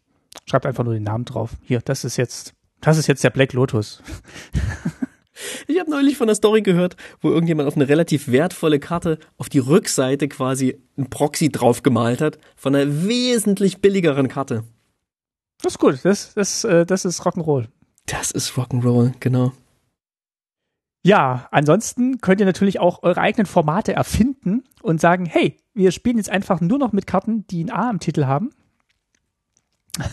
[0.45, 1.55] schreibt einfach nur den Namen drauf.
[1.63, 4.03] Hier, das ist jetzt, das ist jetzt der Black Lotus.
[5.67, 9.49] Ich habe neulich von einer Story gehört, wo irgendjemand auf eine relativ wertvolle Karte auf
[9.49, 14.63] die Rückseite quasi ein Proxy draufgemalt hat von einer wesentlich billigeren Karte.
[15.61, 15.99] Das ist gut.
[16.03, 17.67] Das, das, äh, das ist Rock'n'Roll.
[18.05, 19.51] Das ist Rock'n'Roll, genau.
[21.03, 26.17] Ja, ansonsten könnt ihr natürlich auch eure eigenen Formate erfinden und sagen, hey, wir spielen
[26.17, 28.49] jetzt einfach nur noch mit Karten, die ein A im Titel haben.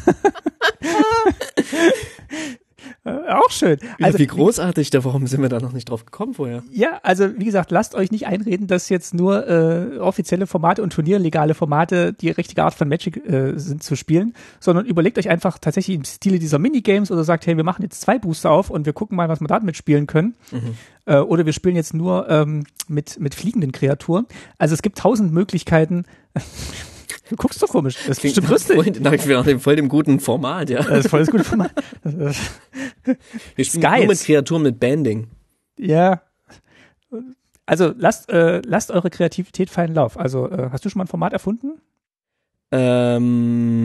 [3.05, 3.79] äh, auch schön.
[4.01, 6.63] Also, wie großartig, da warum sind wir da noch nicht drauf gekommen vorher?
[6.71, 10.93] Ja, also wie gesagt, lasst euch nicht einreden, dass jetzt nur äh, offizielle Formate und
[10.93, 15.59] turnierlegale Formate die richtige Art von Magic äh, sind zu spielen, sondern überlegt euch einfach
[15.59, 18.87] tatsächlich im Stile dieser Minigames oder sagt, hey, wir machen jetzt zwei Booster auf und
[18.87, 20.35] wir gucken mal, was wir damit spielen können.
[20.51, 20.75] Mhm.
[21.07, 24.27] Äh, oder wir spielen jetzt nur ähm, mit, mit fliegenden Kreaturen.
[24.59, 26.05] Also es gibt tausend Möglichkeiten.
[27.29, 27.97] Du guckst doch komisch.
[28.07, 28.77] Das klingt bestimmt lustig.
[28.77, 28.91] Voll,
[29.35, 30.83] nach dem, voll dem guten Format, ja.
[30.83, 31.71] Das ist voll das gute Format.
[32.05, 32.35] Wir
[33.65, 33.99] spielen Skies.
[33.99, 35.29] nur mit Kreaturen mit Banding.
[35.79, 36.23] Ja.
[37.65, 40.19] Also lasst, äh, lasst eure Kreativität freien Lauf.
[40.19, 41.81] Also äh, hast du schon mal ein Format erfunden?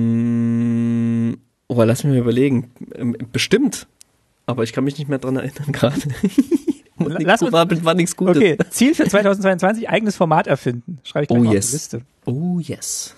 [0.08, 2.72] Ähm, oh, lass mich mal überlegen.
[2.96, 3.88] Ähm, bestimmt.
[4.46, 6.00] Aber ich kann mich nicht mehr dran erinnern gerade.
[7.00, 8.38] Lass uns- war, war nichts Gutes.
[8.38, 10.98] Okay, Ziel für 2022, eigenes Format erfinden.
[11.04, 11.66] Schreibe ich gleich Oh, mal yes.
[11.66, 12.02] auf die Liste.
[12.26, 13.16] Oh yes.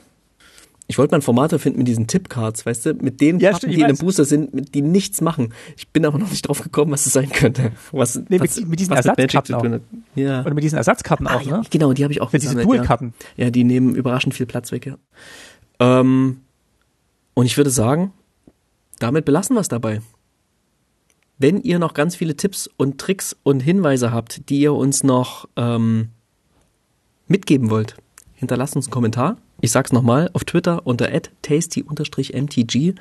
[0.92, 3.58] Ich wollte mal ein Format erfinden mit diesen Tippcards, weißt du, mit den Ja, Karten,
[3.68, 3.98] stimmt, die in einem.
[3.98, 5.54] Booster sind, die nichts machen.
[5.78, 7.74] Ich bin aber noch nicht drauf gekommen, was es sein könnte.
[7.92, 9.82] Was, Nee, was, mit- mit diesen was Ersatzkarten hat.
[10.16, 10.42] Ja.
[10.42, 11.64] Oder mit diesen Ersatzkarten Ah, auch, ja, ne?
[11.70, 13.14] genau, die habe ich auch Mit diesen Dual-Karten.
[13.38, 13.46] Ja.
[13.46, 14.98] ja, die nehmen überraschend viel Platz weg, ja.
[15.80, 16.42] Ähm,
[17.36, 18.12] und ich würde sagen,
[18.98, 20.02] damit belassen wir es dabei.
[21.38, 25.48] Wenn ihr noch ganz viele Tipps und Tricks und Hinweise habt, die ihr uns noch
[25.56, 26.10] ähm,
[27.28, 27.96] mitgeben wollt,
[28.40, 29.38] hinterlasst uns einen Kommentar.
[29.62, 31.10] Ich sag's nochmal, auf Twitter unter
[31.42, 32.96] tasty-mtg,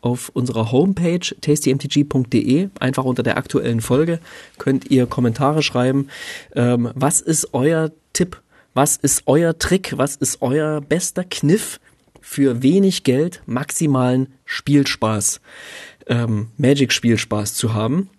[0.00, 4.18] auf unserer Homepage tastymtg.de, einfach unter der aktuellen Folge,
[4.58, 6.08] könnt ihr Kommentare schreiben.
[6.54, 8.42] Ähm, was ist euer Tipp?
[8.74, 9.96] Was ist euer Trick?
[9.96, 11.78] Was ist euer bester Kniff
[12.20, 15.40] für wenig Geld maximalen Spielspaß,
[16.08, 18.10] ähm, Magic-Spielspaß zu haben?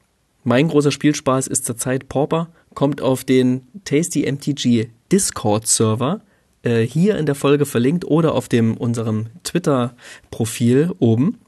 [0.46, 6.22] Mein großer Spielspaß ist zurzeit Pauper, kommt auf den Tasty MTG Discord-Server,
[6.64, 11.40] äh, hier in der Folge verlinkt oder auf dem unserem Twitter-Profil oben.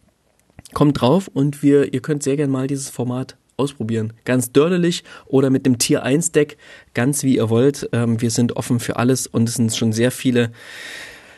[0.74, 4.14] Kommt drauf und wir, ihr könnt sehr gern mal dieses Format ausprobieren.
[4.26, 6.58] Ganz dördelig oder mit dem Tier 1 Deck,
[6.94, 7.90] ganz wie ihr wollt.
[7.94, 10.52] Ähm, wir sind offen für alles und es sind schon sehr viele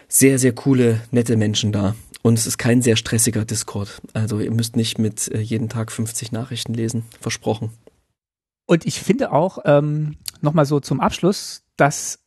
[0.08, 1.96] sehr, sehr coole, nette Menschen da.
[2.22, 4.02] Und es ist kein sehr stressiger Discord.
[4.14, 7.06] Also ihr müsst nicht mit äh, jeden Tag 50 Nachrichten lesen.
[7.22, 7.72] Versprochen.
[8.66, 12.20] Und ich finde auch, ähm, nochmal so zum Abschluss, dass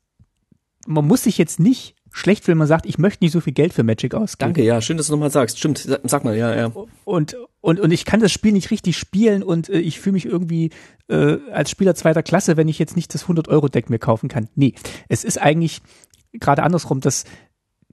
[0.91, 3.53] man muss sich jetzt nicht schlecht fühlen, wenn man sagt, ich möchte nicht so viel
[3.53, 4.49] Geld für Magic ausgeben.
[4.49, 5.59] Danke, ja, schön, dass du nochmal sagst.
[5.59, 6.73] Stimmt, sag mal, ja, ja.
[7.05, 10.27] Und, und, und ich kann das Spiel nicht richtig spielen und äh, ich fühle mich
[10.27, 10.71] irgendwie
[11.09, 14.49] äh, als Spieler zweiter Klasse, wenn ich jetzt nicht das 100-Euro-Deck mir kaufen kann.
[14.57, 14.75] Nee,
[15.09, 15.83] es ist eigentlich
[16.33, 17.25] gerade andersrum, dass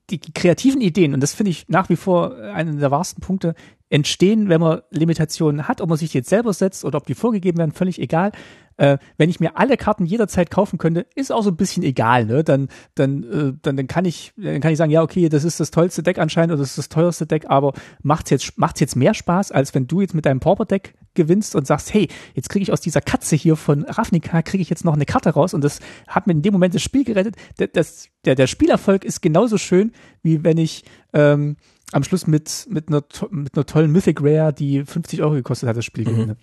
[0.09, 3.55] die kreativen Ideen, und das finde ich nach wie vor einen der wahrsten Punkte,
[3.89, 7.57] entstehen, wenn man Limitationen hat, ob man sich jetzt selber setzt oder ob die vorgegeben
[7.57, 8.31] werden, völlig egal.
[8.77, 12.25] Äh, wenn ich mir alle Karten jederzeit kaufen könnte, ist auch so ein bisschen egal,
[12.25, 12.43] ne?
[12.43, 15.59] Dann, dann, äh, dann, dann kann ich, dann kann ich sagen, ja, okay, das ist
[15.59, 17.73] das tollste Deck anscheinend oder das ist das teuerste Deck, aber
[18.03, 21.67] macht's jetzt, macht's jetzt mehr Spaß, als wenn du jetzt mit deinem Pauper-Deck gewinnst und
[21.67, 24.93] sagst, hey, jetzt kriege ich aus dieser Katze hier von Ravnica, kriege ich jetzt noch
[24.93, 27.35] eine Karte raus und das hat mir in dem Moment das Spiel gerettet.
[27.59, 29.91] Der, das, der, der Spielerfolg ist genauso schön,
[30.21, 31.57] wie wenn ich ähm,
[31.91, 35.77] am Schluss mit, mit, einer, mit einer tollen Mythic Rare, die 50 Euro gekostet hat,
[35.77, 36.09] das Spiel mhm.
[36.09, 36.37] gewinne.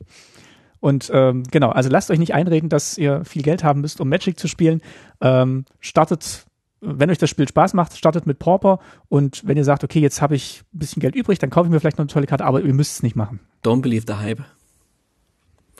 [0.85, 4.09] Und ähm, genau, also lasst euch nicht einreden, dass ihr viel Geld haben müsst, um
[4.11, 4.83] Magic zu spielen.
[5.23, 6.45] Ähm, startet,
[6.83, 10.21] wenn euch das Spiel Spaß macht, startet mit Pauper und wenn ihr sagt, okay, jetzt
[10.21, 12.45] habe ich ein bisschen Geld übrig, dann kaufe ich mir vielleicht noch eine tolle Karte,
[12.45, 13.41] aber ihr müsst es nicht machen.
[13.65, 14.45] Don't believe the hype.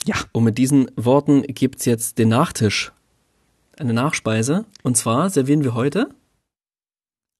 [0.05, 0.15] Ja.
[0.31, 2.91] Und mit diesen Worten gibt's jetzt den Nachtisch.
[3.77, 4.65] Eine Nachspeise.
[4.81, 6.09] Und zwar servieren wir heute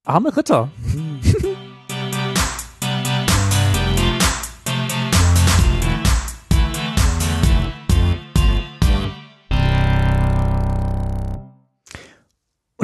[0.04, 0.70] Arme Ritter.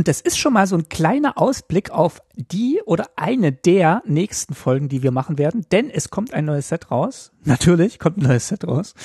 [0.02, 4.56] Und das ist schon mal so ein kleiner Ausblick auf die oder eine der nächsten
[4.56, 7.32] Folgen, die wir machen werden, denn es kommt ein neues Set raus.
[7.46, 8.96] Natürlich kommt ein neues Set raus.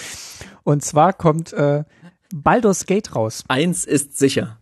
[0.65, 1.85] Und zwar kommt äh,
[2.35, 3.45] Baldur's Gate raus.
[3.49, 4.59] Eins ist sicher.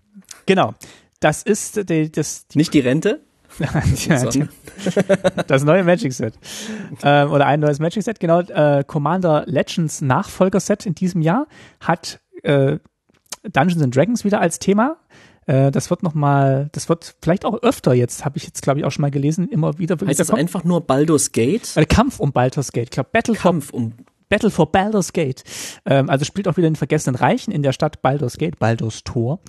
[0.46, 0.74] Genau.
[1.20, 2.48] Das ist die, das.
[2.48, 3.20] Die Nicht die Rente?
[5.46, 6.34] das neue Magic Set.
[7.04, 8.40] Ähm, oder ein neues Magic Set, genau.
[8.40, 11.46] Äh, Commander Legends Nachfolger-Set in diesem Jahr
[11.78, 12.80] hat äh,
[13.44, 14.96] Dungeons and Dragons wieder als Thema.
[15.46, 18.78] Äh, das wird noch mal, das wird vielleicht auch öfter jetzt, habe ich jetzt glaube
[18.78, 19.96] ich auch schon mal gelesen, immer wieder.
[20.04, 21.76] Heißt das einfach nur Baldur's Gate?
[21.76, 23.92] Äh, Kampf um Baldur's Gate, ich glaube Battle Kampf um
[24.28, 25.44] Battle for Baldur's Gate.
[25.84, 29.40] Ähm, also spielt auch wieder in Vergessenen Reichen in der Stadt Baldur's Gate, Baldur's Tor.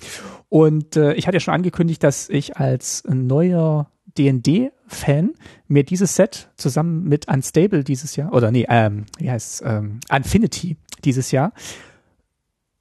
[0.48, 5.34] Und äh, ich hatte ja schon angekündigt, dass ich als neuer D&D-Fan
[5.68, 10.76] mir dieses Set zusammen mit Unstable dieses Jahr, oder nee, ähm, wie heißt ähm, Infinity
[11.04, 11.52] dieses Jahr,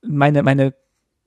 [0.01, 0.73] meine, meine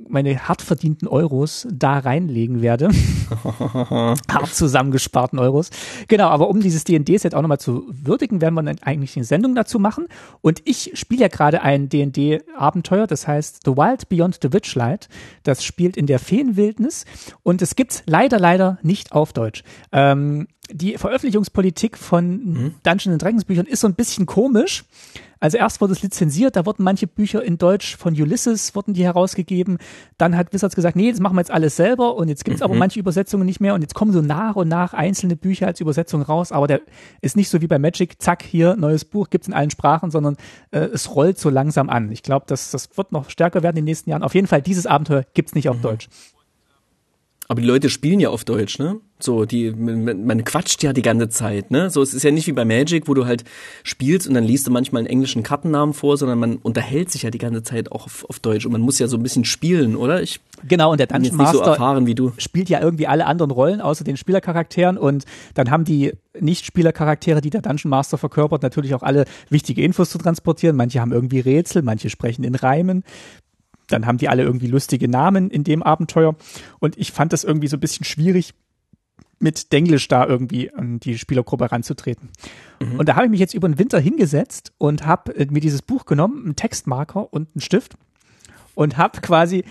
[0.06, 2.88] meine hart verdienten Euros da reinlegen werde.
[3.30, 5.70] hart zusammengesparten Euros.
[6.06, 9.54] Genau, aber um dieses D&D-Set auch nochmal zu würdigen, werden wir dann eigentlich eine Sendung
[9.54, 10.06] dazu machen.
[10.40, 15.08] Und ich spiele ja gerade ein D&D-Abenteuer, das heißt The Wild Beyond the Witchlight.
[15.42, 17.04] Das spielt in der Feenwildnis
[17.42, 19.64] und es gibt's leider, leider nicht auf Deutsch.
[19.92, 22.74] Ähm, die Veröffentlichungspolitik von mhm.
[22.82, 24.84] Dungeons Dragons Büchern ist so ein bisschen komisch.
[25.40, 29.04] Also erst wurde es lizenziert, da wurden manche Bücher in Deutsch von Ulysses wurden die
[29.04, 29.78] herausgegeben.
[30.16, 32.64] Dann hat Wizards gesagt, nee, das machen wir jetzt alles selber und jetzt gibt's mhm.
[32.64, 35.80] aber manche Übersetzungen nicht mehr und jetzt kommen so nach und nach einzelne Bücher als
[35.80, 36.80] Übersetzung raus, aber der
[37.20, 40.36] ist nicht so wie bei Magic, zack, hier, neues Buch, gibt's in allen Sprachen, sondern
[40.70, 42.10] äh, es rollt so langsam an.
[42.12, 44.22] Ich glaube, das, das wird noch stärker werden in den nächsten Jahren.
[44.22, 45.82] Auf jeden Fall, dieses Abenteuer gibt's nicht auf mhm.
[45.82, 46.08] Deutsch.
[47.50, 49.00] Aber die Leute spielen ja auf Deutsch, ne?
[49.20, 51.88] So, die, man quatscht ja die ganze Zeit, ne?
[51.88, 53.42] So, es ist ja nicht wie bei Magic, wo du halt
[53.84, 57.30] spielst und dann liest du manchmal einen englischen Kartennamen vor, sondern man unterhält sich ja
[57.30, 59.96] die ganze Zeit auch auf, auf Deutsch und man muss ja so ein bisschen spielen,
[59.96, 60.22] oder?
[60.22, 62.32] Ich genau, und der Dungeon Master so erfahren wie du.
[62.36, 67.50] spielt ja irgendwie alle anderen Rollen außer den Spielercharakteren und dann haben die Nicht-Spielercharaktere, die
[67.50, 70.76] der Dungeon Master verkörpert, natürlich auch alle wichtige Infos zu transportieren.
[70.76, 73.04] Manche haben irgendwie Rätsel, manche sprechen in Reimen
[73.88, 76.36] dann haben die alle irgendwie lustige Namen in dem Abenteuer.
[76.78, 78.54] Und ich fand das irgendwie so ein bisschen schwierig,
[79.40, 82.30] mit Denglisch da irgendwie an die Spielergruppe ranzutreten.
[82.80, 82.98] Mhm.
[82.98, 85.82] Und da habe ich mich jetzt über den Winter hingesetzt und habe äh, mir dieses
[85.82, 87.96] Buch genommen, einen Textmarker und einen Stift
[88.74, 89.64] und habe quasi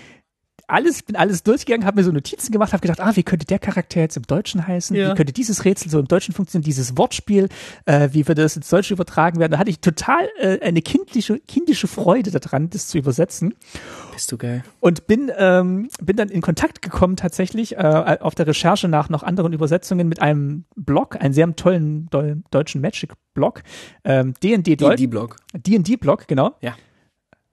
[0.68, 3.58] alles, bin alles durchgegangen, habe mir so Notizen gemacht, habe gedacht, ah, wie könnte der
[3.58, 4.96] Charakter jetzt im Deutschen heißen?
[4.96, 5.12] Ja.
[5.12, 6.66] Wie könnte dieses Rätsel so im Deutschen funktionieren?
[6.66, 7.48] Dieses Wortspiel,
[7.86, 9.54] äh, wie würde das ins Deutsche übertragen werden?
[9.54, 13.56] Da hatte ich total äh, eine kindliche, kindische Freude daran, das zu übersetzen.
[14.14, 14.64] Bist du geil.
[14.82, 19.24] Und bin, ähm, bin dann in Kontakt gekommen tatsächlich äh, auf der Recherche nach noch
[19.24, 22.10] anderen Übersetzungen mit einem Blog, einen sehr tollen
[22.52, 23.64] deutschen Magic-Blog,
[24.04, 25.38] ähm, D&D D&D-Blog.
[25.54, 26.56] D&D-Blog, genau.
[26.62, 26.76] Ja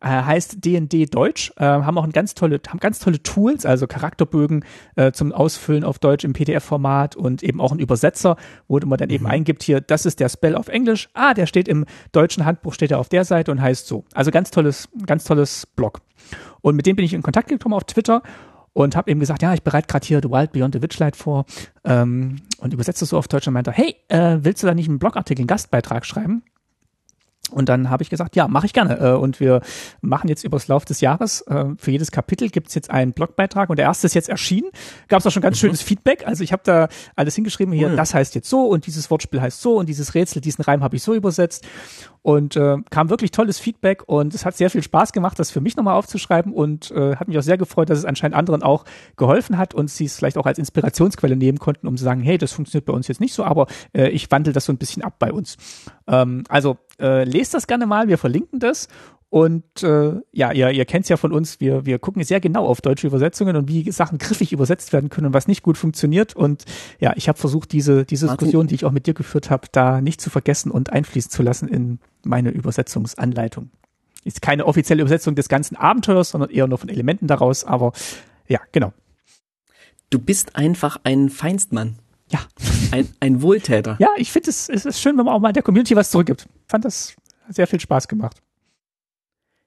[0.09, 4.65] heißt D&D Deutsch, äh, haben auch ein ganz tolle, haben ganz tolle Tools, also Charakterbögen
[4.97, 8.37] äh, zum Ausfüllen auf Deutsch im PDF-Format und eben auch ein Übersetzer,
[8.69, 9.31] wo man dann eben mhm.
[9.31, 12.91] eingibt hier, das ist der Spell auf Englisch, ah, der steht im deutschen Handbuch, steht
[12.91, 14.05] er auf der Seite und heißt so.
[14.15, 16.01] Also ganz tolles, ganz tolles Blog.
[16.61, 18.23] Und mit dem bin ich in Kontakt gekommen auf Twitter
[18.73, 21.47] und habe eben gesagt, ja, ich bereite gerade hier The Wild Beyond the Witchlight vor
[21.85, 24.89] ähm, und übersetze es so auf Deutsch und meinte, hey, äh, willst du da nicht
[24.89, 26.43] einen Blogartikel, einen Gastbeitrag schreiben?
[27.51, 28.99] Und dann habe ich gesagt, ja, mache ich gerne.
[28.99, 29.61] Äh, und wir
[30.01, 33.71] machen jetzt übers Lauf des Jahres, äh, für jedes Kapitel gibt es jetzt einen Blogbeitrag
[33.71, 34.71] und der erste ist jetzt erschienen.
[35.09, 35.67] Gab es auch schon ganz mhm.
[35.67, 36.27] schönes Feedback.
[36.27, 37.97] Also ich habe da alles hingeschrieben, hier, mhm.
[37.97, 40.97] das heißt jetzt so und dieses Wortspiel heißt so und dieses Rätsel, diesen Reim habe
[40.97, 41.67] ich so übersetzt
[42.25, 45.61] und äh, kam wirklich tolles Feedback und es hat sehr viel Spaß gemacht, das für
[45.61, 48.87] mich nochmal aufzuschreiben und äh, hat mich auch sehr gefreut, dass es anscheinend anderen auch
[49.17, 52.39] geholfen hat und sie es vielleicht auch als Inspirationsquelle nehmen konnten, um zu sagen, hey,
[52.39, 55.03] das funktioniert bei uns jetzt nicht so, aber äh, ich wandle das so ein bisschen
[55.03, 55.59] ab bei uns.
[56.09, 58.89] Ähm, also äh, lest das gerne mal, wir verlinken das
[59.35, 62.67] und äh, ja, ihr, ihr kennt es ja von uns, wir, wir gucken sehr genau
[62.67, 66.37] auf deutsche Übersetzungen und wie Sachen griffig übersetzt werden können und was nicht gut funktioniert.
[66.37, 66.65] Und
[67.01, 70.01] ja, ich habe versucht, diese, diese Diskussion, die ich auch mit dir geführt habe, da
[70.01, 73.71] nicht zu vergessen und einfließen zu lassen in meine Übersetzungsanleitung.
[74.23, 77.91] Ist keine offizielle Übersetzung des ganzen Abenteuers, sondern eher nur von Elementen daraus, aber
[78.47, 78.93] ja, genau.
[80.11, 81.99] Du bist einfach ein Feinstmann.
[82.31, 82.39] Ja.
[82.93, 83.97] Ein, ein Wohltäter.
[83.99, 86.47] Ja, ich finde es, es ist schön, wenn man auch mal der Community was zurückgibt.
[86.67, 87.15] Fand das
[87.49, 88.41] sehr viel Spaß gemacht.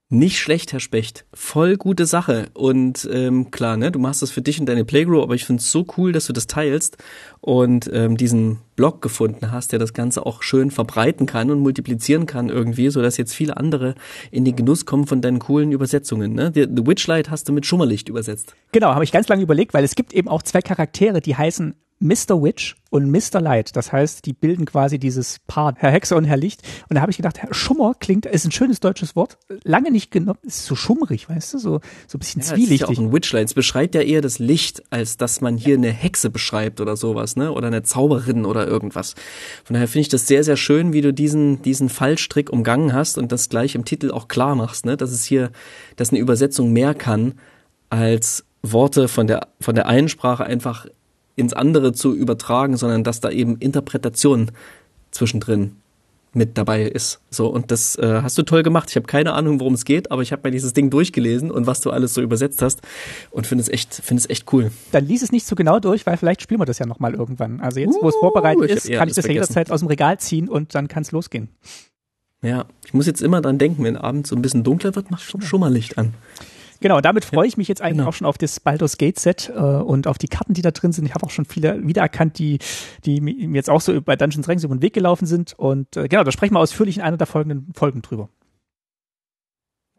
[0.10, 1.26] Nicht schlecht, Herr Specht.
[1.34, 2.48] Voll gute Sache.
[2.54, 5.70] Und ähm, klar, ne, du machst das für dich und deine Playgroup, aber ich find's
[5.70, 6.96] so cool, dass du das teilst
[7.42, 12.26] und ähm, diesen Blog gefunden hast, der das Ganze auch schön verbreiten kann und multiplizieren
[12.26, 13.96] kann irgendwie, so dass jetzt viele andere
[14.32, 16.34] in den Genuss kommen von deinen coolen Übersetzungen.
[16.34, 16.54] Ne?
[16.56, 18.56] The, The Witchlight hast du mit Schummerlicht übersetzt.
[18.72, 21.76] Genau, habe ich ganz lange überlegt, weil es gibt eben auch zwei Charaktere, die heißen
[22.00, 22.42] Mr.
[22.42, 23.42] Witch und Mr.
[23.42, 23.76] Light.
[23.76, 26.62] Das heißt, die bilden quasi dieses Paar, Herr Hexe und Herr Licht.
[26.90, 29.38] Und da habe ich gedacht, Herr Schummer klingt, ist ein schönes deutsches Wort.
[29.64, 32.80] Lange nicht genommen, ist so schummrig, weißt du, so, so ein bisschen ja, zwielichtig.
[32.82, 33.46] Das ist ja auch ein Witchlight.
[33.48, 37.36] Es beschreibt ja eher das Licht, als dass man hier eine Hexe beschreibt oder sowas,
[37.36, 37.52] ne?
[37.52, 39.16] Oder eine Zauberin oder irgendwas.
[39.64, 43.18] Von daher finde ich das sehr, sehr schön, wie du diesen, diesen Fallstrick umgangen hast
[43.18, 44.98] und das gleich im Titel auch klar machst, ne?
[44.98, 45.52] Dass es hier,
[45.96, 47.34] dass eine Übersetzung mehr kann,
[47.90, 50.88] als Worte von der, von der einen Sprache einfach
[51.38, 54.52] ins andere zu übertragen, sondern dass da eben Interpretation
[55.12, 55.78] zwischendrin
[56.34, 57.20] mit dabei ist.
[57.30, 58.90] So, und das äh, hast du toll gemacht.
[58.90, 61.68] Ich habe keine Ahnung, worum es geht, aber ich habe mir dieses Ding durchgelesen und
[61.68, 62.82] was du alles so übersetzt hast
[63.32, 64.72] und finde es echt, finde es echt cool.
[64.92, 67.62] Dann lies es nicht so genau durch, weil vielleicht spielen wir das ja nochmal irgendwann.
[67.62, 70.20] Also jetzt, wo es vorbereitet uh, ist, kann ich das ja jederzeit aus dem Regal
[70.20, 71.50] ziehen und dann kann es losgehen.
[72.42, 75.20] Ja, ich muss jetzt immer dran denken, wenn abends so ein bisschen dunkler wird, mach
[75.20, 76.14] schon mal Licht an.
[76.80, 78.10] Genau, damit freue ich mich jetzt eigentlich genau.
[78.10, 80.92] auch schon auf das Baldur's Gate Set äh, und auf die Karten, die da drin
[80.92, 81.06] sind.
[81.06, 82.60] Ich habe auch schon viele wiedererkannt, die,
[83.06, 85.54] die mir jetzt auch so bei Dungeons Dragons über den Weg gelaufen sind.
[85.58, 88.30] Und äh, genau, da sprechen wir ausführlich in einer der folgenden Folgen drüber.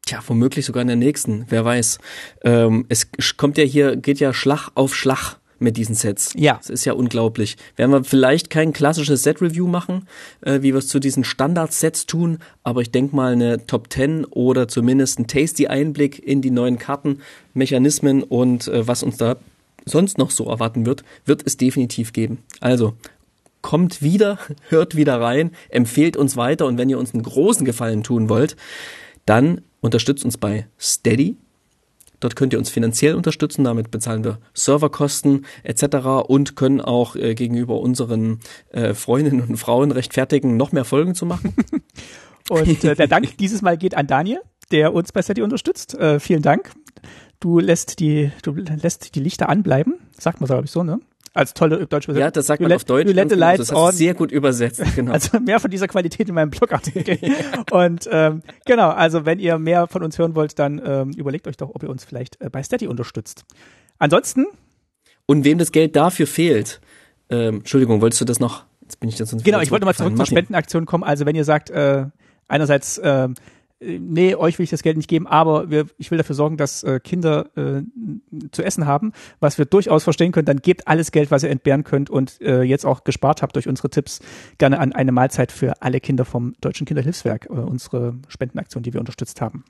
[0.06, 1.98] Tja, womöglich sogar in der nächsten, wer weiß.
[2.42, 6.32] Ähm, es kommt ja hier, geht ja Schlag auf Schlag mit diesen Sets.
[6.36, 6.56] Ja.
[6.59, 7.56] Das ist ja unglaublich.
[7.76, 10.06] Werden wir vielleicht kein klassisches Set-Review machen,
[10.40, 14.24] äh, wie wir es zu diesen Standard-Sets tun, aber ich denke mal eine Top 10
[14.26, 17.20] oder zumindest ein Tasty-Einblick in die neuen Karten,
[17.55, 19.36] Mechanismen und äh, was uns da
[19.85, 22.39] sonst noch so erwarten wird, wird es definitiv geben.
[22.60, 22.94] Also,
[23.62, 28.02] kommt wieder, hört wieder rein, empfehlt uns weiter und wenn ihr uns einen großen Gefallen
[28.02, 28.56] tun wollt,
[29.26, 31.36] dann unterstützt uns bei Steady
[32.20, 36.27] Dort könnt ihr uns finanziell unterstützen, damit bezahlen wir Serverkosten etc.
[36.27, 38.40] und können auch äh, gegenüber unseren
[38.70, 41.55] äh, Freundinnen und Frauen rechtfertigen, noch mehr Folgen zu machen.
[42.51, 44.40] und äh, der Dank dieses Mal geht an Daniel,
[44.73, 45.95] der uns bei SETI unterstützt.
[45.95, 46.73] Äh, vielen Dank.
[47.40, 50.99] Du lässt die, du lässt die Lichter anbleiben, sagt man glaube ich so, ne?
[51.39, 52.20] Als tolle deutsche Übersetzung.
[52.20, 53.06] Ja, das sagt man auf Deutsch.
[53.06, 53.93] You let the lights on.
[53.93, 55.12] Sehr gut übersetzt, genau.
[55.12, 57.19] Also mehr von dieser Qualität in meinem Blogartikel.
[57.70, 61.56] und ähm, genau, also wenn ihr mehr von uns hören wollt, dann ähm, überlegt euch
[61.56, 63.44] doch, ob ihr uns vielleicht äh, bei Steady unterstützt.
[63.98, 64.47] Ansonsten.
[65.27, 66.81] Und wem das Geld dafür fehlt,
[67.31, 68.65] ähm, Entschuldigung, wolltest du das noch?
[68.81, 71.05] Jetzt bin ich das sonst Genau, ich wollte mal zurück zur Spendenaktion kommen.
[71.05, 72.06] Also wenn ihr sagt, äh,
[72.48, 73.28] einerseits äh,
[73.80, 76.82] nee, euch will ich das Geld nicht geben, aber wir, ich will dafür sorgen, dass
[76.82, 77.82] äh, Kinder äh,
[78.50, 81.84] zu essen haben, was wir durchaus verstehen können, dann gebt alles Geld, was ihr entbehren
[81.84, 84.20] könnt und äh, jetzt auch gespart habt durch unsere Tipps,
[84.59, 89.00] gerne an eine Mahlzeit für alle Kinder vom Deutschen Kinderhilfswerk, äh, unsere Spendenaktion, die wir
[89.00, 89.64] unterstützt haben.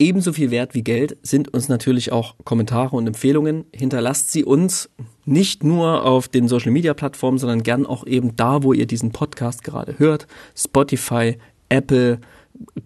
[0.00, 3.64] Ebenso viel wert wie Geld sind uns natürlich auch Kommentare und Empfehlungen.
[3.74, 4.90] Hinterlasst sie uns
[5.24, 9.10] nicht nur auf den Social Media Plattformen, sondern gern auch eben da, wo ihr diesen
[9.10, 10.28] Podcast gerade hört.
[10.54, 11.36] Spotify,
[11.68, 12.20] Apple,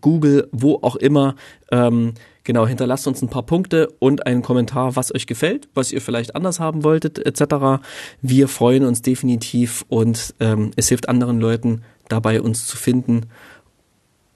[0.01, 1.35] Google, wo auch immer.
[1.71, 2.15] Ähm,
[2.45, 6.37] genau, hinterlasst uns ein paar Punkte und einen Kommentar, was euch gefällt, was ihr vielleicht
[6.37, 7.83] anders haben wolltet, etc.
[8.21, 13.27] Wir freuen uns definitiv und ähm, es hilft anderen Leuten dabei, uns zu finden.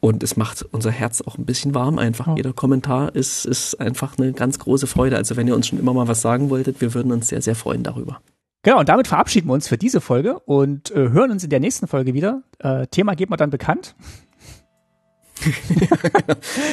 [0.00, 2.28] Und es macht unser Herz auch ein bisschen warm einfach.
[2.28, 2.36] Ja.
[2.36, 5.16] Jeder Kommentar ist, ist einfach eine ganz große Freude.
[5.16, 7.56] Also wenn ihr uns schon immer mal was sagen wolltet, wir würden uns sehr, sehr
[7.56, 8.20] freuen darüber.
[8.62, 11.60] Genau, und damit verabschieden wir uns für diese Folge und äh, hören uns in der
[11.60, 12.42] nächsten Folge wieder.
[12.58, 13.94] Äh, Thema geht mal dann bekannt.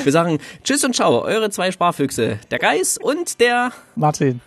[0.04, 4.42] Wir sagen Tschüss und Ciao, eure zwei Sparfüchse, der Geist und der Martin.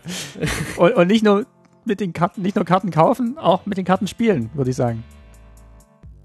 [0.77, 1.47] Und, und nicht nur
[1.85, 5.05] mit den Karten, nicht nur Karten kaufen, auch mit den Karten spielen, würde ich sagen.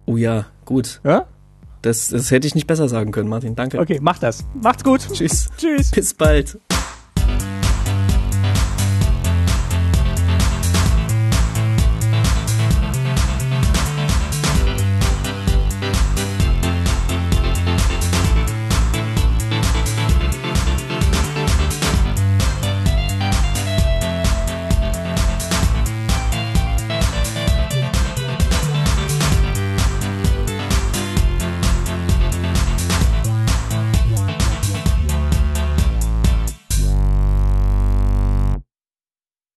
[0.05, 0.99] Oh ja, gut.
[1.03, 1.27] Ja?
[1.81, 3.55] Das, das hätte ich nicht besser sagen können, Martin.
[3.55, 3.79] Danke.
[3.79, 4.45] Okay, mach das.
[4.61, 5.07] Macht's gut.
[5.13, 5.49] Tschüss.
[5.57, 5.91] Tschüss.
[5.91, 6.59] Bis bald.